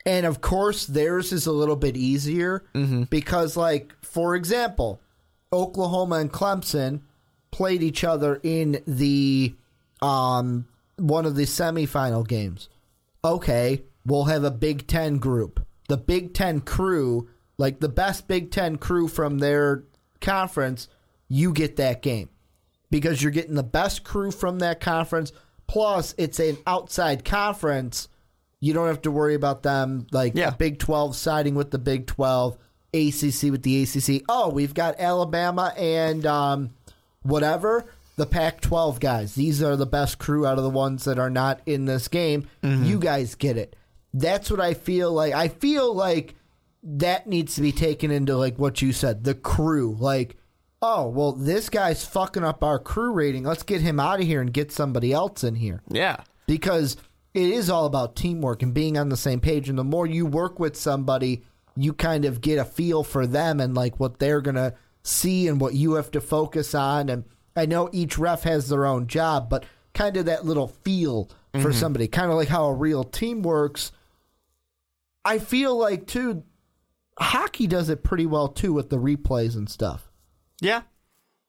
And 0.06 0.26
of 0.26 0.40
course, 0.40 0.84
theirs 0.86 1.32
is 1.32 1.46
a 1.46 1.52
little 1.52 1.76
bit 1.76 1.96
easier 1.96 2.62
Mm-hmm. 2.74 3.04
because, 3.04 3.56
like, 3.56 3.94
for 4.02 4.36
example, 4.36 5.00
Oklahoma 5.52 6.16
and 6.16 6.30
Clemson 6.30 7.00
played 7.50 7.82
each 7.82 8.04
other 8.04 8.38
in 8.42 8.82
the 8.86 9.54
um 10.02 10.66
one 10.96 11.24
of 11.26 11.34
the 11.36 11.44
semifinal 11.44 12.26
games. 12.28 12.68
Okay, 13.24 13.82
we'll 14.04 14.24
have 14.24 14.44
a 14.44 14.50
Big 14.50 14.86
Ten 14.86 15.16
group. 15.18 15.64
The 15.88 15.96
Big 15.96 16.34
Ten 16.34 16.60
crew, 16.60 17.28
like 17.58 17.80
the 17.80 17.88
best 17.88 18.26
Big 18.28 18.50
Ten 18.50 18.76
crew 18.76 19.08
from 19.08 19.38
their 19.38 19.84
conference, 20.20 20.88
you 21.28 21.52
get 21.52 21.76
that 21.76 22.02
game 22.02 22.28
because 22.90 23.22
you're 23.22 23.32
getting 23.32 23.54
the 23.54 23.62
best 23.62 24.04
crew 24.04 24.30
from 24.30 24.60
that 24.60 24.80
conference. 24.80 25.32
Plus, 25.66 26.14
it's 26.18 26.38
an 26.38 26.56
outside 26.66 27.24
conference. 27.24 28.08
You 28.60 28.72
don't 28.72 28.86
have 28.86 29.02
to 29.02 29.10
worry 29.10 29.34
about 29.34 29.62
them 29.62 30.06
like 30.12 30.34
Yeah. 30.34 30.50
Big 30.50 30.78
12 30.78 31.16
siding 31.16 31.54
with 31.54 31.70
the 31.70 31.78
Big 31.78 32.06
12, 32.06 32.56
ACC 32.94 33.50
with 33.50 33.62
the 33.62 33.82
ACC. 33.82 34.22
Oh, 34.28 34.48
we've 34.50 34.74
got 34.74 34.98
Alabama 35.00 35.72
and 35.76 36.24
um, 36.24 36.70
whatever, 37.22 37.84
the 38.16 38.26
Pac 38.26 38.60
12 38.60 39.00
guys. 39.00 39.34
These 39.34 39.62
are 39.62 39.76
the 39.76 39.86
best 39.86 40.18
crew 40.18 40.46
out 40.46 40.56
of 40.58 40.64
the 40.64 40.70
ones 40.70 41.04
that 41.04 41.18
are 41.18 41.30
not 41.30 41.60
in 41.66 41.84
this 41.86 42.08
game. 42.08 42.46
You 42.62 42.98
guys 42.98 43.34
get 43.34 43.56
it. 43.56 43.76
That's 44.14 44.50
what 44.50 44.60
I 44.60 44.74
feel 44.74 45.12
like. 45.12 45.34
I 45.34 45.48
feel 45.48 45.92
like 45.92 46.34
that 46.84 47.26
needs 47.26 47.56
to 47.56 47.62
be 47.62 47.72
taken 47.72 48.10
into 48.10 48.36
like 48.36 48.58
what 48.58 48.80
you 48.80 48.92
said, 48.92 49.24
the 49.24 49.34
crew. 49.34 49.96
Like, 49.98 50.36
oh, 50.80 51.08
well, 51.08 51.32
this 51.32 51.68
guy's 51.68 52.04
fucking 52.04 52.44
up 52.44 52.62
our 52.62 52.78
crew 52.78 53.12
rating. 53.12 53.42
Let's 53.42 53.64
get 53.64 53.80
him 53.80 53.98
out 53.98 54.20
of 54.20 54.26
here 54.26 54.40
and 54.40 54.52
get 54.52 54.70
somebody 54.70 55.12
else 55.12 55.42
in 55.42 55.56
here. 55.56 55.82
Yeah, 55.90 56.18
Because 56.46 56.96
it 57.34 57.50
is 57.50 57.68
all 57.68 57.86
about 57.86 58.14
teamwork 58.14 58.62
and 58.62 58.72
being 58.72 58.96
on 58.96 59.08
the 59.08 59.16
same 59.16 59.40
page. 59.40 59.68
And 59.68 59.78
the 59.78 59.84
more 59.84 60.06
you 60.06 60.24
work 60.24 60.60
with 60.60 60.76
somebody, 60.76 61.42
you 61.76 61.92
kind 61.92 62.24
of 62.24 62.40
get 62.40 62.58
a 62.58 62.64
feel 62.64 63.02
for 63.02 63.26
them 63.26 63.60
and 63.60 63.74
like 63.74 63.98
what 63.98 64.20
they're 64.20 64.40
going 64.40 64.54
to 64.54 64.74
see 65.02 65.48
and 65.48 65.60
what 65.60 65.74
you 65.74 65.94
have 65.94 66.12
to 66.12 66.20
focus 66.20 66.74
on. 66.74 67.08
And 67.08 67.24
I 67.56 67.66
know 67.66 67.90
each 67.92 68.16
ref 68.16 68.44
has 68.44 68.68
their 68.68 68.86
own 68.86 69.08
job, 69.08 69.50
but 69.50 69.64
kind 69.92 70.16
of 70.16 70.26
that 70.26 70.44
little 70.44 70.68
feel 70.68 71.28
for 71.52 71.58
mm-hmm. 71.58 71.72
somebody, 71.72 72.08
kind 72.08 72.30
of 72.30 72.36
like 72.36 72.48
how 72.48 72.66
a 72.66 72.74
real 72.74 73.04
team 73.04 73.42
works. 73.42 73.90
I 75.24 75.38
feel 75.38 75.76
like, 75.76 76.06
too, 76.06 76.44
hockey 77.18 77.66
does 77.66 77.88
it 77.88 78.02
pretty 78.02 78.26
well 78.26 78.48
too 78.48 78.72
with 78.72 78.90
the 78.90 78.98
replays 78.98 79.56
and 79.56 79.68
stuff. 79.68 80.10
yeah, 80.60 80.82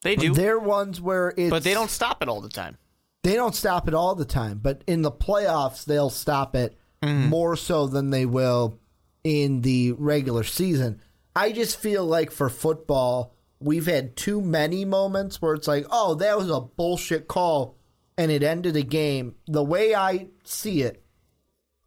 they 0.04 0.16
do, 0.16 0.34
They're 0.34 0.60
ones 0.60 1.02
where 1.02 1.34
it's 1.36 1.50
but 1.50 1.64
they 1.64 1.74
don't 1.74 1.90
stop 1.90 2.22
it 2.22 2.30
all 2.30 2.42
the 2.42 2.50
time. 2.50 2.78
they 3.24 3.34
don't 3.34 3.56
stop 3.56 3.88
it 3.88 3.94
all 3.94 4.16
the 4.16 4.26
time, 4.26 4.60
but 4.62 4.84
in 4.88 5.02
the 5.02 5.12
playoffs 5.12 5.86
they'll 5.86 6.10
stop 6.10 6.56
it 6.56 6.78
mm. 7.02 7.28
more 7.28 7.56
so 7.56 7.88
than 7.88 8.10
they 8.10 8.26
will 8.26 8.80
in 9.24 9.62
the 9.62 9.94
regular 9.94 10.44
season. 10.44 11.02
I 11.36 11.52
just 11.52 11.80
feel 11.80 12.06
like 12.06 12.32
for 12.32 12.50
football, 12.50 13.36
we've 13.60 13.88
had 13.88 14.16
too 14.16 14.42
many 14.42 14.86
moments 14.86 15.42
where 15.42 15.54
it's 15.54 15.68
like, 15.68 15.86
"Oh, 15.90 16.16
that 16.16 16.38
was 16.38 16.50
a 16.50 16.62
bullshit 16.62 17.28
call 17.28 17.78
and 18.18 18.32
it 18.32 18.44
ended 18.44 18.76
a 18.76 18.84
game." 18.84 19.36
The 19.48 19.64
way 19.64 19.96
I 19.96 20.28
see 20.44 20.84
it 20.84 21.04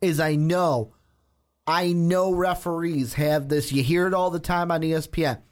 is 0.01 0.21
I 0.21 0.35
know 0.35 0.95
I 1.69 1.93
know 1.93 2.33
referees 2.33 3.13
have 3.15 3.51
this. 3.51 3.71
You 3.71 3.83
hear 3.83 4.07
it 4.07 4.15
all 4.15 4.31
the 4.31 4.41
time 4.41 4.71
on 4.71 4.81
ESPN. 4.81 5.43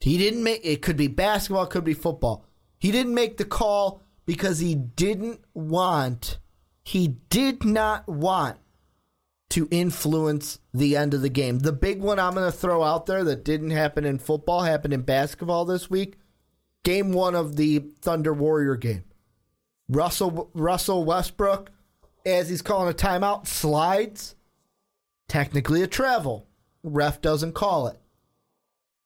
He 0.00 0.16
didn't 0.16 0.42
make 0.42 0.62
it 0.64 0.80
could 0.80 0.96
be 0.96 1.08
basketball, 1.08 1.64
it 1.64 1.70
could 1.70 1.84
be 1.84 1.94
football. 1.94 2.46
He 2.78 2.90
didn't 2.90 3.14
make 3.14 3.36
the 3.36 3.44
call 3.44 4.00
because 4.24 4.58
he 4.58 4.74
didn't 4.74 5.40
want 5.52 6.38
he 6.82 7.18
did 7.28 7.64
not 7.64 8.08
want 8.08 8.58
to 9.50 9.68
influence 9.70 10.58
the 10.72 10.96
end 10.96 11.12
of 11.12 11.20
the 11.20 11.28
game. 11.28 11.58
The 11.58 11.72
big 11.72 12.00
one 12.00 12.18
I'm 12.18 12.34
going 12.34 12.50
to 12.50 12.56
throw 12.56 12.82
out 12.82 13.04
there 13.04 13.22
that 13.22 13.44
didn't 13.44 13.70
happen 13.70 14.04
in 14.06 14.18
football 14.18 14.62
happened 14.62 14.94
in 14.94 15.02
basketball 15.02 15.66
this 15.66 15.90
week. 15.90 16.16
Game 16.82 17.12
1 17.12 17.34
of 17.36 17.56
the 17.56 17.80
Thunder 18.00 18.32
Warrior 18.32 18.76
game. 18.76 19.04
Russell 19.88 20.50
Russell 20.54 21.04
Westbrook 21.04 21.70
as 22.24 22.48
he's 22.48 22.62
calling 22.62 22.90
a 22.90 22.96
timeout 22.96 23.46
slides 23.46 24.34
technically 25.32 25.82
a 25.82 25.86
travel. 25.86 26.46
Ref 26.82 27.20
doesn't 27.20 27.54
call 27.54 27.88
it 27.88 27.96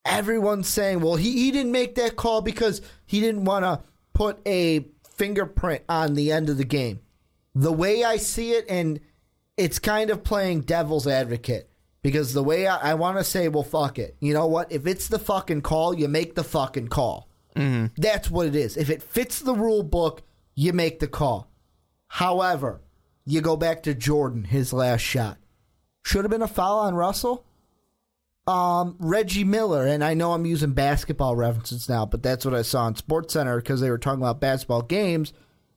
everyone's 0.06 0.68
saying, 0.68 1.00
well, 1.00 1.16
he, 1.16 1.32
he 1.32 1.50
didn't 1.50 1.72
make 1.72 1.96
that 1.96 2.16
call 2.16 2.40
because 2.40 2.80
he 3.04 3.20
didn't 3.20 3.44
want 3.44 3.64
to 3.64 3.82
put 4.14 4.38
a 4.46 4.86
fingerprint 5.10 5.82
on 5.88 6.14
the 6.14 6.32
end 6.32 6.48
of 6.48 6.56
the 6.56 6.64
game. 6.64 7.00
The 7.54 7.72
way 7.72 8.04
I 8.04 8.16
see 8.16 8.52
it, 8.52 8.66
and 8.68 9.00
it's 9.56 9.78
kind 9.78 10.10
of 10.10 10.24
playing 10.24 10.62
devil's 10.62 11.06
advocate 11.06 11.70
because 12.02 12.32
the 12.32 12.42
way 12.42 12.66
I, 12.66 12.92
I 12.92 12.94
want 12.94 13.18
to 13.18 13.24
say, 13.24 13.48
well, 13.48 13.62
fuck 13.62 13.98
it. 13.98 14.16
You 14.20 14.32
know 14.32 14.46
what? 14.46 14.70
If 14.70 14.86
it's 14.86 15.08
the 15.08 15.18
fucking 15.18 15.62
call, 15.62 15.94
you 15.94 16.08
make 16.08 16.34
the 16.34 16.44
fucking 16.44 16.88
call. 16.88 17.28
Mm-hmm. 17.56 18.00
That's 18.00 18.30
what 18.30 18.46
it 18.46 18.54
is. 18.54 18.76
If 18.76 18.90
it 18.90 19.02
fits 19.02 19.40
the 19.40 19.54
rule 19.54 19.82
book, 19.82 20.22
you 20.54 20.72
make 20.72 21.00
the 21.00 21.08
call. 21.08 21.50
However, 22.08 22.82
you 23.24 23.40
go 23.40 23.56
back 23.56 23.82
to 23.84 23.94
Jordan, 23.94 24.44
his 24.44 24.72
last 24.72 25.00
shot. 25.00 25.38
Should 26.06 26.24
have 26.24 26.30
been 26.30 26.42
a 26.42 26.48
foul 26.48 26.78
on 26.78 26.94
Russell 26.94 27.44
um, 28.46 28.94
Reggie 29.00 29.44
Miller, 29.44 29.86
and 29.86 30.04
I 30.04 30.14
know 30.14 30.32
I'm 30.32 30.46
using 30.46 30.70
basketball 30.70 31.34
references 31.34 31.88
now, 31.88 32.06
but 32.06 32.22
that's 32.22 32.44
what 32.44 32.54
I 32.54 32.62
saw 32.62 32.84
on 32.84 32.94
Sports 32.94 33.32
Center 33.32 33.56
because 33.56 33.80
they 33.80 33.90
were 33.90 33.98
talking 33.98 34.22
about 34.22 34.40
basketball 34.40 34.82
games. 34.82 35.32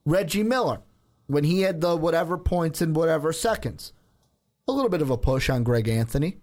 Reggie 0.06 0.44
Miller, 0.44 0.82
when 1.26 1.44
he 1.44 1.62
had 1.62 1.82
the 1.82 1.96
whatever 1.96 2.38
points 2.38 2.80
in 2.82 2.94
whatever 2.94 3.34
seconds, 3.34 3.92
a 4.68 4.72
little 4.72 4.90
bit 4.90 5.02
of 5.02 5.10
a 5.10 5.18
push 5.18 5.50
on 5.50 5.64
Greg 5.64 5.88
Anthony. 5.88 6.38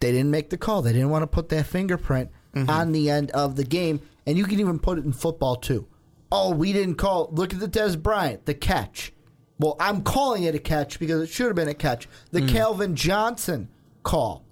They 0.00 0.12
didn't 0.12 0.30
make 0.30 0.50
the 0.50 0.56
call. 0.56 0.80
They 0.82 0.92
didn't 0.92 1.10
want 1.10 1.24
to 1.24 1.26
put 1.26 1.48
that 1.48 1.66
fingerprint 1.66 2.30
on 2.68 2.92
the 2.92 3.10
end 3.10 3.32
of 3.32 3.56
the 3.56 3.64
game, 3.64 4.00
and 4.26 4.38
you 4.38 4.44
can 4.44 4.60
even 4.60 4.78
put 4.78 4.98
it 4.98 5.04
in 5.04 5.12
football 5.12 5.56
too. 5.56 5.88
Oh, 6.30 6.50
we 6.50 6.72
didn't 6.72 6.96
call. 6.96 7.30
Look 7.32 7.52
at 7.52 7.58
the 7.58 7.68
Dez 7.68 8.00
Bryant, 8.00 8.46
the 8.46 8.54
catch. 8.54 9.12
Well, 9.58 9.76
I'm 9.80 10.02
calling 10.02 10.44
it 10.44 10.54
a 10.54 10.58
catch 10.58 10.98
because 11.00 11.22
it 11.22 11.28
should 11.28 11.46
have 11.46 11.56
been 11.56 11.68
a 11.68 11.74
catch. 11.74 12.08
The 12.30 12.42
Calvin 12.46 12.94
Johnson 12.96 13.68
call 14.02 14.44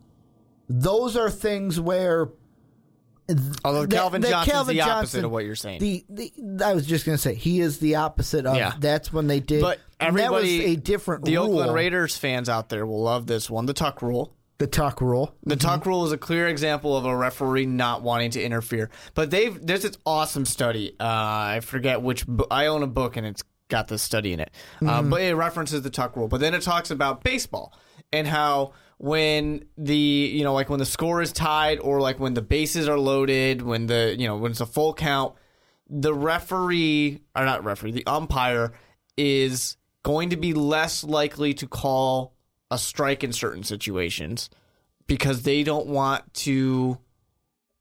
those 0.69 1.17
are 1.17 1.31
things 1.31 1.79
where 1.81 2.29
Although 3.65 3.87
Calvin 3.89 4.23
Johnson's 4.23 4.53
Calvin 4.53 4.77
the 4.77 4.83
opposite 4.83 5.01
Johnson- 5.01 5.25
of 5.25 5.31
what 5.33 5.45
you're 5.45 5.57
saying. 5.57 5.81
The, 5.81 6.05
the 6.09 6.33
I 6.65 6.75
was 6.75 6.87
just 6.87 7.05
gonna 7.05 7.19
say 7.19 7.35
he 7.35 7.61
is 7.61 7.79
the 7.81 7.97
opposite 7.97 8.47
of 8.47 8.57
Yeah. 8.57 8.75
that's 8.79 9.13
when 9.13 9.27
they 9.27 9.41
did. 9.41 9.63
but 9.63 9.81
and 9.99 10.17
that 10.17 10.31
was 10.31 10.45
everybody, 10.45 10.73
a 10.73 10.77
different 10.77 11.25
The 11.25 11.37
rule. 11.37 11.47
Oakland 11.59 11.75
Raiders 11.75 12.17
fans 12.17 12.49
out 12.49 12.69
there 12.69 12.87
will 12.87 13.03
love 13.03 13.27
this 13.27 13.51
one, 13.51 13.67
the 13.67 13.73
tuck 13.73 14.01
rule. 14.01 14.33
the 14.59 14.67
tuck 14.69 15.01
rule. 15.01 15.35
The 15.45 15.57
tuck 15.57 15.85
rule 15.87 16.05
is 16.07 16.13
a 16.13 16.19
clear 16.19 16.47
example 16.49 16.97
of 16.97 17.05
a 17.05 17.17
referee 17.17 17.67
not 17.67 18.03
wanting 18.03 18.31
to 18.33 18.43
interfere. 18.43 18.91
But 19.15 19.31
they've 19.31 19.59
there's 19.65 19.83
this 19.83 19.99
awesome 20.07 20.45
study. 20.45 20.93
Uh, 21.01 21.05
I 21.05 21.61
forget 21.63 22.03
which. 22.03 22.27
bo- 22.29 22.47
I 22.51 22.67
own 22.67 22.83
a 22.85 22.87
book 22.87 23.17
and 23.17 23.27
it's 23.27 23.43
got 23.69 23.89
this 23.89 24.03
study 24.03 24.33
in 24.33 24.41
it. 24.41 24.51
Uh, 24.85 25.03
but 25.03 25.21
it 25.23 25.35
references 25.35 25.83
the 25.83 25.91
tuck 25.91 26.17
rule. 26.17 26.29
But 26.29 26.41
then 26.41 26.55
it 26.55 26.63
talks 26.63 26.91
about 26.91 27.25
baseball 27.25 27.73
and 28.13 28.27
how 28.27 28.73
when 28.99 29.65
the 29.77 29.97
you 29.97 30.43
know 30.45 30.55
like 30.55 30.71
when 30.71 30.79
the 30.79 30.87
score 30.87 31.21
is 31.21 31.33
tied 31.33 31.79
or 31.81 32.01
like 32.01 32.19
when 32.19 32.35
the 32.35 32.43
bases 32.43 32.89
are 32.89 32.99
loaded, 32.99 33.63
when 33.63 33.87
the 33.87 34.15
you 34.19 34.27
know 34.27 34.37
when 34.37 34.51
it's 34.51 34.61
a 34.61 34.67
full 34.67 34.95
count, 34.95 35.35
the 35.89 36.15
referee 36.15 37.21
or 37.35 37.45
not 37.45 37.65
referee, 37.65 37.93
the 37.93 38.07
umpire 38.07 38.73
is 39.17 39.77
going 40.03 40.31
to 40.31 40.37
be 40.37 40.53
less 40.53 41.03
likely 41.05 41.53
to 41.55 41.67
call 41.67 42.35
a 42.71 42.79
strike 42.79 43.25
in 43.25 43.33
certain 43.33 43.63
situations 43.63 44.51
because 45.07 45.43
they 45.43 45.63
don't 45.63 45.87
want 45.87 46.33
to 46.35 46.99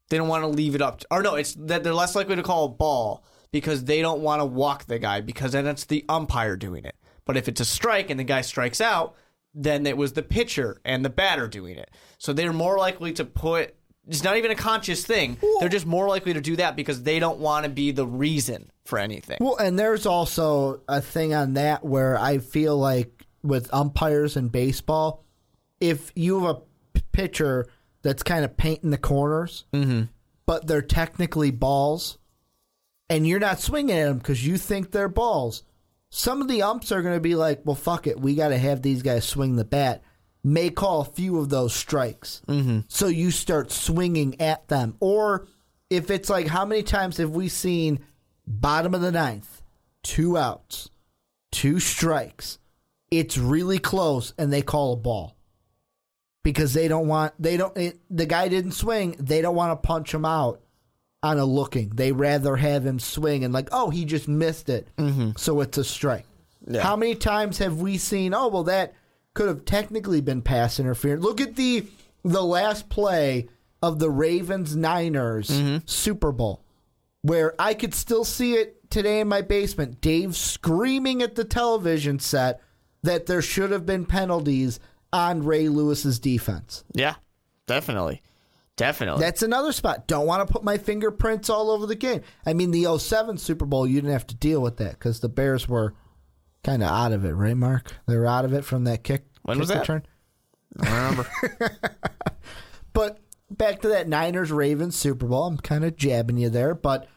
they 0.08 0.16
don't 0.16 0.28
want 0.28 0.42
to 0.42 0.48
leave 0.48 0.74
it 0.74 0.82
up 0.82 1.00
to, 1.00 1.06
or 1.10 1.22
no 1.22 1.34
it's 1.34 1.54
that 1.54 1.82
they're 1.82 1.94
less 1.94 2.14
likely 2.14 2.36
to 2.36 2.42
call 2.42 2.66
a 2.66 2.68
ball 2.68 3.24
because 3.52 3.84
they 3.84 4.02
don't 4.02 4.20
want 4.20 4.40
to 4.40 4.46
walk 4.46 4.84
the 4.84 4.98
guy 4.98 5.20
because 5.20 5.52
then 5.52 5.66
it's 5.66 5.84
the 5.84 6.04
umpire 6.08 6.56
doing 6.56 6.84
it. 6.84 6.96
But 7.24 7.36
if 7.36 7.48
it's 7.48 7.60
a 7.60 7.64
strike 7.64 8.10
and 8.10 8.20
the 8.20 8.24
guy 8.24 8.40
strikes 8.40 8.80
out 8.80 9.16
then 9.56 9.86
it 9.86 9.96
was 9.96 10.12
the 10.12 10.22
pitcher 10.22 10.80
and 10.84 11.04
the 11.04 11.08
batter 11.08 11.48
doing 11.48 11.76
it. 11.76 11.90
So 12.18 12.32
they're 12.32 12.52
more 12.52 12.76
likely 12.76 13.12
to 13.14 13.24
put 13.24 13.74
it's 14.08 14.22
not 14.22 14.36
even 14.36 14.52
a 14.52 14.54
conscious 14.54 15.04
thing. 15.04 15.36
They're 15.58 15.68
just 15.68 15.86
more 15.86 16.06
likely 16.06 16.32
to 16.34 16.40
do 16.40 16.54
that 16.56 16.76
because 16.76 17.02
they 17.02 17.18
don't 17.18 17.40
want 17.40 17.64
to 17.64 17.68
be 17.68 17.90
the 17.90 18.06
reason 18.06 18.70
for 18.84 19.00
anything. 19.00 19.38
Well, 19.40 19.56
and 19.56 19.76
there's 19.76 20.06
also 20.06 20.80
a 20.86 21.00
thing 21.00 21.34
on 21.34 21.54
that 21.54 21.84
where 21.84 22.16
I 22.16 22.38
feel 22.38 22.78
like 22.78 23.26
with 23.42 23.72
umpires 23.74 24.36
in 24.36 24.46
baseball, 24.46 25.24
if 25.80 26.12
you 26.14 26.44
have 26.44 26.56
a 26.94 27.00
pitcher 27.10 27.66
that's 28.02 28.22
kind 28.22 28.44
of 28.44 28.56
painting 28.56 28.90
the 28.90 28.98
corners, 28.98 29.64
mm-hmm. 29.72 30.02
but 30.46 30.68
they're 30.68 30.82
technically 30.82 31.50
balls, 31.50 32.16
and 33.08 33.26
you're 33.26 33.40
not 33.40 33.60
swinging 33.60 33.96
at 33.96 34.04
them 34.06 34.18
because 34.18 34.46
you 34.46 34.58
think 34.58 34.90
they're 34.90 35.08
balls. 35.08 35.62
Some 36.10 36.40
of 36.40 36.48
the 36.48 36.62
umps 36.62 36.92
are 36.92 37.02
going 37.02 37.14
to 37.14 37.20
be 37.20 37.34
like, 37.34 37.62
well, 37.64 37.76
fuck 37.76 38.06
it. 38.06 38.20
We 38.20 38.34
got 38.34 38.48
to 38.48 38.58
have 38.58 38.82
these 38.82 39.02
guys 39.02 39.24
swing 39.24 39.56
the 39.56 39.64
bat. 39.64 40.02
May 40.42 40.70
call 40.70 41.00
a 41.00 41.04
few 41.04 41.38
of 41.38 41.48
those 41.48 41.74
strikes. 41.74 42.42
Mm-hmm. 42.46 42.80
So 42.88 43.08
you 43.08 43.30
start 43.30 43.72
swinging 43.72 44.40
at 44.40 44.68
them. 44.68 44.96
Or 45.00 45.48
if 45.90 46.10
it's 46.10 46.30
like, 46.30 46.46
how 46.46 46.64
many 46.64 46.82
times 46.82 47.16
have 47.16 47.30
we 47.30 47.48
seen 47.48 48.00
bottom 48.46 48.94
of 48.94 49.00
the 49.00 49.12
ninth, 49.12 49.62
two 50.02 50.38
outs, 50.38 50.90
two 51.50 51.80
strikes? 51.80 52.58
It's 53.10 53.38
really 53.38 53.78
close, 53.78 54.34
and 54.38 54.52
they 54.52 54.62
call 54.62 54.92
a 54.92 54.96
ball 54.96 55.36
because 56.46 56.74
they 56.74 56.86
don't 56.86 57.08
want 57.08 57.34
they 57.40 57.56
don't 57.56 57.76
it, 57.76 57.98
the 58.08 58.24
guy 58.24 58.46
didn't 58.46 58.70
swing 58.70 59.16
they 59.18 59.42
don't 59.42 59.56
want 59.56 59.72
to 59.72 59.84
punch 59.84 60.14
him 60.14 60.24
out 60.24 60.60
on 61.26 61.38
a 61.38 61.44
looking 61.44 61.90
they 61.90 62.12
rather 62.12 62.56
have 62.56 62.84
him 62.84 62.98
swing 62.98 63.44
and 63.44 63.52
like 63.52 63.68
oh 63.72 63.90
he 63.90 64.04
just 64.04 64.28
missed 64.28 64.68
it 64.68 64.88
mm-hmm. 64.96 65.30
so 65.36 65.60
it's 65.60 65.78
a 65.78 65.84
strike 65.84 66.24
yeah. 66.66 66.82
how 66.82 66.96
many 66.96 67.14
times 67.14 67.58
have 67.58 67.80
we 67.80 67.98
seen 67.98 68.34
oh 68.34 68.48
well 68.48 68.64
that 68.64 68.94
could 69.34 69.48
have 69.48 69.64
technically 69.64 70.20
been 70.20 70.42
pass 70.42 70.80
interference 70.80 71.22
look 71.22 71.40
at 71.40 71.56
the 71.56 71.84
the 72.24 72.42
last 72.42 72.88
play 72.88 73.48
of 73.82 73.98
the 73.98 74.10
ravens 74.10 74.74
niners 74.76 75.48
mm-hmm. 75.48 75.78
super 75.86 76.32
bowl 76.32 76.62
where 77.22 77.54
i 77.58 77.74
could 77.74 77.94
still 77.94 78.24
see 78.24 78.54
it 78.54 78.90
today 78.90 79.20
in 79.20 79.28
my 79.28 79.42
basement 79.42 80.00
dave 80.00 80.34
screaming 80.36 81.22
at 81.22 81.34
the 81.34 81.44
television 81.44 82.18
set 82.18 82.60
that 83.02 83.26
there 83.26 83.42
should 83.42 83.70
have 83.70 83.86
been 83.86 84.04
penalties 84.04 84.80
on 85.12 85.44
Ray 85.44 85.68
Lewis's 85.68 86.18
defense. 86.18 86.84
Yeah, 86.92 87.14
definitely. 87.66 88.22
Definitely. 88.76 89.22
That's 89.22 89.42
another 89.42 89.72
spot. 89.72 90.06
Don't 90.06 90.26
want 90.26 90.46
to 90.46 90.52
put 90.52 90.62
my 90.62 90.76
fingerprints 90.76 91.48
all 91.48 91.70
over 91.70 91.86
the 91.86 91.94
game. 91.94 92.20
I 92.44 92.52
mean, 92.52 92.70
the 92.70 92.98
07 92.98 93.38
Super 93.38 93.64
Bowl, 93.64 93.86
you 93.86 93.94
didn't 93.96 94.12
have 94.12 94.26
to 94.28 94.34
deal 94.34 94.60
with 94.60 94.76
that 94.76 94.92
because 94.92 95.20
the 95.20 95.30
Bears 95.30 95.66
were 95.66 95.94
kind 96.62 96.82
of 96.82 96.90
out 96.90 97.12
of 97.12 97.24
it, 97.24 97.32
right, 97.32 97.56
Mark? 97.56 97.92
They 98.06 98.16
were 98.16 98.26
out 98.26 98.44
of 98.44 98.52
it 98.52 98.64
from 98.64 98.84
that 98.84 99.02
kick. 99.02 99.24
When 99.42 99.56
kick 99.56 99.60
was 99.60 99.68
that? 99.68 99.80
Return. 99.80 100.06
I 100.80 100.96
remember. 100.96 101.30
but 102.92 103.18
back 103.50 103.80
to 103.80 103.88
that 103.88 104.08
Niners 104.08 104.52
Ravens 104.52 104.96
Super 104.96 105.26
Bowl. 105.26 105.46
I'm 105.46 105.56
kind 105.56 105.84
of 105.84 105.96
jabbing 105.96 106.36
you 106.36 106.50
there, 106.50 106.74
but 106.74 107.08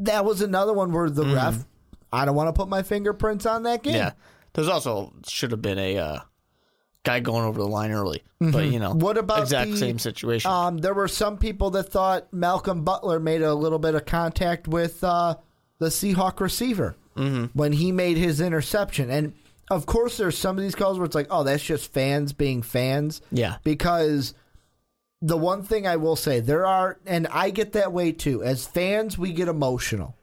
that 0.00 0.24
was 0.24 0.40
another 0.40 0.72
one 0.72 0.92
where 0.92 1.08
the 1.08 1.24
mm. 1.24 1.36
ref, 1.36 1.64
I 2.12 2.24
don't 2.24 2.34
want 2.34 2.48
to 2.48 2.52
put 2.52 2.68
my 2.68 2.82
fingerprints 2.82 3.46
on 3.46 3.62
that 3.64 3.84
game. 3.84 3.94
Yeah. 3.94 4.12
There's 4.54 4.68
also 4.68 5.12
should 5.28 5.52
have 5.52 5.62
been 5.62 5.78
a 5.78 5.98
uh, 5.98 6.18
guy 7.06 7.20
going 7.20 7.44
over 7.44 7.58
the 7.58 7.66
line 7.66 7.92
early. 7.92 8.22
Mm-hmm. 8.42 8.50
But 8.50 8.66
you 8.66 8.78
know, 8.78 8.92
what 8.92 9.16
about 9.16 9.40
exact 9.40 9.70
the, 9.70 9.76
same 9.78 9.98
situation? 9.98 10.50
Um, 10.50 10.78
there 10.78 10.92
were 10.92 11.08
some 11.08 11.38
people 11.38 11.70
that 11.70 11.84
thought 11.84 12.32
Malcolm 12.32 12.84
Butler 12.84 13.18
made 13.18 13.42
a 13.42 13.54
little 13.54 13.78
bit 13.78 13.94
of 13.94 14.04
contact 14.04 14.68
with 14.68 15.02
uh, 15.02 15.36
the 15.78 15.86
Seahawk 15.86 16.40
receiver 16.40 16.96
mm-hmm. 17.16 17.46
when 17.58 17.72
he 17.72 17.92
made 17.92 18.18
his 18.18 18.40
interception, 18.40 19.10
and 19.10 19.32
of 19.70 19.86
course, 19.86 20.18
there's 20.18 20.36
some 20.36 20.58
of 20.58 20.62
these 20.62 20.74
calls 20.74 20.98
where 20.98 21.06
it's 21.06 21.14
like, 21.14 21.28
oh, 21.30 21.44
that's 21.44 21.64
just 21.64 21.92
fans 21.92 22.32
being 22.32 22.62
fans. 22.62 23.22
Yeah, 23.30 23.56
because 23.64 24.34
the 25.22 25.36
one 25.36 25.62
thing 25.62 25.86
I 25.86 25.96
will 25.96 26.16
say, 26.16 26.40
there 26.40 26.66
are, 26.66 26.98
and 27.06 27.26
I 27.28 27.50
get 27.50 27.72
that 27.72 27.92
way 27.92 28.12
too. 28.12 28.42
As 28.42 28.66
fans, 28.66 29.16
we 29.16 29.32
get 29.32 29.48
emotional. 29.48 30.16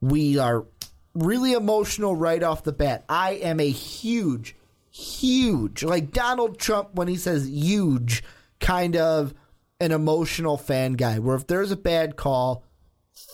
We 0.00 0.38
are 0.38 0.66
really 1.14 1.52
emotional 1.52 2.14
right 2.14 2.42
off 2.42 2.62
the 2.62 2.72
bat. 2.72 3.04
I 3.08 3.32
am 3.32 3.60
a 3.60 3.68
huge 3.70 4.56
huge, 4.92 5.82
like 5.82 6.12
Donald 6.12 6.58
Trump 6.58 6.94
when 6.94 7.08
he 7.08 7.16
says 7.16 7.48
huge, 7.48 8.22
kind 8.60 8.96
of 8.96 9.34
an 9.80 9.90
emotional 9.90 10.56
fan 10.56 10.92
guy. 10.92 11.18
Where 11.18 11.34
if 11.36 11.46
there's 11.46 11.70
a 11.70 11.76
bad 11.76 12.16
call, 12.16 12.64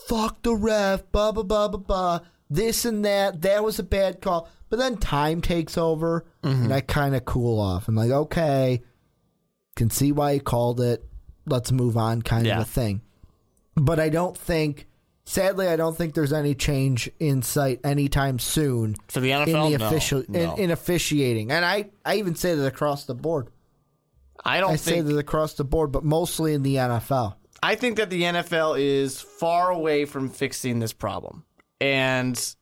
fuck 0.07 0.41
the 0.41 0.55
ref, 0.55 1.11
blah 1.11 1.31
blah 1.31 1.43
blah 1.43 1.67
blah 1.67 1.79
blah, 1.79 2.19
this 2.49 2.85
and 2.85 3.05
that. 3.05 3.41
That 3.41 3.63
was 3.63 3.77
a 3.77 3.83
bad 3.83 4.21
call. 4.21 4.49
But 4.69 4.79
then 4.79 4.97
time 4.97 5.41
takes 5.41 5.77
over, 5.77 6.25
mm-hmm. 6.43 6.63
and 6.65 6.73
I 6.73 6.81
kind 6.81 7.15
of 7.15 7.25
cool 7.25 7.59
off. 7.59 7.87
I'm 7.87 7.95
like, 7.95 8.11
okay, 8.11 8.81
can 9.75 9.89
see 9.89 10.11
why 10.11 10.33
he 10.33 10.39
called 10.39 10.79
it. 10.79 11.03
Let's 11.45 11.71
move 11.71 11.97
on, 11.97 12.21
kind 12.21 12.45
yeah. 12.45 12.57
of 12.57 12.67
a 12.67 12.69
thing. 12.69 13.01
But 13.75 13.99
I 13.99 14.09
don't 14.09 14.37
think 14.37 14.87
Sadly, 15.29 15.67
I 15.67 15.75
don't 15.75 15.95
think 15.95 16.15
there's 16.15 16.33
any 16.33 16.55
change 16.55 17.07
in 17.19 17.43
sight 17.43 17.81
anytime 17.83 18.39
soon 18.39 18.95
for 19.09 19.19
the 19.19 19.29
NFL. 19.29 19.67
In 19.67 19.79
the 19.79 20.25
no, 20.27 20.39
no. 20.47 20.55
In, 20.55 20.59
in, 20.59 20.71
officiating, 20.71 21.51
and 21.51 21.63
I, 21.63 21.91
I 22.03 22.15
even 22.15 22.33
say 22.33 22.55
that 22.55 22.65
across 22.65 23.05
the 23.05 23.13
board. 23.13 23.51
I 24.43 24.59
don't. 24.59 24.71
I 24.71 24.77
think, 24.77 24.95
say 24.95 25.01
that 25.01 25.15
across 25.19 25.53
the 25.53 25.63
board, 25.63 25.91
but 25.91 26.03
mostly 26.03 26.55
in 26.55 26.63
the 26.63 26.77
NFL. 26.77 27.35
I 27.61 27.75
think 27.75 27.97
that 27.97 28.09
the 28.09 28.23
NFL 28.23 28.79
is 28.79 29.21
far 29.21 29.69
away 29.69 30.05
from 30.05 30.29
fixing 30.29 30.79
this 30.79 30.93
problem, 30.93 31.45
and 31.79 32.55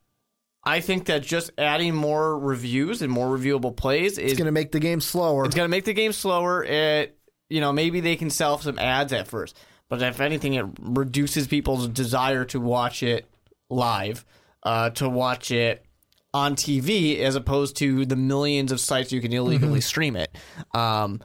I 0.66 0.82
think 0.82 1.06
that 1.06 1.24
just 1.24 1.52
adding 1.58 1.96
more 1.96 2.38
reviews 2.38 3.02
and 3.02 3.10
more 3.10 3.28
reviewable 3.28 3.78
plays 3.78 4.18
is 4.18 4.34
going 4.34 4.48
to 4.48 4.52
make 4.52 4.74
the 4.74 4.82
game 4.82 5.00
slower. 5.00 5.46
It's 5.46 5.56
going 5.56 5.70
to 5.70 5.72
make 5.72 5.86
the 5.86 5.94
game 5.94 6.12
slower. 6.12 6.66
It, 6.66 7.18
you 7.50 7.62
know, 7.62 7.72
maybe 7.72 8.02
they 8.02 8.18
can 8.18 8.30
sell 8.30 8.58
some 8.58 8.78
ads 8.78 9.14
at 9.14 9.30
first. 9.30 9.58
But 9.90 10.02
if 10.02 10.20
anything, 10.20 10.54
it 10.54 10.66
reduces 10.82 11.48
people's 11.48 11.88
desire 11.88 12.46
to 12.46 12.60
watch 12.60 13.04
it 13.04 13.26
live, 13.70 14.26
uh, 14.64 14.90
to 14.92 15.08
watch 15.08 15.52
it 15.52 15.86
on 16.34 16.56
TV, 16.56 17.20
as 17.20 17.36
opposed 17.36 17.78
to 17.78 18.06
the 18.06 18.16
millions 18.16 18.72
of 18.72 18.80
sites 18.80 19.12
you 19.12 19.22
can 19.22 19.32
illegally 19.32 19.80
mm-hmm. 19.80 19.80
stream 19.80 20.16
it. 20.16 20.36
Um, 20.74 21.22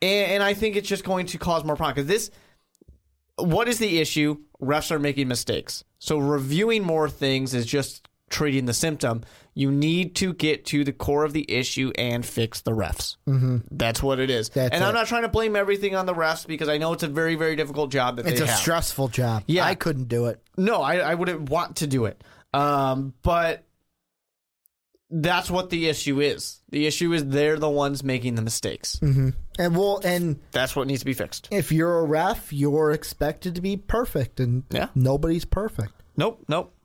and, 0.00 0.32
and, 0.32 0.42
I 0.42 0.54
think 0.54 0.76
it's 0.76 0.88
just 0.88 1.04
going 1.04 1.26
to 1.26 1.38
cause 1.38 1.64
more 1.64 1.76
problems 1.76 2.08
this. 2.08 2.30
What 3.36 3.68
is 3.68 3.78
the 3.78 3.98
issue? 3.98 4.38
Refs 4.60 4.90
are 4.90 4.98
making 4.98 5.28
mistakes. 5.28 5.84
So 5.98 6.18
reviewing 6.18 6.84
more 6.84 7.08
things 7.08 7.52
is 7.52 7.66
just 7.66 8.08
treating 8.30 8.66
the 8.66 8.74
symptom. 8.74 9.24
You 9.58 9.72
need 9.72 10.16
to 10.16 10.34
get 10.34 10.66
to 10.66 10.84
the 10.84 10.92
core 10.92 11.24
of 11.24 11.32
the 11.32 11.50
issue 11.50 11.90
and 11.96 12.26
fix 12.26 12.60
the 12.60 12.72
refs. 12.72 13.16
Mm-hmm. 13.26 13.58
That's 13.70 14.02
what 14.02 14.20
it 14.20 14.28
is. 14.28 14.50
That's 14.50 14.74
and 14.74 14.84
it. 14.84 14.86
I'm 14.86 14.92
not 14.92 15.06
trying 15.06 15.22
to 15.22 15.28
blame 15.28 15.56
everything 15.56 15.96
on 15.96 16.04
the 16.04 16.12
refs 16.12 16.46
because 16.46 16.68
I 16.68 16.76
know 16.76 16.92
it's 16.92 17.02
a 17.02 17.08
very, 17.08 17.36
very 17.36 17.56
difficult 17.56 17.90
job 17.90 18.16
that 18.16 18.26
it's 18.26 18.42
a 18.42 18.46
have. 18.46 18.58
stressful 18.58 19.08
job. 19.08 19.44
Yeah, 19.46 19.64
I 19.64 19.74
couldn't 19.74 20.08
do 20.08 20.26
it. 20.26 20.42
No, 20.58 20.82
I, 20.82 20.96
I 20.98 21.14
wouldn't 21.14 21.48
want 21.48 21.76
to 21.76 21.86
do 21.86 22.04
it. 22.04 22.22
Um, 22.52 23.14
but 23.22 23.64
that's 25.08 25.50
what 25.50 25.70
the 25.70 25.88
issue 25.88 26.20
is. 26.20 26.60
The 26.68 26.86
issue 26.86 27.14
is 27.14 27.24
they're 27.24 27.58
the 27.58 27.70
ones 27.70 28.04
making 28.04 28.34
the 28.34 28.42
mistakes, 28.42 28.96
mm-hmm. 28.96 29.30
and 29.58 29.74
well, 29.74 30.02
and 30.04 30.38
that's 30.50 30.76
what 30.76 30.86
needs 30.86 31.00
to 31.00 31.06
be 31.06 31.14
fixed. 31.14 31.48
If 31.50 31.72
you're 31.72 32.00
a 32.00 32.04
ref, 32.04 32.52
you're 32.52 32.90
expected 32.90 33.54
to 33.54 33.62
be 33.62 33.78
perfect, 33.78 34.38
and 34.38 34.64
yeah. 34.70 34.88
nobody's 34.94 35.46
perfect. 35.46 35.94
Nope, 36.14 36.44
nope. 36.46 36.75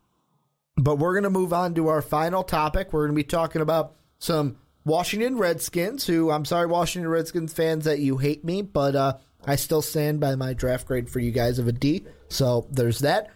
But 0.81 0.97
we're 0.97 1.13
going 1.13 1.23
to 1.23 1.29
move 1.29 1.53
on 1.53 1.75
to 1.75 1.89
our 1.89 2.01
final 2.01 2.43
topic. 2.43 2.91
We're 2.91 3.05
going 3.05 3.15
to 3.15 3.23
be 3.23 3.23
talking 3.23 3.61
about 3.61 3.93
some 4.17 4.57
Washington 4.83 5.37
Redskins, 5.37 6.07
who 6.07 6.31
I'm 6.31 6.43
sorry, 6.45 6.65
Washington 6.65 7.09
Redskins 7.09 7.53
fans, 7.53 7.85
that 7.85 7.99
you 7.99 8.17
hate 8.17 8.43
me, 8.43 8.63
but 8.63 8.95
uh, 8.95 9.17
I 9.45 9.57
still 9.57 9.83
stand 9.83 10.19
by 10.19 10.35
my 10.35 10.53
draft 10.53 10.87
grade 10.87 11.07
for 11.07 11.19
you 11.19 11.31
guys 11.31 11.59
of 11.59 11.67
a 11.67 11.71
D. 11.71 12.05
So 12.29 12.67
there's 12.71 12.99
that. 12.99 13.29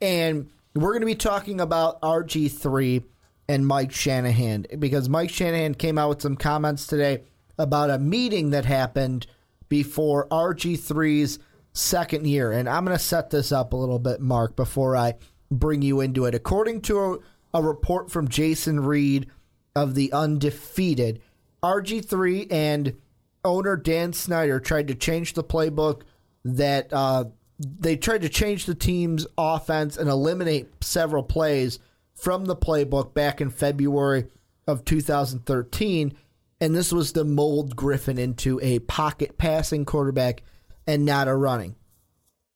And 0.00 0.48
we're 0.74 0.92
going 0.92 1.00
to 1.00 1.06
be 1.06 1.16
talking 1.16 1.60
about 1.60 2.00
RG3 2.02 3.02
and 3.48 3.66
Mike 3.66 3.90
Shanahan 3.90 4.66
because 4.78 5.08
Mike 5.08 5.30
Shanahan 5.30 5.74
came 5.74 5.98
out 5.98 6.08
with 6.08 6.22
some 6.22 6.36
comments 6.36 6.86
today 6.86 7.24
about 7.58 7.90
a 7.90 7.98
meeting 7.98 8.50
that 8.50 8.64
happened 8.64 9.26
before 9.68 10.28
RG3's 10.28 11.40
second 11.72 12.26
year. 12.28 12.52
And 12.52 12.68
I'm 12.68 12.84
going 12.84 12.96
to 12.96 13.02
set 13.02 13.30
this 13.30 13.50
up 13.50 13.72
a 13.72 13.76
little 13.76 13.98
bit, 13.98 14.20
Mark, 14.20 14.54
before 14.54 14.96
I 14.96 15.14
bring 15.58 15.82
you 15.82 16.00
into 16.00 16.24
it. 16.24 16.34
According 16.34 16.82
to 16.82 16.98
a, 16.98 17.18
a 17.58 17.62
report 17.62 18.10
from 18.10 18.28
Jason 18.28 18.80
Reid 18.80 19.28
of 19.74 19.94
the 19.94 20.12
Undefeated, 20.12 21.20
RG3 21.62 22.52
and 22.52 22.96
owner 23.44 23.76
Dan 23.76 24.12
Snyder 24.12 24.60
tried 24.60 24.88
to 24.88 24.94
change 24.94 25.34
the 25.34 25.44
playbook 25.44 26.02
that 26.44 26.92
uh, 26.92 27.24
they 27.58 27.96
tried 27.96 28.22
to 28.22 28.28
change 28.28 28.66
the 28.66 28.74
team's 28.74 29.26
offense 29.38 29.96
and 29.96 30.08
eliminate 30.08 30.68
several 30.82 31.22
plays 31.22 31.78
from 32.14 32.44
the 32.44 32.56
playbook 32.56 33.14
back 33.14 33.40
in 33.40 33.50
February 33.50 34.26
of 34.66 34.84
2013. 34.84 36.12
And 36.60 36.74
this 36.74 36.92
was 36.92 37.12
to 37.12 37.24
mold 37.24 37.74
Griffin 37.74 38.18
into 38.18 38.60
a 38.62 38.78
pocket 38.80 39.38
passing 39.38 39.84
quarterback 39.84 40.42
and 40.86 41.04
not 41.04 41.28
a 41.28 41.34
running. 41.34 41.76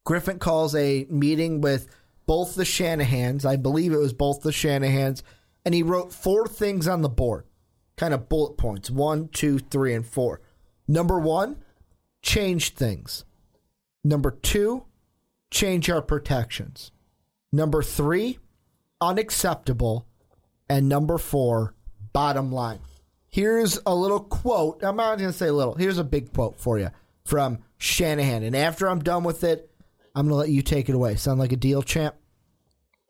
Griffin 0.05 0.39
calls 0.39 0.75
a 0.77 1.07
meeting 1.11 1.61
with 1.61 1.89
both 2.27 2.55
the 2.55 2.65
Shanahans. 2.65 3.45
I 3.45 3.57
believe 3.57 3.93
it 3.93 3.99
was 3.99 4.13
both 4.13 4.43
the 4.43 4.51
Shanahans. 4.51 5.23
And 5.65 5.75
he 5.75 5.83
wrote 5.83 6.13
four 6.13 6.47
things 6.47 6.87
on 6.87 7.03
the 7.03 7.09
board, 7.09 7.45
kind 7.97 8.15
of 8.15 8.29
bullet 8.29 8.57
points 8.57 8.91
one, 8.91 9.29
two, 9.29 9.59
three, 9.59 9.95
and 9.95 10.07
four. 10.07 10.41
Number 10.87 11.19
one, 11.19 11.63
change 12.23 12.75
things. 12.75 13.25
Number 14.05 14.31
two, 14.31 14.85
change 15.51 15.91
our 15.91 16.03
protections. 16.03 16.93
Number 17.53 17.83
three, 17.83 18.39
unacceptable. 19.01 20.07
And 20.69 20.89
number 20.89 21.19
four, 21.19 21.75
bottom 22.13 22.53
line. 22.53 22.81
Here's 23.29 23.79
a 23.87 23.95
little 23.95 24.21
quote. 24.21 24.83
I'm 24.83 24.97
not 24.97 25.19
going 25.19 25.31
to 25.31 25.37
say 25.37 25.51
little. 25.51 25.75
Here's 25.75 25.99
a 25.99 26.05
big 26.05 26.33
quote 26.33 26.59
for 26.59 26.79
you 26.79 26.91
from 27.25 27.59
Shanahan. 27.79 28.43
And 28.43 28.57
after 28.57 28.89
I'm 28.89 29.01
done 29.01 29.25
with 29.25 29.45
it, 29.45 29.71
I'm 30.17 30.27
going 30.27 30.33
to 30.33 30.37
let 30.37 30.49
you 30.49 30.63
take 30.63 30.89
it 30.89 30.95
away. 30.95 31.15
Sound 31.17 31.39
like 31.39 31.53
a 31.53 31.57
deal, 31.57 31.83
champ? 31.83 32.15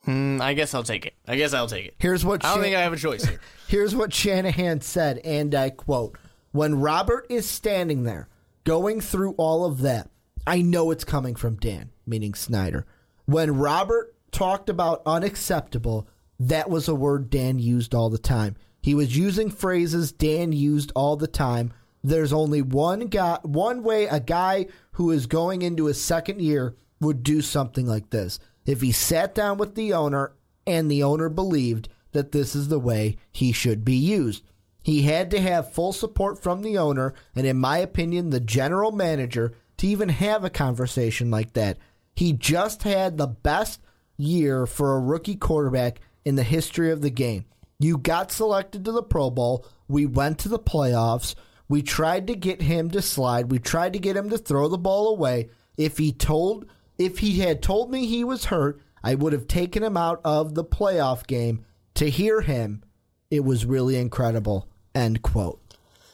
Mm, 0.08 0.40
I 0.40 0.54
guess 0.54 0.74
I'll 0.74 0.82
take 0.82 1.06
it. 1.06 1.14
I 1.26 1.36
guess 1.36 1.54
I'll 1.54 1.68
take 1.68 1.86
it. 1.86 1.94
Here's 1.98 2.24
what 2.24 2.44
I 2.44 2.48
don't 2.48 2.56
Shan- 2.56 2.64
think 2.64 2.76
I 2.76 2.82
have 2.82 2.92
a 2.92 2.96
choice 2.96 3.24
here. 3.24 3.40
Here's 3.68 3.94
what 3.94 4.12
Shanahan 4.12 4.80
said, 4.80 5.18
and 5.18 5.54
I 5.54 5.70
quote 5.70 6.18
When 6.50 6.80
Robert 6.80 7.26
is 7.30 7.48
standing 7.48 8.02
there 8.02 8.28
going 8.64 9.00
through 9.00 9.32
all 9.38 9.64
of 9.64 9.80
that, 9.82 10.10
I 10.46 10.62
know 10.62 10.90
it's 10.90 11.04
coming 11.04 11.36
from 11.36 11.56
Dan, 11.56 11.90
meaning 12.06 12.34
Snyder. 12.34 12.86
When 13.24 13.56
Robert 13.56 14.14
talked 14.32 14.68
about 14.68 15.02
unacceptable, 15.06 16.08
that 16.38 16.68
was 16.68 16.88
a 16.88 16.94
word 16.94 17.30
Dan 17.30 17.58
used 17.58 17.94
all 17.94 18.10
the 18.10 18.18
time. 18.18 18.56
He 18.82 18.94
was 18.94 19.16
using 19.16 19.50
phrases 19.50 20.12
Dan 20.12 20.52
used 20.52 20.92
all 20.94 21.16
the 21.16 21.26
time. 21.26 21.72
There's 22.04 22.32
only 22.32 22.62
one 22.62 23.06
guy, 23.08 23.38
one 23.42 23.82
way 23.82 24.06
a 24.06 24.20
guy 24.20 24.66
who 24.92 25.10
is 25.10 25.26
going 25.26 25.62
into 25.62 25.86
his 25.86 26.00
second 26.00 26.40
year 26.40 26.76
would 27.00 27.22
do 27.22 27.40
something 27.42 27.86
like 27.86 28.10
this. 28.10 28.38
If 28.64 28.80
he 28.80 28.92
sat 28.92 29.34
down 29.34 29.58
with 29.58 29.74
the 29.74 29.92
owner 29.92 30.32
and 30.66 30.90
the 30.90 31.02
owner 31.02 31.28
believed 31.28 31.88
that 32.12 32.32
this 32.32 32.56
is 32.56 32.68
the 32.68 32.78
way 32.78 33.16
he 33.30 33.52
should 33.52 33.84
be 33.84 33.96
used. 33.96 34.42
He 34.82 35.02
had 35.02 35.30
to 35.32 35.40
have 35.40 35.72
full 35.72 35.92
support 35.92 36.42
from 36.42 36.62
the 36.62 36.78
owner 36.78 37.14
and, 37.34 37.46
in 37.46 37.58
my 37.58 37.78
opinion, 37.78 38.30
the 38.30 38.40
general 38.40 38.92
manager 38.92 39.52
to 39.78 39.86
even 39.86 40.08
have 40.08 40.44
a 40.44 40.50
conversation 40.50 41.30
like 41.30 41.52
that. 41.52 41.78
He 42.14 42.32
just 42.32 42.84
had 42.84 43.18
the 43.18 43.26
best 43.26 43.80
year 44.16 44.66
for 44.66 44.94
a 44.94 45.00
rookie 45.00 45.36
quarterback 45.36 46.00
in 46.24 46.36
the 46.36 46.42
history 46.42 46.90
of 46.90 47.02
the 47.02 47.10
game. 47.10 47.44
You 47.78 47.98
got 47.98 48.32
selected 48.32 48.84
to 48.84 48.92
the 48.92 49.02
Pro 49.02 49.30
Bowl. 49.30 49.66
We 49.86 50.06
went 50.06 50.38
to 50.40 50.48
the 50.48 50.58
playoffs. 50.58 51.34
We 51.68 51.82
tried 51.82 52.26
to 52.28 52.34
get 52.34 52.62
him 52.62 52.90
to 52.92 53.02
slide. 53.02 53.50
We 53.50 53.58
tried 53.58 53.92
to 53.92 53.98
get 53.98 54.16
him 54.16 54.30
to 54.30 54.38
throw 54.38 54.68
the 54.68 54.78
ball 54.78 55.08
away. 55.08 55.50
If 55.76 55.98
he 55.98 56.12
told 56.12 56.66
if 56.98 57.18
he 57.18 57.40
had 57.40 57.62
told 57.62 57.90
me 57.90 58.06
he 58.06 58.24
was 58.24 58.46
hurt, 58.46 58.80
I 59.02 59.14
would 59.14 59.32
have 59.32 59.48
taken 59.48 59.82
him 59.82 59.96
out 59.96 60.20
of 60.24 60.54
the 60.54 60.64
playoff 60.64 61.26
game. 61.26 61.64
To 61.94 62.10
hear 62.10 62.40
him, 62.42 62.82
it 63.30 63.44
was 63.44 63.64
really 63.64 63.96
incredible. 63.96 64.68
End 64.94 65.22
quote. 65.22 65.60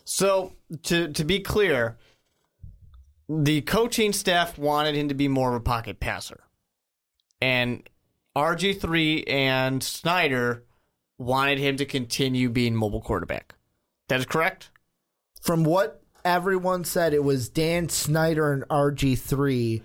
So 0.05 0.53
to 0.85 1.12
to 1.12 1.24
be 1.24 1.41
clear, 1.41 1.99
the 3.28 3.62
coaching 3.62 4.12
staff 4.12 4.59
wanted 4.59 4.95
him 4.95 5.09
to 5.09 5.14
be 5.14 5.28
more 5.28 5.51
of 5.51 5.55
a 5.55 5.61
pocket 5.61 6.01
passer, 6.01 6.41
and 7.41 7.89
RG 8.37 8.80
three 8.80 9.24
and 9.24 9.83
Snyder 9.83 10.64
wanted 11.18 11.59
him 11.59 11.76
to 11.76 11.85
continue 11.85 12.49
being 12.49 12.74
mobile 12.74 13.01
quarterback. 13.01 13.55
That 14.09 14.20
is 14.20 14.26
correct. 14.26 14.70
From 15.41 15.64
what 15.64 16.03
everyone 16.24 16.85
said, 16.85 17.14
it 17.14 17.24
was 17.24 17.49
Dan 17.49 17.89
Snyder 17.89 18.53
and 18.53 18.64
RG3. 18.68 19.83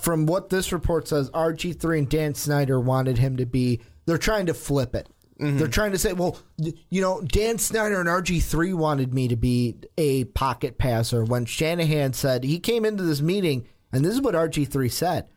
From 0.00 0.26
what 0.26 0.50
this 0.50 0.72
report 0.72 1.08
says, 1.08 1.30
RG3 1.30 1.98
and 1.98 2.08
Dan 2.08 2.34
Snyder 2.34 2.78
wanted 2.78 3.18
him 3.18 3.36
to 3.38 3.46
be. 3.46 3.80
They're 4.06 4.18
trying 4.18 4.46
to 4.46 4.54
flip 4.54 4.94
it. 4.94 5.08
They're 5.42 5.68
trying 5.68 5.92
to 5.92 5.98
say, 5.98 6.12
well, 6.12 6.36
you 6.58 7.00
know, 7.00 7.22
Dan 7.22 7.56
Snyder 7.56 7.98
and 7.98 8.08
RG3 8.10 8.74
wanted 8.74 9.14
me 9.14 9.26
to 9.28 9.36
be 9.36 9.76
a 9.96 10.24
pocket 10.24 10.76
passer. 10.76 11.24
When 11.24 11.46
Shanahan 11.46 12.12
said 12.12 12.44
he 12.44 12.58
came 12.58 12.84
into 12.84 13.04
this 13.04 13.22
meeting, 13.22 13.66
and 13.90 14.04
this 14.04 14.12
is 14.12 14.20
what 14.20 14.34
RG3 14.34 14.92
said, 14.92 15.28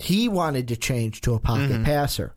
he 0.00 0.28
wanted 0.28 0.66
to 0.68 0.76
change 0.76 1.20
to 1.20 1.34
a 1.34 1.38
pocket 1.38 1.84
passer. 1.84 2.34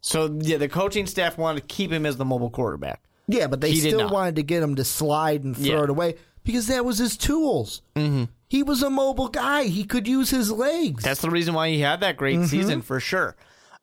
So 0.00 0.38
yeah, 0.40 0.56
the 0.56 0.68
coaching 0.68 1.06
staff 1.06 1.36
wanted 1.36 1.60
to 1.60 1.66
keep 1.66 1.92
him 1.92 2.06
as 2.06 2.16
the 2.16 2.24
mobile 2.24 2.48
quarterback. 2.50 3.02
Yeah, 3.26 3.46
but 3.46 3.60
they 3.60 3.72
He 3.72 3.80
still 3.80 4.08
wanted 4.08 4.36
to 4.36 4.42
get 4.42 4.62
him 4.62 4.74
to 4.76 4.84
slide 4.84 5.44
and 5.44 5.54
throw 5.54 5.66
Yeah. 5.66 5.84
it 5.84 5.90
away 5.90 6.14
because 6.44 6.68
that 6.68 6.82
was 6.82 6.96
his 6.96 7.18
tools. 7.18 7.82
Mm-hmm. 7.94 8.24
He 8.48 8.62
was 8.62 8.82
a 8.82 8.90
mobile 8.90 9.28
guy. 9.28 9.64
He 9.64 9.84
could 9.84 10.08
use 10.08 10.30
his 10.30 10.50
legs. 10.50 11.04
That's 11.04 11.20
the 11.20 11.30
reason 11.30 11.54
why 11.54 11.68
he 11.68 11.80
had 11.80 12.00
that 12.00 12.16
great 12.16 12.44
season 12.46 12.82
for 12.82 12.98
sure. 12.98 13.36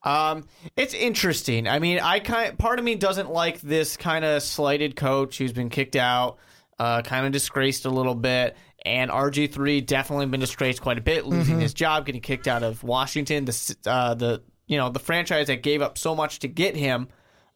Um, 0.04 0.48
it's 0.76 0.94
interesting. 0.94 1.68
I 1.68 1.80
mean, 1.80 2.00
I 2.00 2.20
kind 2.20 2.58
part 2.58 2.78
of 2.80 2.86
me 2.86 2.96
doesn't 2.96 3.32
like 3.32 3.60
this 3.62 3.98
kind 3.98 4.24
of 4.24 4.44
slighted 4.44 4.96
coach 4.96 5.38
who's 5.38 5.52
been 5.52 5.70
kicked 5.70 5.96
out, 5.96 6.38
uh, 6.78 7.02
kind 7.02 7.26
of 7.26 7.32
disgraced 7.32 7.86
a 7.86 7.90
little 7.90 8.16
bit. 8.16 8.56
And 8.86 9.10
RG 9.10 9.52
three 9.52 9.82
definitely 9.82 10.28
been 10.28 10.40
disgraced 10.40 10.80
quite 10.80 11.00
a 11.00 11.02
bit, 11.02 11.26
losing 11.26 11.60
his 11.60 11.74
job, 11.74 12.06
getting 12.06 12.22
kicked 12.22 12.48
out 12.48 12.62
of 12.62 12.84
Washington, 12.84 13.46
the 13.46 13.76
uh, 13.88 14.14
the 14.14 14.44
you 14.68 14.78
know 14.78 14.90
the 14.90 15.00
franchise 15.00 15.48
that 15.48 15.64
gave 15.64 15.82
up 15.82 15.98
so 15.98 16.14
much 16.14 16.38
to 16.40 16.48
get 16.48 16.76
him, 16.76 17.08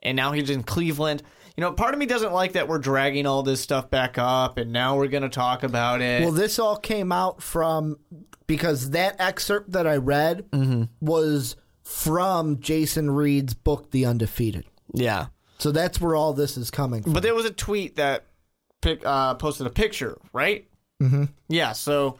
and 0.01 0.15
now 0.15 0.31
he's 0.31 0.49
in 0.49 0.63
Cleveland. 0.63 1.21
You 1.57 1.61
know, 1.61 1.71
part 1.73 1.93
of 1.93 1.99
me 1.99 2.05
doesn't 2.05 2.31
like 2.33 2.53
that 2.53 2.67
we're 2.67 2.79
dragging 2.79 3.25
all 3.25 3.43
this 3.43 3.59
stuff 3.61 3.89
back 3.89 4.17
up, 4.17 4.57
and 4.57 4.71
now 4.71 4.97
we're 4.97 5.07
going 5.07 5.23
to 5.23 5.29
talk 5.29 5.63
about 5.63 6.01
it. 6.01 6.21
well, 6.23 6.31
this 6.31 6.57
all 6.59 6.77
came 6.77 7.11
out 7.11 7.41
from 7.43 7.97
because 8.47 8.91
that 8.91 9.15
excerpt 9.19 9.71
that 9.73 9.85
I 9.87 9.97
read 9.97 10.45
was 11.01 11.55
from 11.83 12.59
Jason 12.59 13.11
Reid's 13.11 13.53
book, 13.53 13.91
The 13.91 14.05
Undefeated. 14.05 14.65
yeah. 14.93 15.27
So 15.57 15.73
that's 15.73 15.99
where 15.99 16.15
all 16.15 16.31
this 16.31 16.55
is 16.55 16.71
coming 16.71 17.03
from. 17.03 17.11
But 17.11 17.21
there 17.21 17.35
was 17.35 17.43
a 17.43 17.51
tweet 17.51 17.97
that 17.97 18.23
pic, 18.81 19.01
uh, 19.05 19.33
posted 19.35 19.67
a 19.67 19.69
picture, 19.69 20.17
right? 20.31 20.65
Mm-hmm. 21.03 21.25
Yeah. 21.49 21.73
So 21.73 22.17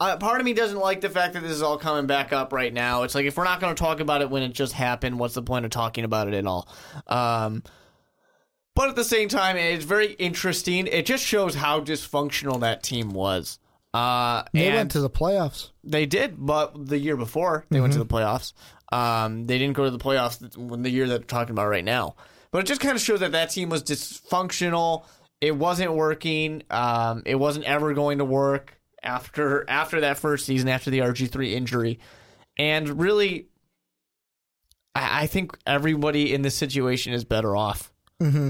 uh, 0.00 0.16
part 0.16 0.40
of 0.40 0.46
me 0.46 0.54
doesn't 0.54 0.78
like 0.78 1.02
the 1.02 1.10
fact 1.10 1.34
that 1.34 1.42
this 1.42 1.52
is 1.52 1.60
all 1.60 1.76
coming 1.76 2.06
back 2.06 2.32
up 2.32 2.50
right 2.50 2.72
now. 2.72 3.02
It's 3.02 3.14
like 3.14 3.26
if 3.26 3.36
we're 3.36 3.44
not 3.44 3.60
going 3.60 3.74
to 3.74 3.78
talk 3.78 4.00
about 4.00 4.22
it 4.22 4.30
when 4.30 4.42
it 4.42 4.54
just 4.54 4.72
happened, 4.72 5.18
what's 5.18 5.34
the 5.34 5.42
point 5.42 5.66
of 5.66 5.70
talking 5.70 6.04
about 6.04 6.28
it 6.28 6.34
at 6.34 6.46
all? 6.46 6.66
Um, 7.08 7.62
but 8.74 8.88
at 8.88 8.96
the 8.96 9.04
same 9.04 9.28
time, 9.28 9.56
it's 9.56 9.84
very 9.84 10.12
interesting. 10.12 10.86
It 10.86 11.06
just 11.06 11.24
shows 11.24 11.54
how 11.54 11.80
dysfunctional 11.80 12.60
that 12.60 12.82
team 12.82 13.10
was. 13.10 13.58
Uh, 13.94 14.44
they 14.54 14.72
went 14.72 14.90
to 14.92 15.00
the 15.00 15.10
playoffs. 15.10 15.70
they 15.84 16.06
did, 16.06 16.34
but 16.38 16.88
the 16.88 16.98
year 16.98 17.16
before 17.16 17.66
they 17.70 17.80
went 17.80 17.92
to 17.92 17.98
the 17.98 18.06
playoffs. 18.06 18.54
Um, 18.90 19.46
they 19.46 19.58
didn't 19.58 19.74
go 19.74 19.84
to 19.84 19.90
the 19.90 19.98
playoffs 19.98 20.56
when 20.56 20.82
the 20.82 20.90
year 20.90 21.06
that 21.08 21.20
we're 21.20 21.26
talking 21.26 21.52
about 21.52 21.68
right 21.68 21.84
now. 21.84 22.14
But 22.50 22.58
it 22.60 22.66
just 22.66 22.80
kind 22.80 22.94
of 22.94 23.00
shows 23.00 23.20
that 23.20 23.32
that 23.32 23.50
team 23.50 23.68
was 23.70 23.82
dysfunctional. 23.82 25.04
It 25.40 25.56
wasn't 25.56 25.92
working. 25.92 26.62
Um, 26.70 27.22
it 27.26 27.34
wasn't 27.34 27.64
ever 27.66 27.94
going 27.94 28.18
to 28.18 28.24
work 28.24 28.78
after 29.02 29.68
after 29.68 30.00
that 30.02 30.18
first 30.18 30.46
season, 30.46 30.68
after 30.68 30.90
the 30.90 31.00
RG 31.00 31.30
three 31.30 31.54
injury, 31.54 31.98
and 32.58 33.00
really, 33.00 33.48
I, 34.94 35.22
I 35.22 35.26
think 35.26 35.56
everybody 35.66 36.32
in 36.32 36.42
this 36.42 36.54
situation 36.54 37.12
is 37.12 37.24
better 37.24 37.56
off. 37.56 37.91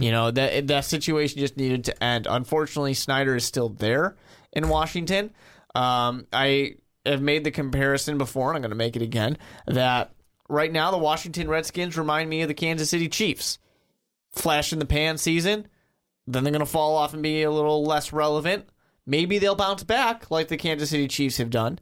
You 0.03 0.11
know 0.11 0.31
that 0.31 0.67
that 0.69 0.85
situation 0.85 1.39
just 1.39 1.57
needed 1.57 1.85
to 1.85 2.03
end. 2.03 2.27
Unfortunately, 2.29 2.95
Snyder 2.95 3.37
is 3.37 3.45
still 3.45 3.69
there 3.69 4.17
in 4.53 4.69
Washington. 4.69 5.31
Um, 5.75 6.27
I 6.33 6.75
have 7.07 7.23
made 7.23 7.45
the 7.45 7.51
comparison 7.51 8.19
before, 8.19 8.51
and 8.51 8.57
I'm 8.57 8.63
going 8.63 8.71
to 8.71 8.77
make 8.77 8.97
it 8.97 9.03
again. 9.03 9.39
That 9.67 10.13
right 10.49 10.73
now, 10.73 10.91
the 10.91 10.99
Washington 10.99 11.49
Redskins 11.49 11.97
remind 11.97 12.29
me 12.31 12.43
of 12.43 12.49
the 12.49 12.55
Kansas 12.55 12.91
City 12.91 13.09
Chiefs. 13.09 13.59
Flash 14.33 14.73
in 14.73 14.79
the 14.79 14.87
pan 14.87 15.19
season, 15.19 15.69
then 16.27 16.43
they're 16.45 16.53
going 16.53 16.61
to 16.61 16.67
fall 16.67 16.97
off 16.97 17.13
and 17.13 17.23
be 17.23 17.43
a 17.43 17.51
little 17.51 17.85
less 17.85 18.13
relevant. 18.13 18.67
Maybe 19.05 19.39
they'll 19.39 19.55
bounce 19.55 19.83
back 19.83 20.31
like 20.31 20.49
the 20.49 20.57
Kansas 20.57 20.91
City 20.91 21.09
Chiefs 21.09 21.37
have 21.37 21.51
done. 21.51 21.79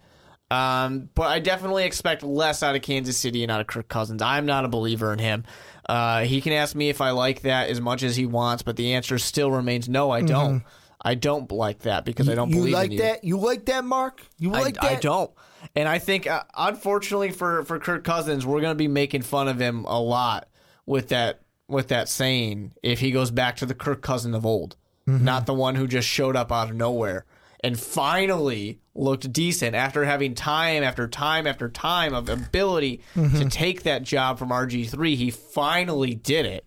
Um, 0.50 1.10
but 1.14 1.28
I 1.28 1.38
definitely 1.38 1.84
expect 1.84 2.24
less 2.24 2.62
out 2.62 2.74
of 2.74 2.82
Kansas 2.82 3.16
City 3.16 3.44
and 3.44 3.52
out 3.52 3.60
of 3.60 3.68
Kirk 3.68 3.88
Cousins. 3.88 4.20
I'm 4.20 4.46
not 4.46 4.64
a 4.64 4.68
believer 4.68 5.12
in 5.12 5.20
him. 5.20 5.44
Uh, 5.90 6.24
he 6.24 6.40
can 6.40 6.52
ask 6.52 6.74
me 6.76 6.88
if 6.88 7.00
I 7.00 7.10
like 7.10 7.42
that 7.42 7.68
as 7.68 7.80
much 7.80 8.02
as 8.02 8.14
he 8.16 8.24
wants, 8.26 8.62
but 8.62 8.76
the 8.76 8.94
answer 8.94 9.18
still 9.18 9.50
remains 9.50 9.88
no. 9.88 10.10
I 10.10 10.22
don't. 10.22 10.62
I 11.02 11.14
don't 11.14 11.50
like 11.50 11.80
that 11.80 12.04
because 12.04 12.28
I 12.28 12.34
don't 12.34 12.50
You 12.50 12.56
believe 12.56 12.72
like 12.74 12.86
in 12.86 12.92
you. 12.92 12.98
that? 12.98 13.24
You 13.24 13.38
like 13.38 13.64
that, 13.66 13.84
Mark? 13.84 14.22
You 14.38 14.52
I, 14.52 14.60
like 14.60 14.74
that? 14.74 14.84
I 14.84 14.94
don't. 14.96 15.30
And 15.74 15.88
I 15.88 15.98
think, 15.98 16.26
uh, 16.26 16.42
unfortunately 16.56 17.30
for 17.30 17.64
for 17.64 17.78
Kirk 17.78 18.04
Cousins, 18.04 18.44
we're 18.46 18.60
going 18.60 18.72
to 18.72 18.76
be 18.78 18.88
making 18.88 19.22
fun 19.22 19.48
of 19.48 19.58
him 19.60 19.84
a 19.86 19.98
lot 20.00 20.48
with 20.86 21.08
that 21.08 21.40
with 21.68 21.88
that 21.88 22.08
saying. 22.08 22.72
If 22.82 23.00
he 23.00 23.10
goes 23.10 23.30
back 23.30 23.56
to 23.56 23.66
the 23.66 23.74
Kirk 23.74 24.00
Cousin 24.02 24.34
of 24.34 24.44
old, 24.46 24.76
Mm-hmm. 25.08 25.24
not 25.24 25.46
the 25.46 25.54
one 25.54 25.74
who 25.76 25.86
just 25.88 26.06
showed 26.06 26.36
up 26.36 26.52
out 26.52 26.68
of 26.70 26.76
nowhere 26.76 27.24
and 27.62 27.78
finally 27.78 28.80
looked 28.94 29.32
decent 29.32 29.74
after 29.76 30.04
having 30.04 30.34
time 30.34 30.82
after 30.82 31.06
time 31.06 31.46
after 31.46 31.68
time 31.68 32.14
of 32.14 32.28
ability 32.28 33.02
Mm-hmm. 33.14 33.38
to 33.38 33.48
take 33.50 33.82
that 33.84 34.02
job 34.02 34.38
from 34.38 34.48
RG 34.50 34.88
three. 34.90 35.14
He 35.16 35.30
finally 35.30 36.14
did 36.14 36.46
it. 36.46 36.66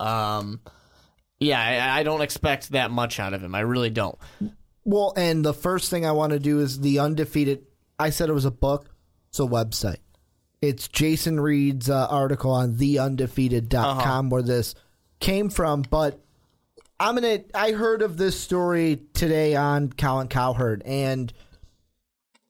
Um, 0.00 0.60
yeah, 1.40 1.60
I, 1.60 2.00
I 2.00 2.02
don't 2.02 2.20
expect 2.22 2.70
that 2.70 2.90
much 2.90 3.18
out 3.20 3.34
of 3.34 3.42
him. 3.42 3.54
I 3.54 3.60
really 3.60 3.90
don't. 3.90 4.16
Well, 4.84 5.12
and 5.16 5.44
the 5.44 5.54
first 5.54 5.90
thing 5.90 6.06
I 6.06 6.12
want 6.12 6.32
to 6.32 6.38
do 6.38 6.60
is 6.60 6.80
the 6.80 6.98
undefeated. 7.00 7.66
I 7.98 8.10
said 8.10 8.28
it 8.28 8.32
was 8.32 8.44
a 8.44 8.50
book. 8.50 8.88
It's 9.28 9.38
a 9.40 9.42
website. 9.42 9.98
It's 10.62 10.88
Jason 10.88 11.38
Reid's 11.38 11.88
uh, 11.90 12.06
article 12.08 12.50
on 12.52 12.74
theundefeated.com 12.74 14.30
where 14.30 14.42
this 14.42 14.74
came 15.20 15.50
from. 15.50 15.82
But 15.82 16.20
I'm 17.00 17.14
gonna. 17.14 17.40
I 17.54 17.72
heard 17.72 18.02
of 18.02 18.16
this 18.16 18.38
story 18.38 19.00
today 19.14 19.54
on 19.54 19.92
Colin 19.92 20.28
Cowherd, 20.28 20.82
and 20.84 21.32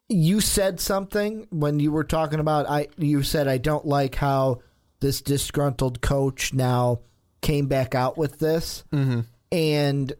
you 0.08 0.40
said 0.40 0.80
something 0.80 1.46
when 1.50 1.80
you 1.80 1.92
were 1.92 2.04
talking 2.04 2.40
about. 2.40 2.68
I 2.68 2.88
you 2.96 3.22
said 3.22 3.46
I 3.46 3.58
don't 3.58 3.86
like 3.86 4.14
how 4.14 4.62
this 5.00 5.20
disgruntled 5.20 6.00
coach 6.00 6.54
now 6.54 7.00
came 7.42 7.66
back 7.66 7.94
out 7.94 8.16
with 8.16 8.38
this, 8.38 8.84
mm-hmm. 8.90 9.20
and 9.52 10.12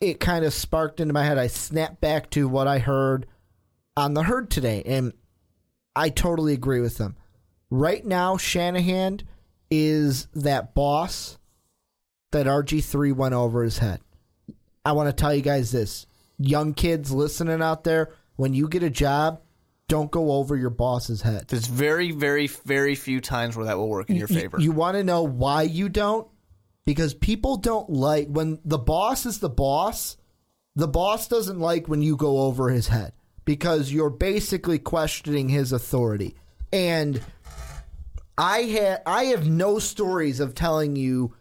it 0.00 0.20
kind 0.20 0.44
of 0.44 0.54
sparked 0.54 1.00
into 1.00 1.12
my 1.12 1.24
head. 1.24 1.36
I 1.36 1.48
snapped 1.48 2.00
back 2.00 2.30
to 2.30 2.48
what 2.48 2.66
I 2.66 2.78
heard 2.78 3.26
on 3.94 4.14
the 4.14 4.22
herd 4.22 4.50
today, 4.50 4.82
and 4.86 5.12
I 5.94 6.08
totally 6.08 6.54
agree 6.54 6.80
with 6.80 6.96
them. 6.96 7.16
Right 7.68 8.04
now, 8.04 8.38
Shanahan 8.38 9.20
is 9.70 10.28
that 10.34 10.74
boss 10.74 11.36
that 12.32 12.46
RG3 12.46 13.14
went 13.14 13.34
over 13.34 13.62
his 13.62 13.78
head. 13.78 14.00
I 14.84 14.92
want 14.92 15.08
to 15.08 15.12
tell 15.12 15.34
you 15.34 15.42
guys 15.42 15.72
this 15.72 16.06
young 16.38 16.74
kids 16.74 17.10
listening 17.10 17.62
out 17.62 17.84
there, 17.84 18.12
when 18.36 18.54
you 18.54 18.68
get 18.68 18.82
a 18.82 18.90
job, 18.90 19.40
don't 19.88 20.10
go 20.10 20.32
over 20.32 20.56
your 20.56 20.70
boss's 20.70 21.22
head. 21.22 21.48
There's 21.48 21.66
very, 21.66 22.10
very, 22.10 22.46
very 22.46 22.94
few 22.94 23.20
times 23.20 23.56
where 23.56 23.66
that 23.66 23.78
will 23.78 23.88
work 23.88 24.10
in 24.10 24.16
your 24.16 24.28
favor. 24.28 24.60
You, 24.60 24.72
want 24.72 24.96
to 24.96 25.04
know 25.04 25.22
why 25.22 25.62
you 25.62 25.88
don't? 25.88 26.26
Because 26.84 27.14
people 27.14 27.56
don't 27.56 27.90
like 27.90 28.28
when 28.28 28.58
the 28.64 28.78
boss 28.78 29.26
is 29.26 29.38
the 29.38 29.48
boss, 29.48 30.16
the 30.74 30.88
boss 30.88 31.28
doesn't 31.28 31.58
like 31.58 31.88
when 31.88 32.02
you 32.02 32.16
go 32.16 32.40
over 32.42 32.68
his 32.68 32.88
head 32.88 33.12
because 33.44 33.92
you're 33.92 34.10
basically 34.10 34.78
questioning 34.78 35.48
his 35.48 35.72
authority. 35.72 36.36
And 36.72 37.20
I 38.36 38.62
had 38.62 39.02
I 39.06 39.24
have 39.26 39.48
no 39.48 39.78
stories 39.78 40.40
of 40.40 40.54
telling 40.54 40.94
you 40.96 41.34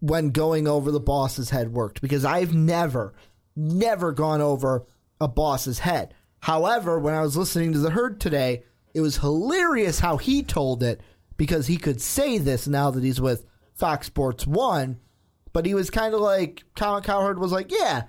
when 0.00 0.30
going 0.30 0.66
over 0.66 0.90
the 0.90 1.00
boss's 1.00 1.50
head 1.50 1.72
worked 1.72 2.00
because 2.00 2.24
I've 2.24 2.54
never 2.54 3.14
never 3.56 4.12
gone 4.12 4.40
over 4.40 4.86
a 5.20 5.28
boss's 5.28 5.80
head. 5.80 6.14
However, 6.40 6.98
when 6.98 7.14
I 7.14 7.20
was 7.20 7.36
listening 7.36 7.72
to 7.72 7.78
the 7.78 7.90
herd 7.90 8.20
today, 8.20 8.64
it 8.94 9.00
was 9.00 9.18
hilarious 9.18 10.00
how 10.00 10.16
he 10.16 10.42
told 10.42 10.82
it 10.82 11.00
because 11.36 11.66
he 11.66 11.76
could 11.76 12.00
say 12.00 12.38
this 12.38 12.66
now 12.66 12.90
that 12.90 13.04
he's 13.04 13.20
with 13.20 13.44
Fox 13.74 14.06
Sports 14.06 14.46
1, 14.46 14.98
but 15.52 15.66
he 15.66 15.74
was 15.74 15.90
kind 15.90 16.14
of 16.14 16.20
like 16.20 16.64
Colin 16.76 17.02
Cowherd 17.02 17.38
was 17.38 17.52
like, 17.52 17.70
"Yeah, 17.70 18.04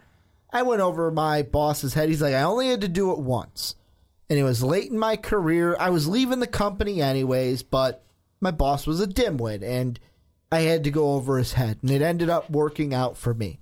I 0.52 0.64
went 0.64 0.82
over 0.82 1.12
my 1.12 1.44
boss's 1.44 1.94
head." 1.94 2.10
He's 2.10 2.22
like, 2.22 2.34
"I 2.34 2.44
only 2.44 2.70
had 2.70 2.82
to 2.82 2.88
do 2.88 3.12
it 3.12 3.20
once." 3.20 3.76
And 4.30 4.40
it 4.40 4.44
was 4.44 4.64
late 4.64 4.92
in 4.92 4.98
my 4.98 5.18
career. 5.18 5.76
I 5.80 5.90
was 5.90 6.08
leaving 6.08 6.40
the 6.40 6.48
company 6.48 7.02
anyways, 7.02 7.64
but 7.64 8.04
my 8.40 8.52
boss 8.52 8.88
was 8.88 9.02
a 9.02 9.08
dimwit 9.08 9.62
and 9.62 10.00
I 10.52 10.62
had 10.62 10.84
to 10.84 10.92
go 10.92 11.14
over 11.14 11.38
his 11.38 11.54
head, 11.54 11.80
and 11.82 11.90
it 11.90 12.02
ended 12.02 12.30
up 12.30 12.50
working 12.50 12.94
out 12.94 13.18
for 13.18 13.34
me. 13.34 13.60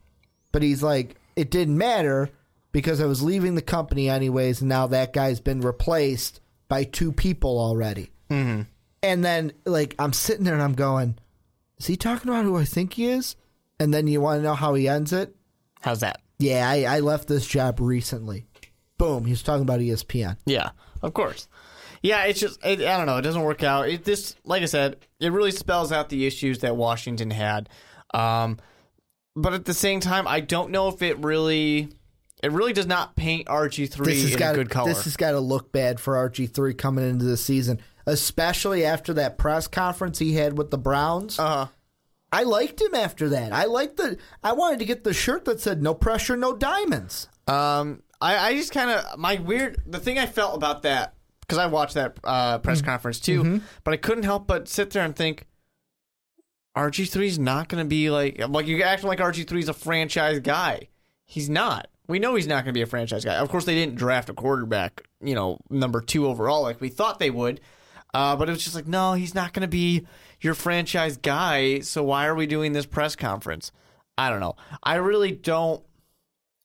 But 0.51 0.63
he's 0.63 0.81
like, 0.81 1.15
it 1.35 1.51
didn't 1.51 1.77
matter 1.77 2.29
because 2.71 3.01
I 3.01 3.05
was 3.05 3.21
leaving 3.21 3.55
the 3.55 3.61
company 3.61 4.09
anyways, 4.09 4.61
and 4.61 4.69
now 4.69 4.87
that 4.87 5.13
guy's 5.13 5.39
been 5.39 5.61
replaced 5.61 6.41
by 6.67 6.83
two 6.83 7.11
people 7.11 7.59
already. 7.59 8.11
Mm-hmm. 8.29 8.63
And 9.01 9.25
then, 9.25 9.53
like, 9.65 9.95
I'm 9.99 10.13
sitting 10.13 10.43
there 10.43 10.53
and 10.53 10.63
I'm 10.63 10.73
going, 10.73 11.17
is 11.77 11.87
he 11.87 11.95
talking 11.95 12.29
about 12.29 12.43
who 12.43 12.57
I 12.57 12.65
think 12.65 12.93
he 12.93 13.07
is? 13.07 13.35
And 13.79 13.93
then 13.93 14.07
you 14.07 14.19
want 14.19 14.39
to 14.39 14.43
know 14.43 14.55
how 14.55 14.73
he 14.73 14.87
ends 14.87 15.13
it? 15.13 15.35
How's 15.81 16.01
that? 16.01 16.21
Yeah, 16.37 16.69
I, 16.69 16.83
I 16.83 16.99
left 16.99 17.27
this 17.27 17.47
job 17.47 17.79
recently. 17.79 18.45
Boom, 18.97 19.25
he's 19.25 19.41
talking 19.41 19.61
about 19.61 19.79
ESPN. 19.79 20.37
Yeah, 20.45 20.71
of 21.01 21.13
course. 21.13 21.47
Yeah, 22.01 22.25
it's 22.25 22.39
just 22.39 22.63
it, 22.65 22.81
I 22.81 22.97
don't 22.97 23.05
know. 23.05 23.17
It 23.17 23.23
doesn't 23.23 23.41
work 23.41 23.63
out. 23.63 23.89
It 23.89 24.03
this, 24.03 24.35
like 24.45 24.61
I 24.61 24.65
said, 24.65 24.97
it 25.19 25.31
really 25.31 25.51
spells 25.51 25.91
out 25.91 26.09
the 26.09 26.25
issues 26.25 26.59
that 26.59 26.75
Washington 26.75 27.31
had. 27.31 27.69
Um, 28.13 28.57
but 29.35 29.53
at 29.53 29.65
the 29.65 29.73
same 29.73 29.99
time, 29.99 30.27
I 30.27 30.39
don't 30.39 30.71
know 30.71 30.87
if 30.87 31.01
it 31.01 31.17
really, 31.19 31.89
it 32.41 32.51
really 32.51 32.73
does 32.73 32.87
not 32.87 33.15
paint 33.15 33.47
RG 33.47 33.91
three 33.91 34.31
in 34.31 34.37
got 34.37 34.53
a 34.55 34.57
good 34.57 34.69
color. 34.69 34.89
This 34.89 35.03
has 35.03 35.17
got 35.17 35.31
to 35.31 35.39
look 35.39 35.71
bad 35.71 35.99
for 35.99 36.15
RG 36.15 36.51
three 36.53 36.73
coming 36.73 37.07
into 37.09 37.25
the 37.25 37.37
season, 37.37 37.79
especially 38.05 38.85
after 38.85 39.13
that 39.15 39.37
press 39.37 39.67
conference 39.67 40.19
he 40.19 40.33
had 40.33 40.57
with 40.57 40.71
the 40.71 40.77
Browns. 40.77 41.39
uh 41.39 41.47
huh. 41.47 41.67
I 42.31 42.43
liked 42.43 42.79
him 42.79 42.93
after 42.93 43.29
that. 43.29 43.53
I 43.53 43.65
liked 43.65 43.97
the. 43.97 44.17
I 44.43 44.53
wanted 44.53 44.77
to 44.79 44.85
get 44.85 45.03
the 45.03 45.13
shirt 45.13 45.45
that 45.45 45.59
said 45.59 45.81
"No 45.81 45.95
pressure, 45.95 46.37
no 46.37 46.55
diamonds." 46.55 47.27
Um, 47.47 48.03
I, 48.21 48.37
I 48.49 48.53
just 48.53 48.71
kind 48.71 48.91
of 48.91 49.17
my 49.17 49.37
weird 49.37 49.81
the 49.87 49.99
thing 49.99 50.19
I 50.19 50.27
felt 50.27 50.55
about 50.55 50.83
that 50.83 51.15
because 51.49 51.57
I 51.57 51.65
watched 51.65 51.95
that 51.95 52.17
uh, 52.23 52.59
press 52.59 52.79
conference 52.83 53.19
too, 53.19 53.61
but 53.83 53.93
I 53.93 53.97
couldn't 53.97 54.23
help 54.23 54.45
but 54.45 54.67
sit 54.67 54.91
there 54.91 55.03
and 55.03 55.15
think 55.15 55.47
RG 56.77 57.09
3 57.09 57.27
is 57.27 57.39
not 57.39 57.67
going 57.69 57.83
to 57.83 57.87
be 57.89 58.11
like 58.11 58.47
like 58.47 58.67
you're 58.67 58.85
acting 58.85 59.07
like 59.07 59.17
RG 59.17 59.47
3 59.47 59.59
is 59.59 59.67
a 59.67 59.73
franchise 59.73 60.39
guy. 60.39 60.89
He's 61.25 61.49
not. 61.49 61.87
We 62.07 62.19
know 62.19 62.35
he's 62.35 62.47
not 62.47 62.63
going 62.63 62.73
to 62.73 62.77
be 62.77 62.83
a 62.83 62.87
franchise 62.87 63.25
guy. 63.25 63.35
Of 63.35 63.49
course, 63.49 63.65
they 63.65 63.75
didn't 63.75 63.95
draft 63.95 64.29
a 64.29 64.33
quarterback, 64.33 65.03
you 65.21 65.33
know, 65.33 65.59
number 65.69 66.01
two 66.01 66.27
overall 66.27 66.61
like 66.61 66.79
we 66.79 66.89
thought 66.89 67.19
they 67.19 67.31
would. 67.31 67.61
Uh, 68.13 68.35
but 68.35 68.47
it 68.49 68.51
was 68.51 68.63
just 68.63 68.75
like, 68.75 68.87
no, 68.87 69.13
he's 69.13 69.35
not 69.35 69.53
going 69.53 69.61
to 69.61 69.67
be 69.67 70.07
your 70.41 70.55
franchise 70.55 71.17
guy. 71.17 71.79
So 71.79 72.03
why 72.03 72.25
are 72.25 72.33
we 72.35 72.47
doing 72.47 72.73
this 72.73 72.85
press 72.85 73.15
conference? 73.15 73.71
I 74.17 74.29
don't 74.29 74.39
know. 74.39 74.55
I 74.83 74.95
really 74.95 75.31
don't 75.31 75.83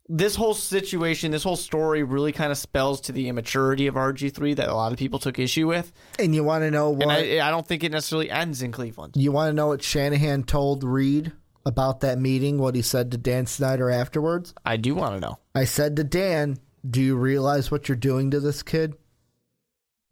this 0.09 0.35
whole 0.37 0.55
situation, 0.55 1.31
this 1.31 1.43
whole 1.43 1.57
story 1.57 2.03
really 2.03 2.33
kind 2.33 2.53
of 2.53 2.59
spells 2.59 3.01
to 3.03 3.13
the 3.13 3.29
immaturity 3.29 3.87
of 3.87 3.95
RG3 3.95 4.57
that 4.57 4.69
a 4.69 4.75
lot 4.75 4.93
of 4.93 4.99
people 4.99 5.19
took 5.19 5.39
issue 5.39 5.67
with. 5.67 5.93
And 6.19 6.35
you 6.35 6.45
want 6.45 6.63
to 6.63 6.71
know 6.71 6.91
what? 6.91 7.03
And 7.05 7.13
I, 7.13 7.47
I 7.47 7.51
don't 7.51 7.67
think 7.67 7.85
it 7.85 7.93
necessarily 7.93 8.31
ends 8.31 8.63
in 8.63 8.71
Cleveland. 8.73 9.15
you 9.17 9.33
want 9.33 9.49
to 9.51 9.55
know 9.55 9.69
what 9.69 9.83
Shanahan 9.83 10.45
told 10.45 10.85
Reid 10.85 11.33
about 11.65 12.01
that 12.01 12.19
meeting? 12.19 12.59
What 12.59 12.75
he 12.75 12.83
said 12.83 13.11
to 13.13 13.17
Dan 13.19 13.47
Snyder 13.47 13.89
afterwards? 13.91 14.53
I 14.65 14.77
do 14.77 14.95
want 14.95 15.15
to 15.15 15.21
know. 15.21 15.39
I 15.55 15.65
said 15.65 15.97
to 15.97 16.05
Dan, 16.05 16.59
"Do 16.89 17.01
you 17.01 17.17
realize 17.17 17.71
what 17.71 17.89
you're 17.89 17.97
doing 17.97 18.31
to 18.33 18.41
this 18.41 18.63
kid?" 18.63 18.95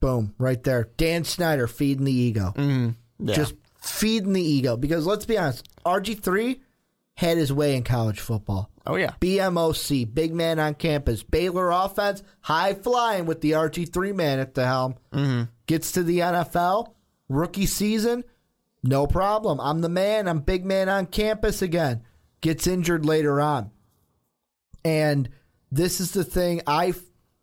Boom, 0.00 0.34
right 0.38 0.62
there. 0.62 0.88
Dan 0.96 1.24
Snyder 1.24 1.66
feeding 1.66 2.04
the 2.04 2.12
ego. 2.12 2.52
Mm-hmm. 2.56 3.28
Yeah. 3.28 3.34
just 3.34 3.54
feeding 3.80 4.32
the 4.32 4.42
ego. 4.42 4.76
Because 4.76 5.06
let's 5.06 5.26
be 5.26 5.38
honest, 5.38 5.68
RG3 5.84 6.60
had 7.16 7.36
his 7.36 7.52
way 7.52 7.76
in 7.76 7.82
college 7.82 8.20
football. 8.20 8.70
oh, 8.86 8.96
yeah. 8.96 9.12
BMOC, 9.20 10.12
big 10.12 10.34
man 10.34 10.58
on 10.58 10.74
campus. 10.74 11.22
Baylor 11.22 11.70
offense, 11.70 12.22
high 12.40 12.74
flying 12.74 13.26
with 13.26 13.40
the 13.40 13.52
RG3 13.52 14.14
man 14.14 14.38
at 14.38 14.54
the 14.54 14.66
helm. 14.66 14.96
Mm-hmm. 15.12 15.44
Gets 15.66 15.92
to 15.92 16.02
the 16.02 16.18
NFL, 16.18 16.94
rookie 17.28 17.66
season, 17.66 18.24
no 18.82 19.06
problem. 19.06 19.60
I'm 19.60 19.80
the 19.80 19.88
man. 19.88 20.26
I'm 20.26 20.40
big 20.40 20.64
man 20.64 20.88
on 20.88 21.06
campus 21.06 21.62
again. 21.62 22.02
Gets 22.40 22.66
injured 22.66 23.06
later 23.06 23.40
on. 23.40 23.70
And 24.84 25.28
this 25.70 26.00
is 26.00 26.10
the 26.10 26.24
thing 26.24 26.62
I 26.66 26.92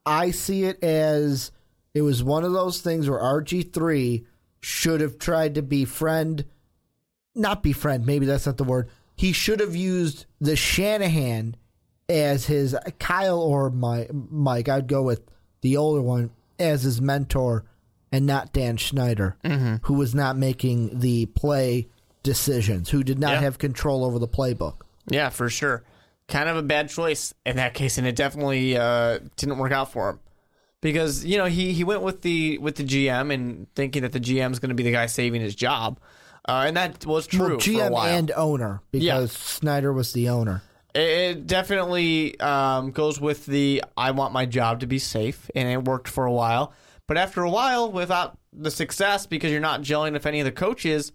I 0.05 0.31
see 0.31 0.65
it 0.65 0.83
as 0.83 1.51
it 1.93 2.01
was 2.01 2.23
one 2.23 2.43
of 2.43 2.51
those 2.51 2.81
things 2.81 3.09
where 3.09 3.19
RG3 3.19 4.25
should 4.61 4.99
have 4.99 5.17
tried 5.17 5.55
to 5.55 5.61
befriend 5.61 6.45
not 7.35 7.63
befriend, 7.63 8.05
maybe 8.05 8.25
that's 8.25 8.45
not 8.45 8.57
the 8.57 8.63
word. 8.65 8.89
He 9.19 9.33
should 9.33 9.59
have 9.59 9.75
used 9.75 10.25
the 10.39 10.55
Shanahan 10.55 11.55
as 12.07 12.45
his 12.45 12.73
Kyle 12.99 13.41
or 13.41 13.69
my 13.69 14.07
Mike. 14.11 14.69
I'd 14.69 14.87
go 14.87 15.03
with 15.03 15.21
the 15.59 15.75
older 15.75 16.01
one 16.01 16.29
as 16.57 16.83
his 16.83 17.01
mentor 17.01 17.65
and 18.13 18.25
not 18.25 18.53
Dan 18.53 18.77
Schneider, 18.77 19.35
who 19.83 19.93
was 19.93 20.15
not 20.15 20.37
making 20.37 20.99
the 20.99 21.25
play 21.25 21.89
decisions, 22.23 22.89
who 22.89 23.03
did 23.03 23.19
not 23.19 23.33
Yeah. 23.33 23.41
have 23.41 23.57
control 23.57 24.05
over 24.05 24.19
the 24.19 24.27
playbook. 24.27 24.75
Yeah, 25.09 25.29
for 25.29 25.49
sure. 25.49 25.83
Kind 26.29 26.47
of 26.47 26.55
a 26.55 26.61
bad 26.63 26.87
choice 26.89 27.33
in 27.45 27.57
that 27.57 27.73
case, 27.73 27.97
and 27.97 28.07
it 28.07 28.15
definitely 28.15 28.77
uh, 28.77 29.19
didn't 29.35 29.57
work 29.57 29.71
out 29.73 29.91
for 29.91 30.11
him 30.11 30.19
because 30.79 31.25
you 31.25 31.37
know 31.37 31.45
he 31.45 31.73
he 31.73 31.83
went 31.83 32.03
with 32.03 32.21
the 32.21 32.57
with 32.59 32.75
the 32.77 32.83
GM 32.83 33.33
and 33.33 33.67
thinking 33.75 34.03
that 34.03 34.13
the 34.13 34.19
GM 34.21 34.51
is 34.53 34.59
going 34.59 34.69
to 34.69 34.75
be 34.75 34.83
the 34.83 34.91
guy 34.93 35.07
saving 35.07 35.41
his 35.41 35.55
job, 35.55 35.99
uh, 36.49 36.63
and 36.67 36.75
that 36.77 37.05
was 37.05 37.27
true 37.27 37.39
Well, 37.39 37.49
for 37.49 37.55
a 37.55 37.57
GM 37.59 37.97
and 37.97 38.31
owner 38.31 38.81
because 38.91 39.05
Yeah. 39.05 39.25
Snyder 39.27 39.93
was 39.93 40.13
the 40.13 40.29
owner. 40.29 40.61
It, 40.95 41.01
it 41.01 41.47
definitely 41.47 42.39
um, 42.39 42.91
goes 42.91 43.21
with 43.21 43.45
the 43.45 43.83
I 43.95 44.11
want 44.11 44.33
my 44.33 44.45
job 44.45 44.79
to 44.79 44.87
be 44.87 44.99
safe, 44.99 45.49
and 45.55 45.67
it 45.69 45.85
worked 45.85 46.07
for 46.07 46.25
a 46.25 46.31
while. 46.31 46.73
But 47.07 47.17
after 47.17 47.41
a 47.43 47.49
while, 47.49 47.91
without 47.91 48.37
the 48.53 48.71
success, 48.71 49.25
because 49.25 49.51
you're 49.51 49.61
not 49.61 49.81
gelling 49.81 50.13
with 50.13 50.25
any 50.25 50.39
of 50.39 50.45
the 50.45 50.51
coaches, 50.51 51.11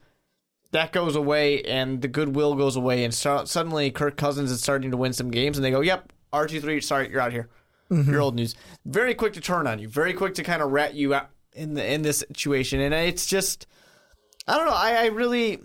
that 0.72 0.92
goes 0.92 1.14
away, 1.16 1.62
and 1.62 2.00
the 2.02 2.08
goodwill 2.08 2.54
goes 2.56 2.74
away, 2.76 3.04
and 3.04 3.14
so, 3.14 3.44
suddenly 3.44 3.90
Kirk 3.92 4.16
Cousins 4.16 4.50
is 4.50 4.60
starting 4.60 4.90
to 4.90 4.96
win 4.96 5.12
some 5.12 5.30
games, 5.30 5.56
and 5.56 5.64
they 5.64 5.70
go, 5.70 5.80
"Yep, 5.80 6.12
RG 6.32 6.60
three, 6.60 6.80
sorry, 6.80 7.10
you're 7.10 7.20
out 7.20 7.32
here. 7.32 7.48
You're 7.90 8.20
old 8.20 8.34
news." 8.34 8.56
Very 8.84 9.14
quick 9.14 9.34
to 9.34 9.40
turn 9.40 9.66
on 9.68 9.78
you, 9.78 9.88
very 9.88 10.12
quick 10.14 10.34
to 10.34 10.42
kind 10.42 10.62
of 10.62 10.70
rat 10.72 10.94
you 10.94 11.14
out 11.14 11.30
in 11.52 11.74
the 11.74 11.92
in 11.92 12.02
this 12.02 12.18
situation, 12.18 12.80
and 12.80 12.92
it's 12.92 13.26
just, 13.26 13.66
I 14.46 14.56
don't 14.56 14.66
know. 14.66 14.72
I, 14.74 15.04
I 15.04 15.06
really. 15.06 15.60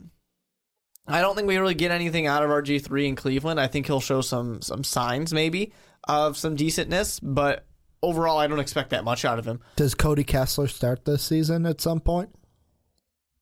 I 1.07 1.21
don't 1.21 1.35
think 1.35 1.47
we 1.47 1.57
really 1.57 1.73
get 1.73 1.89
anything 1.91 2.27
out 2.27 2.43
of 2.43 2.49
RG 2.51 2.83
three 2.83 3.07
in 3.07 3.15
Cleveland. 3.15 3.59
I 3.59 3.65
think 3.67 3.87
he'll 3.87 3.99
show 3.99 4.21
some 4.21 4.61
some 4.61 4.83
signs 4.83 5.33
maybe 5.33 5.73
of 6.07 6.37
some 6.37 6.55
decentness, 6.55 7.19
but 7.21 7.65
overall, 8.03 8.37
I 8.37 8.47
don't 8.47 8.59
expect 8.59 8.91
that 8.91 9.03
much 9.03 9.25
out 9.25 9.39
of 9.39 9.45
him. 9.45 9.59
Does 9.75 9.95
Cody 9.95 10.23
Kessler 10.23 10.67
start 10.67 11.05
this 11.05 11.23
season 11.23 11.65
at 11.65 11.81
some 11.81 11.99
point? 11.99 12.29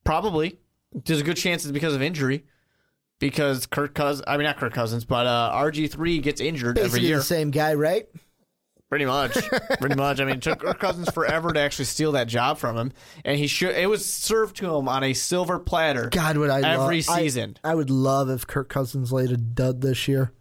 Probably 0.06 0.60
there's 0.94 1.20
a 1.20 1.24
good 1.24 1.38
chance 1.38 1.66
it's 1.66 1.72
because 1.74 1.94
of 1.94 2.02
injury, 2.02 2.46
because 3.20 3.66
Kirk 3.66 3.94
Cousins. 3.94 4.24
I 4.28 4.38
mean, 4.38 4.46
not 4.46 4.58
Kirk 4.58 4.74
Cousins, 4.74 5.04
but 5.04 5.28
uh, 5.28 5.52
RG 5.54 5.92
three 5.92 6.20
gets 6.20 6.40
injured 6.40 6.78
every 6.78 6.90
Basically 6.90 7.08
year. 7.10 7.18
the 7.18 7.24
same 7.24 7.52
guy, 7.52 7.74
right? 7.74 8.08
Pretty 8.90 9.06
much, 9.06 9.34
pretty 9.82 9.96
much. 9.96 10.22
I 10.22 10.26
mean, 10.26 10.36
it 10.36 10.42
took 10.42 10.60
Kirk 10.60 10.80
Cousins 10.80 11.10
forever 11.10 11.52
to 11.52 11.60
actually 11.60 11.86
steal 11.86 12.14
that 12.14 12.28
job 12.28 12.58
from 12.58 12.78
him, 12.78 12.94
and 13.26 13.38
he 13.38 13.48
should. 13.48 13.76
It 13.76 13.90
was 13.90 14.06
served 14.06 14.56
to 14.58 14.74
him 14.76 14.88
on 14.88 15.04
a 15.04 15.14
silver 15.14 15.60
platter. 15.60 16.08
God, 16.10 16.38
would 16.38 16.50
I 16.50 16.62
every 16.62 17.02
love, 17.02 17.10
I- 17.10 17.20
season. 17.22 17.58
I, 17.66 17.76
would 17.76 17.90
love 17.90 18.30
if 18.30 18.48
Kirk 18.48 18.70
Cousins 18.70 19.12
laid 19.12 19.32
a 19.32 19.38
dud 19.38 19.82
this 19.82 20.08
year. 20.08 20.32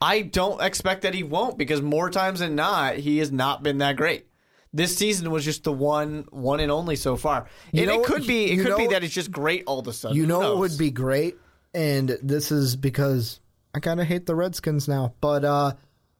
I 0.00 0.22
don't 0.22 0.60
expect 0.60 1.02
that 1.02 1.14
he 1.14 1.22
won't 1.22 1.56
because 1.56 1.80
more 1.80 2.10
times 2.10 2.40
than 2.40 2.56
not, 2.56 2.96
he 2.96 3.18
has 3.18 3.30
not 3.30 3.62
been 3.62 3.78
that 3.78 3.96
great. 3.96 4.26
This 4.72 4.96
season 4.96 5.30
was 5.30 5.44
just 5.44 5.62
the 5.62 5.72
one, 5.72 6.24
one 6.30 6.58
and 6.58 6.72
only 6.72 6.96
so 6.96 7.14
far. 7.16 7.46
You 7.70 7.82
and 7.82 7.88
know 7.90 7.94
it 7.94 7.98
what- 8.00 8.06
could 8.08 8.26
be, 8.26 8.50
it 8.50 8.64
could 8.64 8.76
be 8.76 8.88
that 8.88 9.04
it's 9.04 9.14
just 9.14 9.30
great 9.30 9.62
all 9.68 9.78
of 9.78 9.86
a 9.86 9.92
sudden. 9.92 10.16
You 10.16 10.26
know 10.26 10.54
it 10.54 10.58
would 10.58 10.76
be 10.76 10.90
great, 10.90 11.36
and 11.72 12.18
this 12.22 12.50
is 12.50 12.74
because 12.74 13.38
I 13.72 13.78
kind 13.78 14.00
of 14.00 14.08
hate 14.08 14.26
the 14.26 14.34
Redskins 14.34 14.88
now. 14.88 15.14
But 15.20 15.44
uh, 15.44 15.72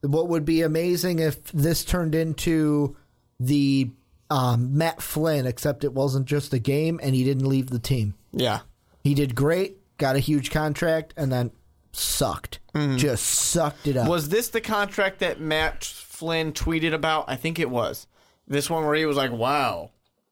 what 0.03 0.29
would 0.29 0.45
be 0.45 0.63
amazing 0.63 1.19
if 1.19 1.43
this 1.53 1.85
turned 1.85 2.15
into 2.15 2.97
the 3.41 3.91
um, 4.31 4.77
Matt 4.77 5.03
Flynn, 5.03 5.47
except 5.47 5.85
it 5.85 5.93
wasn't 5.93 6.27
just 6.27 6.53
a 6.53 6.59
game, 6.59 7.01
and 7.03 7.15
he 7.15 7.25
didn't 7.25 7.47
leave 7.47 7.71
the 7.71 7.79
team. 7.79 8.15
Yeah. 8.33 8.61
He 9.05 9.15
did 9.15 9.35
great, 9.35 9.79
got 9.99 10.17
a 10.17 10.21
huge 10.21 10.51
contract, 10.51 11.13
and 11.17 11.31
then 11.33 11.51
sucked. 11.93 12.61
Just 12.97 13.25
sucked 13.27 13.87
it 13.87 13.97
up. 13.97 14.09
Was 14.09 14.31
this 14.31 14.49
the 14.49 14.61
contract 14.61 15.19
that 15.19 15.41
Matt 15.41 15.85
Flynn 15.85 16.53
tweeted 16.53 16.95
about? 16.95 17.27
I 17.29 17.37
think 17.37 17.59
it 17.59 17.69
was. 17.69 18.07
This 18.49 18.71
one 18.71 18.85
where 18.87 18.95
he 18.95 19.05
was 19.05 19.17
like, 19.17 19.31
wow, 19.31 19.91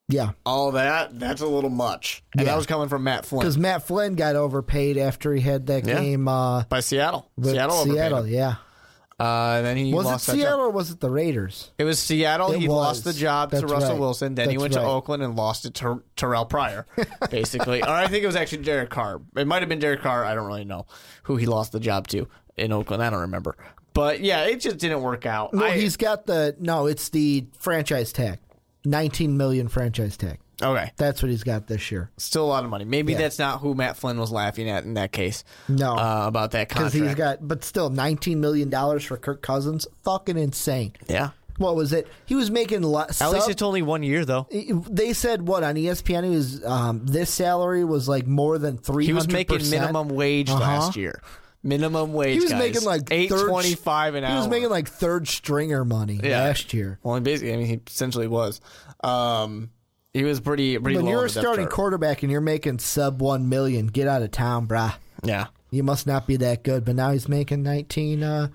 yeah. 0.08 0.30
all 0.46 0.72
that, 0.72 1.18
that's 1.18 1.42
a 1.42 1.46
little 1.46 1.68
much. 1.70 2.22
And 2.32 2.40
Yeah. 2.42 2.52
that 2.52 2.56
was 2.56 2.66
coming 2.66 2.88
from 2.88 3.04
Matt 3.04 3.26
Flynn. 3.26 3.40
Because 3.40 3.58
Matt 3.58 3.86
Flynn 3.86 4.14
got 4.14 4.36
overpaid 4.36 4.96
after 4.96 5.34
he 5.34 5.40
had 5.42 5.66
that 5.66 5.86
Yeah. 5.86 6.00
game 6.00 6.26
uh, 6.26 6.64
By 6.64 6.80
Seattle. 6.80 7.30
Seattle 7.42 7.84
Seattle. 7.84 8.26
Yeah. 8.26 8.56
Uh, 9.20 9.56
and 9.58 9.66
then 9.66 9.76
he 9.76 9.92
Was 9.92 10.06
it 10.06 10.08
lost 10.08 10.26
job. 10.26 10.36
Seattle 10.36 10.60
or 10.60 10.70
was 10.70 10.90
it 10.90 11.00
the 11.00 11.10
Raiders? 11.10 11.70
It 11.78 11.84
was 11.84 11.98
Seattle. 11.98 12.52
It 12.52 12.60
he 12.60 12.68
lost 12.68 13.04
the 13.04 13.12
job 13.12 13.50
to 13.50 13.66
Russell 13.66 13.90
right. 13.90 14.00
Wilson. 14.00 14.34
Then 14.34 14.48
he 14.48 14.56
That's 14.56 14.62
went 14.62 14.72
to. 14.74 14.82
Oakland 14.82 15.22
and 15.22 15.36
lost 15.36 15.66
it 15.66 15.74
to 15.74 16.02
Terrell 16.16 16.46
Pryor, 16.46 16.86
basically. 17.30 17.82
or 17.82 17.88
I 17.90 18.06
think 18.06 18.24
it 18.24 18.26
was 18.26 18.36
actually 18.36 18.62
Derek 18.62 18.88
Carr. 18.90 19.20
It 19.36 19.46
might 19.46 19.60
have 19.60 19.68
been 19.68 19.78
Derek 19.78 20.00
Carr. 20.00 20.24
I 20.24 20.34
don't 20.34 20.46
really 20.46 20.64
know 20.64 20.86
who 21.24 21.36
he 21.36 21.44
lost 21.46 21.72
the 21.72 21.80
job 21.80 22.08
to 22.08 22.26
in 22.56 22.72
Oakland. 22.72 23.02
I 23.02 23.10
don't 23.10 23.20
remember. 23.20 23.56
But 23.92 24.20
yeah, 24.20 24.44
it 24.44 24.60
just 24.60 24.78
didn't 24.78 25.02
work 25.02 25.26
out. 25.26 25.52
No, 25.52 25.64
I- 25.66 25.76
he's 25.78 25.96
got 25.96 26.24
the 26.26 26.56
no. 26.58 26.86
It's 26.86 27.10
the 27.10 27.46
franchise 27.58 28.12
tag, 28.14 28.38
nineteen 28.84 29.36
million 29.36 29.68
franchise 29.68 30.16
tag. 30.16 30.38
Okay. 30.62 30.92
That's 30.96 31.22
what 31.22 31.30
he's 31.30 31.42
got 31.44 31.66
this 31.66 31.90
year. 31.90 32.10
Still 32.16 32.44
a 32.44 32.48
lot 32.48 32.64
of 32.64 32.70
money. 32.70 32.84
Maybe 32.84 33.12
Yeah. 33.12 33.18
that's 33.18 33.38
not 33.38 33.60
who 33.60 33.74
Matt 33.74 33.96
Flynn 33.96 34.18
was 34.18 34.30
laughing 34.32 34.68
at 34.68 34.84
in 34.84 34.94
that 34.94 35.12
case. 35.12 35.44
No. 35.68 35.92
uh, 35.96 36.24
about 36.26 36.50
that 36.52 36.68
Because 36.68 36.92
contract. 36.92 37.06
he's 37.08 37.14
got, 37.14 37.46
but 37.48 37.64
still, 37.64 37.90
nineteen 37.90 38.40
million 38.40 38.70
dollars 38.70 39.04
for 39.04 39.16
Kirk 39.16 39.42
Cousins. 39.42 39.86
Fucking 40.04 40.36
insane. 40.38 40.92
yeah. 41.08 41.30
What 41.58 41.76
was 41.76 41.92
it? 41.92 42.08
He 42.24 42.34
was 42.34 42.50
making. 42.50 42.80
Lo- 42.82 43.00
At 43.00 43.14
sub- 43.14 43.34
least 43.34 43.50
it's 43.50 43.60
only 43.60 43.82
one 43.82 44.02
year 44.02 44.24
though. 44.24 44.46
they 44.50 45.12
said 45.12 45.46
what 45.46 45.62
on 45.62 45.74
ESPN? 45.74 46.24
He 46.24 46.30
was 46.30 46.64
um, 46.64 47.04
this 47.04 47.28
salary 47.28 47.84
was 47.84 48.08
like 48.08 48.26
more 48.26 48.56
than 48.56 48.78
three. 48.78 49.04
He 49.04 49.12
was 49.12 49.28
making 49.28 49.68
minimum 49.68 50.08
wage 50.08 50.48
Uh-huh. 50.48 50.58
last 50.58 50.96
year. 50.96 51.20
Minimum 51.62 52.14
wage. 52.14 52.36
He 52.36 52.40
was 52.40 52.52
guys. 52.52 52.58
making 52.58 52.84
like 52.84 53.02
eight 53.10 53.28
third- 53.28 53.46
twenty 53.50 53.74
five 53.74 54.14
an 54.14 54.24
hour. 54.24 54.30
He 54.30 54.36
was 54.38 54.48
making 54.48 54.70
like 54.70 54.88
third 54.88 55.28
stringer 55.28 55.84
money 55.84 56.18
Yeah. 56.22 56.44
last 56.44 56.72
year. 56.72 56.98
Well, 57.02 57.20
basically, 57.20 57.52
I 57.52 57.56
mean, 57.58 57.66
he 57.66 57.80
essentially 57.86 58.26
was. 58.26 58.62
Um, 59.04 59.68
he 60.12 60.24
was 60.24 60.40
pretty 60.40 60.78
pretty. 60.78 60.96
When 60.96 61.04
low 61.06 61.10
you're 61.12 61.20
on 61.20 61.24
a 61.26 61.28
depth 61.28 61.40
starting 61.44 61.64
chart. 61.66 61.72
quarterback 61.74 62.22
and 62.22 62.32
you're 62.32 62.40
making 62.40 62.78
sub 62.80 63.20
one 63.22 63.48
million, 63.48 63.86
get 63.86 64.08
out 64.08 64.22
of 64.22 64.30
town, 64.30 64.66
brah. 64.66 64.94
yeah. 65.22 65.46
You 65.72 65.82
must 65.84 66.06
not 66.06 66.26
be 66.26 66.36
that 66.38 66.64
good. 66.64 66.84
But 66.84 66.96
now 66.96 67.12
he's 67.12 67.28
making 67.28 67.62
19, 67.62 68.22
uh, 68.24 68.48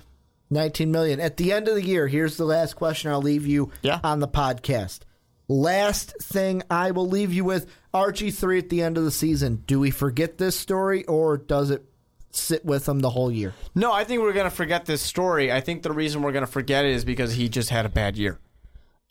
19 0.49 0.91
million. 0.91 1.21
At 1.21 1.37
the 1.37 1.53
end 1.53 1.69
of 1.69 1.75
the 1.75 1.81
year, 1.83 2.07
here's 2.09 2.35
the 2.35 2.43
last 2.43 2.75
question 2.75 3.09
I'll 3.09 3.21
leave 3.21 3.47
you 3.47 3.71
Yeah. 3.83 4.01
on 4.03 4.19
the 4.19 4.27
podcast. 4.27 4.99
Last 5.47 6.15
thing 6.21 6.63
I 6.69 6.91
will 6.91 7.07
leave 7.07 7.31
you 7.31 7.45
with 7.45 7.67
RG3 7.93 8.59
at 8.59 8.69
the 8.69 8.81
end 8.81 8.97
of 8.97 9.03
the 9.05 9.11
season. 9.11 9.63
Do 9.67 9.79
we 9.79 9.91
forget 9.91 10.37
this 10.37 10.57
story 10.59 11.05
or 11.05 11.37
does 11.37 11.69
it 11.69 11.85
sit 12.31 12.65
with 12.65 12.89
him 12.89 12.99
the 12.99 13.11
whole 13.11 13.31
year? 13.31 13.53
No, 13.75 13.93
I 13.93 14.03
think 14.03 14.21
we're 14.21 14.33
gonna 14.33 14.49
forget 14.49 14.85
this 14.85 15.01
story. 15.01 15.51
I 15.53 15.61
think 15.61 15.83
the 15.83 15.93
reason 15.93 16.21
we're 16.21 16.31
gonna 16.33 16.47
forget 16.47 16.83
it 16.83 16.91
is 16.91 17.05
because 17.05 17.33
he 17.33 17.47
just 17.47 17.69
had 17.69 17.85
a 17.85 17.89
bad 17.89 18.17
year, 18.17 18.39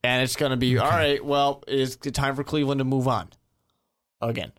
and 0.04 0.22
it's 0.22 0.36
gonna 0.36 0.56
be 0.56 0.78
all 0.78 0.88
right. 0.88 1.24
Well, 1.24 1.64
it's 1.66 1.96
time 1.96 2.36
for 2.36 2.44
Cleveland 2.44 2.78
to 2.78 2.84
move 2.84 3.08
on 3.08 3.28
again. 4.20 4.52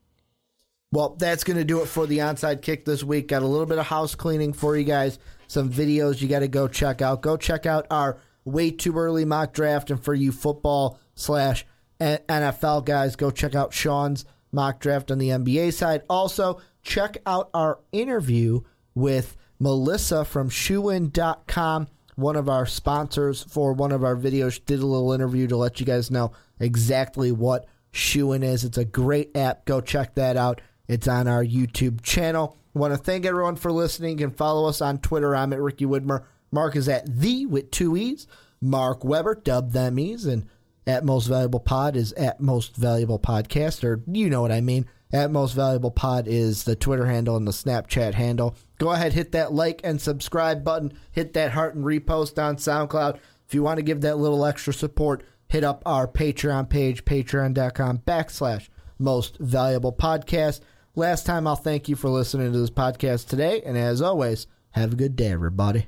Well, 0.91 1.15
that's 1.19 1.43
going 1.43 1.57
to 1.57 1.65
do 1.65 1.81
it 1.81 1.87
for 1.87 2.07
the 2.07 2.19
onside 2.19 2.61
kick 2.61 2.85
this 2.85 3.03
week. 3.03 3.27
Got 3.27 3.41
a 3.41 3.47
little 3.47 3.65
bit 3.65 3.79
of 3.79 3.85
house 3.85 4.15
cleaning 4.15 4.53
for 4.53 4.77
you 4.77 4.85
guys. 4.85 5.19
Some 5.47 5.69
videos 5.69 6.21
you 6.21 6.29
got 6.29 6.39
to 6.39 6.47
go 6.47 6.69
check 6.69 7.01
out. 7.01 7.21
Go 7.21 7.35
check 7.35 7.65
out 7.65 7.85
our 7.91 8.17
way 8.45 8.71
too 8.71 8.97
early 8.97 9.25
mock 9.25 9.51
draft, 9.51 9.91
and 9.91 10.01
for 10.01 10.13
you 10.13 10.31
football 10.31 10.97
slash 11.15 11.65
NFL 11.99 12.85
guys, 12.85 13.17
go 13.17 13.29
check 13.29 13.55
out 13.55 13.73
Sean's 13.73 14.23
mock 14.53 14.79
draft 14.79 15.11
on 15.11 15.17
the 15.17 15.29
NBA 15.29 15.73
side. 15.73 16.03
Also, 16.09 16.61
check 16.81 17.17
out 17.25 17.49
our 17.53 17.79
interview 17.91 18.61
with 18.93 19.35
Melissa 19.59 20.23
from 20.23 20.49
Shoein.com, 20.49 21.87
one 22.15 22.35
of 22.35 22.49
our 22.49 22.65
sponsors 22.65 23.43
for 23.43 23.73
one 23.73 23.91
of 23.91 24.03
our 24.03 24.15
videos. 24.15 24.63
Did 24.65 24.79
a 24.79 24.85
little 24.85 25.13
interview 25.13 25.47
to 25.47 25.57
let 25.57 25.79
you 25.79 25.85
guys 25.85 26.11
know 26.11 26.31
exactly 26.59 27.31
what 27.31 27.67
Shoein 27.93 28.43
is. 28.43 28.63
It's 28.63 28.77
a 28.77 28.85
great 28.85 29.35
app. 29.35 29.65
Go 29.65 29.81
check 29.81 30.15
that 30.15 30.37
out. 30.37 30.61
It's 30.87 31.07
on 31.07 31.27
our 31.27 31.43
YouTube 31.43 32.01
channel. 32.01 32.57
want 32.73 32.93
to 32.93 32.97
thank 32.97 33.25
everyone 33.25 33.55
for 33.55 33.71
listening. 33.71 34.19
You 34.19 34.27
can 34.27 34.35
follow 34.35 34.67
us 34.67 34.81
on 34.81 34.99
Twitter. 34.99 35.35
I'm 35.35 35.53
at 35.53 35.61
Ricky 35.61 35.85
Widmer. 35.85 36.23
Mark 36.51 36.75
is 36.75 36.87
at 36.87 37.19
the 37.19 37.45
with 37.45 37.71
two 37.71 37.97
E's. 37.97 38.27
Mark 38.61 39.03
Weber, 39.03 39.35
dub 39.35 39.71
them 39.71 39.99
E's. 39.99 40.25
And 40.25 40.47
at 40.87 41.03
Most 41.03 41.27
Valuable 41.27 41.59
Pod 41.59 41.95
is 41.95 42.13
at 42.13 42.39
Most 42.39 42.75
Valuable 42.75 43.19
Podcast, 43.19 43.83
or 43.83 44.01
you 44.07 44.29
know 44.29 44.41
what 44.41 44.51
I 44.51 44.61
mean. 44.61 44.85
At 45.15 45.31
Most 45.31 45.53
Valuable 45.53 45.91
Pod 45.91 46.27
is 46.27 46.65
the 46.65 46.75
Twitter 46.75 47.05
handle 47.05 47.37
and 47.37 47.47
the 47.47 47.53
Snapchat 47.53 48.15
handle. 48.15 48.53
Go 48.79 48.91
ahead, 48.91 49.13
hit 49.13 49.31
that 49.31 49.53
like 49.53 49.79
and 49.81 50.01
subscribe 50.01 50.61
button. 50.61 50.91
Hit 51.13 51.31
that 51.35 51.51
heart 51.51 51.73
and 51.73 51.85
repost 51.85 52.37
on 52.37 52.57
SoundCloud. 52.57 53.17
If 53.47 53.53
you 53.53 53.63
want 53.63 53.77
to 53.77 53.81
give 53.81 54.01
that 54.01 54.17
little 54.17 54.45
extra 54.45 54.73
support, 54.73 55.23
hit 55.47 55.63
up 55.63 55.81
our 55.85 56.05
Patreon 56.05 56.67
page, 56.67 57.05
patreon.com 57.05 57.99
backslash 57.99 58.67
Most 58.99 59.37
Valuable 59.37 59.93
Podcast. 59.93 60.59
Last 60.95 61.25
time, 61.25 61.47
I'll 61.47 61.55
thank 61.55 61.87
you 61.87 61.95
for 61.95 62.09
listening 62.09 62.51
to 62.51 62.59
this 62.59 62.69
podcast 62.69 63.29
today. 63.29 63.61
And 63.65 63.77
as 63.77 64.01
always, 64.01 64.47
have 64.71 64.91
a 64.91 64.97
good 64.97 65.15
day, 65.15 65.31
everybody. 65.31 65.85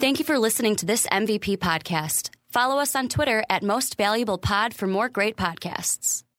Thank 0.00 0.18
you 0.18 0.24
for 0.24 0.36
listening 0.36 0.74
to 0.76 0.86
this 0.86 1.06
MVP 1.12 1.58
podcast. 1.58 2.30
Follow 2.50 2.80
us 2.80 2.96
on 2.96 3.08
Twitter 3.08 3.44
at 3.48 3.62
Most 3.62 3.96
Valuable 3.96 4.38
Pod 4.38 4.74
for 4.74 4.88
more 4.88 5.08
great 5.08 5.36
podcasts. 5.36 6.23